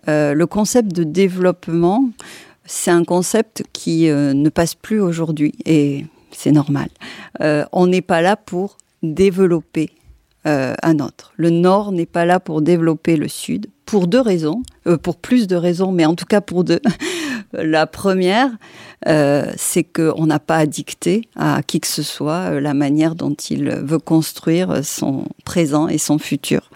Le 0.07 0.45
concept 0.45 0.93
de 0.93 1.03
développement, 1.03 2.09
c'est 2.65 2.91
un 2.91 3.03
concept 3.03 3.63
qui 3.73 4.05
ne 4.05 4.47
passe 4.47 4.73
plus 4.73 5.01
aujourd'hui 5.01 5.53
et 5.65 6.05
c'est 6.31 6.53
normal. 6.53 6.87
On 7.73 7.87
n'est 7.87 8.01
pas 8.01 8.21
là 8.21 8.37
pour 8.37 8.77
développer 9.03 9.89
euh, 10.45 10.75
un 10.83 10.99
autre. 10.99 11.33
Le 11.35 11.49
Nord 11.49 11.91
n'est 11.91 12.05
pas 12.05 12.25
là 12.25 12.39
pour 12.39 12.61
développer 12.61 13.17
le 13.17 13.27
Sud, 13.27 13.67
pour 13.85 14.07
deux 14.07 14.21
raisons, 14.21 14.63
euh, 14.87 14.97
pour 14.97 15.17
plus 15.17 15.47
de 15.47 15.55
raisons, 15.55 15.91
mais 15.91 16.05
en 16.05 16.15
tout 16.15 16.25
cas 16.25 16.41
pour 16.41 16.63
deux. 16.63 16.79
la 17.53 17.87
première, 17.87 18.51
euh, 19.05 19.51
c'est 19.57 19.83
qu'on 19.83 20.25
n'a 20.25 20.39
pas 20.39 20.57
à 20.57 20.65
dicter 20.65 21.21
à 21.35 21.61
qui 21.61 21.79
que 21.79 21.87
ce 21.87 22.01
soit 22.01 22.53
euh, 22.53 22.59
la 22.59 22.73
manière 22.73 23.13
dont 23.13 23.35
il 23.35 23.69
veut 23.69 23.99
construire 23.99 24.83
son 24.83 25.25
présent 25.45 25.87
et 25.87 25.99
son 25.99 26.17
futur. 26.17 26.71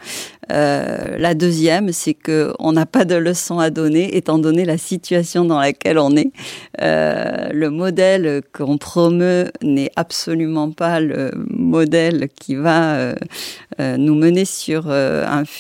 Euh, 0.52 1.18
la 1.18 1.34
deuxième, 1.34 1.92
c'est 1.94 2.14
que 2.14 2.54
on 2.60 2.74
n'a 2.74 2.86
pas 2.86 3.06
de 3.06 3.16
leçon 3.16 3.58
à 3.58 3.70
donner, 3.70 4.18
étant 4.18 4.38
donné 4.38 4.66
la 4.66 4.78
situation 4.78 5.46
dans 5.46 5.60
laquelle 5.60 5.98
on 5.98 6.16
est. 6.16 6.32
Le 6.80 7.70
modèle 7.70 8.42
qu'on 8.54 8.78
promeut 8.78 9.52
n'est 9.64 9.92
absolument 9.96 10.72
pas 10.72 11.00
le 11.00 11.32
modèle 11.50 12.28
qui 12.40 12.56
va 12.56 13.16
nous 13.80 14.16
mener 14.16 14.44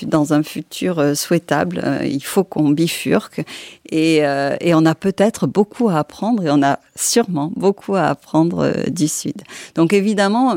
dans 0.08 0.34
un 0.34 0.44
futur 0.44 1.16
souhaitable. 1.16 1.84
il 2.04 2.24
faut 2.24 2.44
qu'on 2.44 2.70
bifurque 2.70 3.44
et, 3.92 4.24
on 4.74 4.86
a 4.86 4.96
peut-être 4.96 5.48
beaucoup 5.48 5.90
à 5.90 6.00
apprendre 6.00 6.44
on 6.52 6.62
a 6.64 6.80
sûrement 6.96 7.52
beaucoup 7.56 7.96
à 7.96 8.04
apprendre 8.04 8.90
du 8.90 9.08
Sud. 9.08 9.42
Donc 9.76 9.94
évidemment 9.94 10.56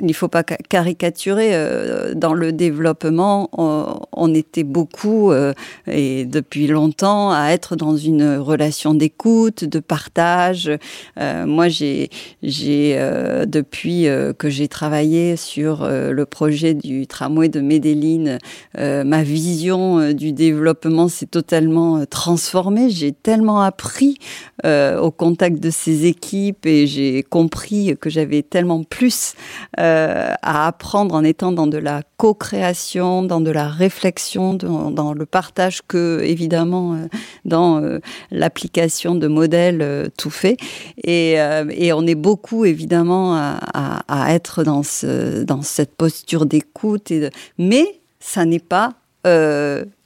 il 0.00 0.06
ne 0.06 0.12
faut 0.12 0.28
pas 0.28 0.42
caricaturer. 0.42 1.50
Euh, 1.52 2.14
dans 2.14 2.34
le 2.34 2.52
développement, 2.52 3.48
on, 3.52 4.34
était 4.34 4.64
beaucoup, 4.64 5.32
euh, 5.32 5.52
et 5.86 6.24
depuis 6.24 6.66
longtemps, 6.66 7.30
à 7.32 7.50
être 7.50 7.76
dans 7.76 7.96
une 7.96 8.36
relation 8.36 8.94
d'écoute, 8.94 9.64
de 9.64 9.78
partage. 9.80 10.70
Euh, 11.18 11.46
moi, 11.46 11.68
j'ai, 11.68 12.10
j'ai 12.42 12.98
depuis 13.46 14.06
que 14.38 14.48
j'ai 14.48 14.68
travaillé 14.68 15.36
sur 15.36 15.88
le 15.88 16.24
projet 16.24 16.74
du 16.74 17.06
tramway 17.06 17.48
de 17.48 17.60
Medellin, 17.60 18.38
ma 18.76 19.22
vision 19.22 20.12
du 20.12 20.32
développement 20.32 21.08
s'est 21.08 21.26
totalement 21.26 22.04
transformée. 22.06 22.90
J'ai 22.90 23.12
tellement 23.12 23.60
appris 23.60 24.18
au 24.64 25.10
contact 25.10 25.60
de 25.60 25.70
ces 25.70 26.06
équipes 26.06 26.66
et 26.66 26.86
j'ai 26.86 27.22
compris 27.22 27.96
que 28.00 28.10
j'avais 28.10 28.42
tellement 28.42 28.82
plus 28.84 29.29
euh, 29.78 30.32
à 30.42 30.66
apprendre 30.66 31.14
en 31.14 31.24
étant 31.24 31.52
dans 31.52 31.66
de 31.66 31.78
la 31.78 32.02
co-création, 32.16 33.22
dans 33.22 33.40
de 33.40 33.50
la 33.50 33.68
réflexion, 33.68 34.54
dans, 34.54 35.12
le 35.12 35.26
partage 35.26 35.80
que 35.86 36.20
évidemment 36.22 36.94
euh, 36.94 37.06
dans 37.44 37.82
euh, 37.82 37.98
l'application 38.30 39.14
de 39.14 39.28
modèles 39.28 40.10
tout 40.16 40.30
fait. 40.30 40.56
Et, 41.04 41.38
on 41.92 42.06
est 42.06 42.14
beaucoup 42.14 42.64
évidemment 42.64 43.34
à, 43.34 44.32
être 44.32 44.62
dans, 44.62 44.82
ce, 44.82 45.42
dans 45.42 45.62
cette 45.62 45.94
posture 45.96 46.46
d'écoute, 46.46 47.12
mais 47.58 48.00
ça 48.20 48.44
n'est 48.44 48.58
pas 48.58 48.94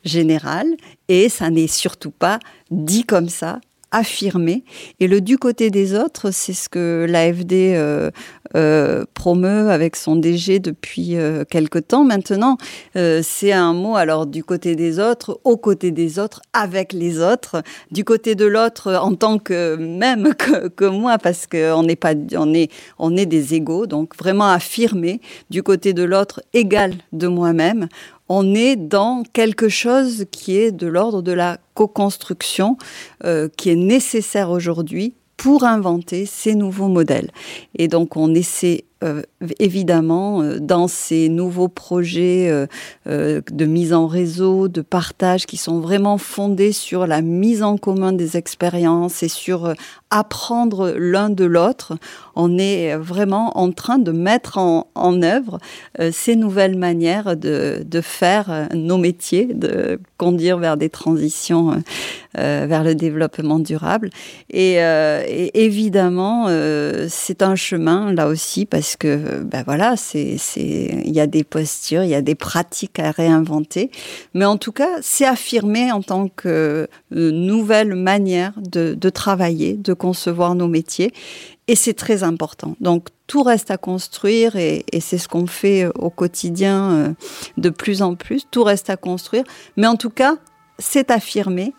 général 0.04 0.66
et 1.08 1.28
ça 1.28 1.50
n'est 1.50 1.66
surtout 1.66 2.10
pas 2.10 2.38
dit 2.70 3.04
comme 3.04 3.28
ça 3.28 3.60
affirmé. 3.94 4.64
Et 4.98 5.06
le 5.06 5.20
du 5.20 5.38
côté 5.38 5.70
des 5.70 5.94
autres, 5.94 6.32
c'est 6.32 6.52
ce 6.52 6.68
que 6.68 7.06
l'AFD 7.08 7.52
euh, 7.52 8.10
euh, 8.56 9.04
promeut 9.14 9.70
avec 9.70 9.94
son 9.94 10.16
DG 10.16 10.58
depuis 10.58 11.16
euh, 11.16 11.44
quelque 11.48 11.78
temps 11.78 12.04
maintenant. 12.04 12.58
C'est 12.94 13.52
un 13.52 13.72
mot, 13.72 13.94
alors 13.96 14.26
du 14.26 14.42
côté 14.42 14.74
des 14.74 14.98
autres, 14.98 15.40
au 15.44 15.56
côté 15.56 15.92
des 15.92 16.18
autres, 16.18 16.42
avec 16.52 16.92
les 16.92 17.20
autres, 17.20 17.62
du 17.92 18.04
côté 18.04 18.34
de 18.34 18.44
l'autre 18.44 18.94
en 18.94 19.14
tant 19.14 19.38
que 19.38 19.76
même 19.76 20.34
que, 20.34 20.68
que 20.68 20.84
moi, 20.84 21.18
parce 21.18 21.46
qu'on 21.46 21.84
n'est 21.84 21.96
pas, 21.96 22.14
on 22.36 22.52
est, 22.52 22.70
on 22.98 23.16
est 23.16 23.26
des 23.26 23.54
égaux, 23.54 23.86
donc 23.86 24.16
vraiment 24.16 24.48
affirmé 24.48 25.20
du 25.50 25.62
côté 25.62 25.92
de 25.92 26.02
l'autre 26.02 26.42
égal 26.52 26.94
de 27.12 27.28
moi-même 27.28 27.88
on 28.28 28.54
est 28.54 28.76
dans 28.76 29.22
quelque 29.32 29.68
chose 29.68 30.24
qui 30.30 30.56
est 30.56 30.72
de 30.72 30.86
l'ordre 30.86 31.22
de 31.22 31.32
la 31.32 31.58
co-construction, 31.74 32.76
euh, 33.24 33.48
qui 33.56 33.70
est 33.70 33.76
nécessaire 33.76 34.50
aujourd'hui 34.50 35.14
pour 35.36 35.64
inventer 35.64 36.26
ces 36.26 36.54
nouveaux 36.54 36.88
modèles. 36.88 37.30
Et 37.76 37.88
donc 37.88 38.16
on 38.16 38.34
essaie 38.34 38.84
euh, 39.02 39.22
évidemment, 39.58 40.40
euh, 40.40 40.58
dans 40.60 40.88
ces 40.88 41.28
nouveaux 41.28 41.68
projets 41.68 42.48
euh, 43.06 43.40
de 43.50 43.64
mise 43.66 43.92
en 43.92 44.06
réseau, 44.06 44.68
de 44.68 44.80
partage, 44.80 45.46
qui 45.46 45.56
sont 45.56 45.80
vraiment 45.80 46.16
fondés 46.16 46.72
sur 46.72 47.06
la 47.06 47.20
mise 47.20 47.62
en 47.62 47.76
commun 47.76 48.12
des 48.12 48.36
expériences 48.36 49.22
et 49.22 49.28
sur 49.28 49.74
apprendre 50.10 50.94
l'un 50.96 51.28
de 51.28 51.44
l'autre, 51.44 51.94
on 52.36 52.56
est 52.56 52.96
vraiment 52.96 53.58
en 53.58 53.72
train 53.72 53.98
de 53.98 54.12
mettre 54.12 54.58
en, 54.58 54.86
en 54.94 55.22
œuvre 55.22 55.58
ces 56.12 56.36
nouvelles 56.36 56.78
manières 56.78 57.36
de, 57.36 57.84
de, 57.84 58.00
faire 58.00 58.68
nos 58.74 58.96
métiers, 58.96 59.46
de 59.52 59.98
conduire 60.18 60.58
vers 60.58 60.76
des 60.76 60.88
transitions 60.88 61.82
vers 62.34 62.84
le 62.84 62.94
développement 62.94 63.58
durable. 63.58 64.10
Et, 64.50 64.74
et 64.74 65.64
évidemment, 65.64 66.46
c'est 67.08 67.42
un 67.42 67.56
chemin 67.56 68.12
là 68.12 68.28
aussi 68.28 68.66
parce 68.66 68.93
puisque 68.94 69.06
ben 69.06 69.62
voilà, 69.64 69.94
il 70.14 71.10
y 71.10 71.20
a 71.20 71.26
des 71.26 71.44
postures, 71.44 72.04
il 72.04 72.10
y 72.10 72.14
a 72.14 72.22
des 72.22 72.34
pratiques 72.34 72.98
à 72.98 73.10
réinventer, 73.10 73.90
mais 74.34 74.44
en 74.44 74.56
tout 74.56 74.72
cas, 74.72 74.98
c'est 75.00 75.24
affirmé 75.24 75.90
en 75.90 76.02
tant 76.02 76.28
que 76.28 76.88
euh, 77.12 77.30
nouvelle 77.30 77.94
manière 77.94 78.52
de, 78.56 78.94
travailler, 79.10 79.74
de 79.74 79.92
concevoir 79.94 80.54
nos 80.54 80.68
métiers, 80.68 81.12
et 81.66 81.76
c'est 81.76 81.94
très 81.94 82.22
important. 82.22 82.76
Donc 82.80 83.08
tout 83.26 83.42
reste 83.42 83.70
à 83.70 83.78
construire 83.78 84.56
et, 84.56 84.84
c'est 85.00 85.18
ce 85.18 85.28
qu'on 85.28 85.46
fait 85.46 85.86
au 85.94 86.10
quotidien 86.10 86.92
euh, 86.92 87.12
de 87.56 87.70
plus 87.70 88.02
en 88.02 88.14
plus. 88.14 88.46
Tout 88.50 88.64
reste 88.64 88.90
à 88.90 88.96
construire, 88.96 89.44
mais 89.76 89.86
en 89.86 89.96
tout 89.96 90.10
cas, 90.10 90.36
c'est 90.78 91.10
affirmé 91.10 91.72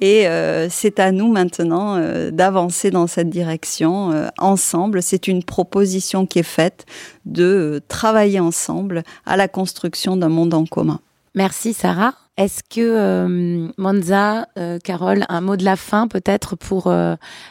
et 0.00 0.26
euh, 0.26 0.68
c'est 0.70 0.98
à 0.98 1.12
nous 1.12 1.30
maintenant 1.30 1.96
euh, 1.96 2.30
d'avancer 2.30 2.90
dans 2.90 3.06
cette 3.06 3.30
direction 3.30 4.12
euh, 4.12 4.28
ensemble. 4.38 5.02
C'est 5.02 5.28
une 5.28 5.44
proposition 5.44 6.26
qui 6.26 6.38
est 6.38 6.42
faite 6.42 6.86
de 7.26 7.80
travailler 7.88 8.40
ensemble 8.40 9.02
à 9.26 9.36
la 9.36 9.48
construction 9.48 10.16
d'un 10.16 10.30
monde 10.30 10.54
en 10.54 10.64
commun. 10.64 11.00
Merci 11.34 11.74
Sarah. 11.74 12.14
Est-ce 12.40 12.62
que 12.68 13.70
Monza, 13.76 14.46
Carole, 14.82 15.26
un 15.28 15.40
mot 15.40 15.56
de 15.56 15.64
la 15.64 15.76
fin 15.76 16.08
peut-être 16.08 16.56
pour 16.56 16.92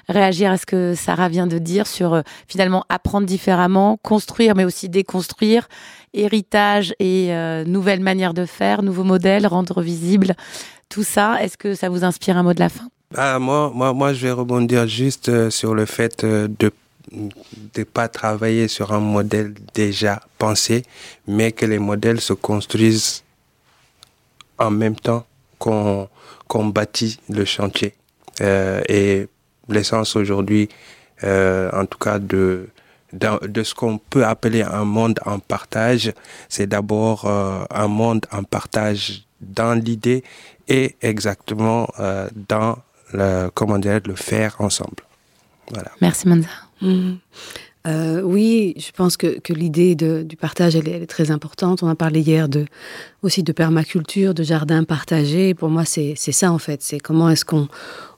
réagir 0.07 0.51
à 0.51 0.57
ce 0.57 0.65
que 0.65 0.95
Sarah 0.95 1.29
vient 1.29 1.47
de 1.47 1.59
dire 1.59 1.85
sur 1.85 2.23
finalement 2.47 2.85
apprendre 2.89 3.27
différemment, 3.27 3.97
construire 4.01 4.55
mais 4.55 4.65
aussi 4.65 4.89
déconstruire, 4.89 5.69
héritage 6.13 6.95
et 6.99 7.31
nouvelles 7.67 7.99
manières 8.01 8.33
de 8.33 8.45
faire, 8.45 8.81
nouveaux 8.81 9.03
modèles, 9.03 9.45
rendre 9.45 9.81
visibles 9.81 10.35
tout 10.89 11.03
ça? 11.03 11.41
Est-ce 11.41 11.57
que 11.57 11.75
ça 11.75 11.87
vous 11.89 12.03
inspire 12.03 12.37
un 12.37 12.43
mot 12.43 12.53
de 12.53 12.59
la 12.59 12.69
fin? 12.69 12.89
Ah, 13.15 13.39
moi, 13.39 13.71
moi, 13.73 13.93
moi, 13.93 14.13
je 14.13 14.25
vais 14.25 14.31
rebondir 14.31 14.87
juste 14.87 15.29
euh, 15.29 15.49
sur 15.49 15.73
le 15.73 15.85
fait 15.85 16.23
euh, 16.23 16.47
de 16.59 16.71
ne 17.11 17.83
pas 17.83 18.07
travailler 18.07 18.67
sur 18.67 18.91
un 18.91 18.99
modèle 18.99 19.53
déjà 19.73 20.21
pensé, 20.37 20.83
mais 21.27 21.51
que 21.51 21.65
les 21.65 21.79
modèles 21.79 22.21
se 22.21 22.33
construisent 22.33 23.23
en 24.59 24.71
même 24.71 24.95
temps 24.95 25.25
qu'on 25.57 26.07
bâtit 26.51 27.19
le 27.29 27.45
chantier. 27.45 27.93
Euh, 28.41 28.81
et 28.87 29.27
l'essence 29.67 30.15
aujourd'hui, 30.15 30.69
euh, 31.23 31.69
en 31.73 31.85
tout 31.85 31.97
cas 31.97 32.19
de, 32.19 32.69
de, 33.13 33.47
de 33.47 33.63
ce 33.63 33.73
qu'on 33.73 33.97
peut 33.97 34.25
appeler 34.25 34.61
un 34.61 34.85
monde 34.85 35.19
en 35.25 35.39
partage, 35.39 36.13
c'est 36.47 36.67
d'abord 36.67 37.25
euh, 37.25 37.63
un 37.69 37.87
monde 37.87 38.25
en 38.31 38.43
partage 38.43 39.23
dans 39.41 39.73
l'idée 39.73 40.23
et 40.67 40.95
exactement 41.01 41.87
euh, 41.99 42.29
dans 42.47 42.77
le, 43.13 43.49
comment 43.53 43.79
dire, 43.79 43.99
le 44.05 44.15
faire 44.15 44.55
ensemble. 44.59 45.03
Voilà. 45.71 45.91
Merci 46.01 46.27
Manza. 46.27 46.49
Mmh. 46.81 47.15
Euh, 47.87 48.21
oui, 48.21 48.73
je 48.77 48.91
pense 48.91 49.15
que, 49.15 49.39
l'idée 49.53 49.95
du 49.95 50.35
partage, 50.35 50.75
elle 50.75 50.89
est, 50.89 51.05
très 51.05 51.31
importante. 51.31 51.81
On 51.81 51.87
a 51.87 51.95
parlé 51.95 52.19
hier 52.19 52.47
aussi 53.21 53.41
de 53.41 53.51
permaculture, 53.53 54.33
de 54.33 54.43
jardin 54.43 54.83
partagé. 54.83 55.53
Pour 55.53 55.69
moi, 55.69 55.85
c'est 55.85 56.15
ça 56.15 56.51
en 56.51 56.57
fait. 56.57 56.81
C'est 56.81 56.99
comment 56.99 57.29
est-ce 57.29 57.45
qu'on 57.45 57.69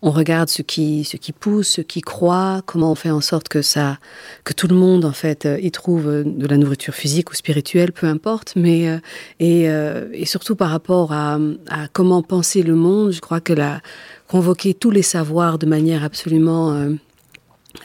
on 0.02 0.10
regarde 0.10 0.50
ce 0.50 0.64
qui, 0.64 1.06
pousse, 1.40 1.68
ce 1.68 1.82
qui 1.82 2.02
croît, 2.02 2.64
comment 2.66 2.92
on 2.92 2.96
fait 2.96 3.12
en 3.12 3.22
sorte 3.22 3.50
que 3.50 4.54
tout 4.54 4.68
le 4.68 4.76
monde 4.76 5.06
en 5.06 5.12
fait 5.12 5.46
euh, 5.46 5.60
y 5.62 5.70
trouve 5.70 6.08
euh, 6.08 6.24
de 6.26 6.48
la 6.48 6.58
nourriture 6.58 6.96
physique 6.96 7.30
ou 7.30 7.36
spirituelle, 7.36 7.92
peu 7.92 8.08
importe. 8.08 8.54
Mais 8.56 9.00
et, 9.40 9.66
et 9.66 10.26
surtout 10.26 10.56
par 10.56 10.72
rapport 10.72 11.14
à, 11.14 11.38
à 11.70 11.88
comment 11.94 12.24
penser 12.24 12.64
le 12.64 12.76
monde, 12.76 13.12
je 13.12 13.22
crois 13.22 13.42
que 13.42 13.54
la 13.54 13.82
convoquer 14.28 14.74
tous 14.74 14.92
les 14.92 15.02
savoirs 15.04 15.60
de 15.60 15.66
manière 15.66 16.04
absolument 16.04 16.96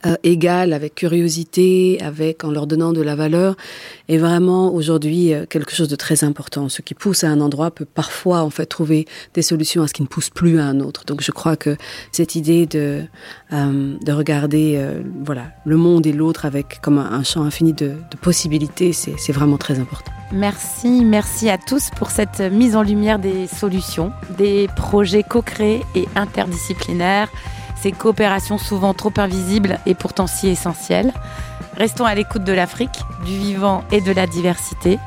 euh, 0.05 0.16
égale, 0.22 0.72
avec 0.72 0.95
curiosité, 0.95 1.99
avec 2.03 2.45
en 2.45 2.51
leur 2.51 2.66
donnant 2.66 2.93
de 2.93 3.03
la 3.03 3.14
valeur, 3.14 3.57
est 4.09 4.18
vraiment 4.18 4.72
aujourd'hui 4.72 5.32
euh, 5.32 5.47
quelque 5.47 5.74
chose 5.74 5.89
de 5.89 5.97
très 5.97 6.24
important. 6.24 6.68
Ce 6.68 6.82
qui 6.82 6.95
pousse 6.95 7.24
à 7.24 7.28
un 7.28 7.41
endroit 7.41 7.70
peut 7.70 7.84
parfois 7.84 8.43
en 8.43 8.51
fait 8.51 8.66
trouver 8.66 9.07
des 9.34 9.43
solutions 9.43 9.82
à 9.82 9.89
ce 9.89 9.93
qui 9.93 10.03
ne 10.03 10.07
pousse 10.07 10.30
plus 10.30 10.59
à 10.59 10.64
un 10.64 10.80
autre. 10.80 11.05
Donc 11.05 11.22
je 11.22 11.32
crois 11.32 11.57
que 11.57 11.76
cette 12.12 12.34
idée 12.34 12.66
de 12.66 13.03
euh, 13.53 13.97
de 14.05 14.12
regarder 14.12 14.74
euh, 14.76 15.03
voilà 15.24 15.47
le 15.64 15.76
monde 15.76 16.07
et 16.07 16.12
l'autre 16.12 16.45
avec 16.45 16.80
comme 16.80 16.99
un, 16.99 17.22
champ 17.22 17.43
infini 17.43 17.72
de, 17.72 17.95
de 18.11 18.16
possibilités, 18.20 18.93
c'est 18.93 19.32
vraiment 19.32 19.57
très 19.57 19.78
important. 19.78 20.12
Merci, 20.32 21.05
merci 21.05 21.49
à 21.49 21.59
tous 21.59 21.91
pour 21.97 22.11
cette 22.11 22.41
mise 22.41 22.74
en 22.76 22.82
lumière 22.82 23.18
des 23.18 23.47
solutions, 23.47 24.12
des 24.37 24.68
projets 24.76 25.22
co-créés 25.22 25.82
et 25.95 26.07
interdisciplinaires 26.16 27.30
ces 27.81 27.93
coopérations 27.93 28.59
souvent 28.59 28.95
trop 28.95 29.12
invisibles 29.16 29.79
et 29.87 29.95
pourtant 29.95 30.27
si 30.27 30.49
essentielles. 30.49 31.12
Restons 31.77 32.05
à 32.05 32.14
l'écoute 32.14 32.45
de 32.45 32.53
l'Afrique, 32.53 33.01
du 33.24 33.37
vivant 33.37 33.85
et 33.93 34.01
de 34.01 34.12
la 34.12 34.27
diversité. 34.27 34.99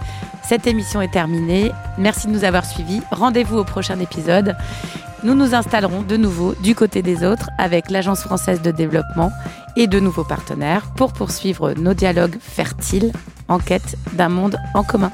Cette 0.43 0.67
émission 0.67 1.01
est 1.01 1.11
terminée. 1.11 1.71
Merci 1.97 2.27
de 2.27 2.31
nous 2.31 2.43
avoir 2.43 2.65
suivis. 2.65 3.01
Rendez-vous 3.11 3.57
au 3.57 3.63
prochain 3.63 3.99
épisode. 3.99 4.55
Nous 5.23 5.35
nous 5.35 5.53
installerons 5.53 6.01
de 6.01 6.15
nouveau 6.15 6.55
du 6.63 6.75
côté 6.75 7.01
des 7.01 7.25
autres 7.25 7.49
avec 7.57 7.89
l'Agence 7.89 8.21
française 8.21 8.61
de 8.61 8.71
développement 8.71 9.31
et 9.75 9.87
de 9.87 9.99
nouveaux 9.99 10.23
partenaires 10.23 10.85
pour 10.95 11.13
poursuivre 11.13 11.73
nos 11.73 11.93
dialogues 11.93 12.37
fertiles 12.39 13.11
en 13.47 13.59
quête 13.59 13.97
d'un 14.13 14.29
monde 14.29 14.57
en 14.73 14.83
commun. 14.83 15.11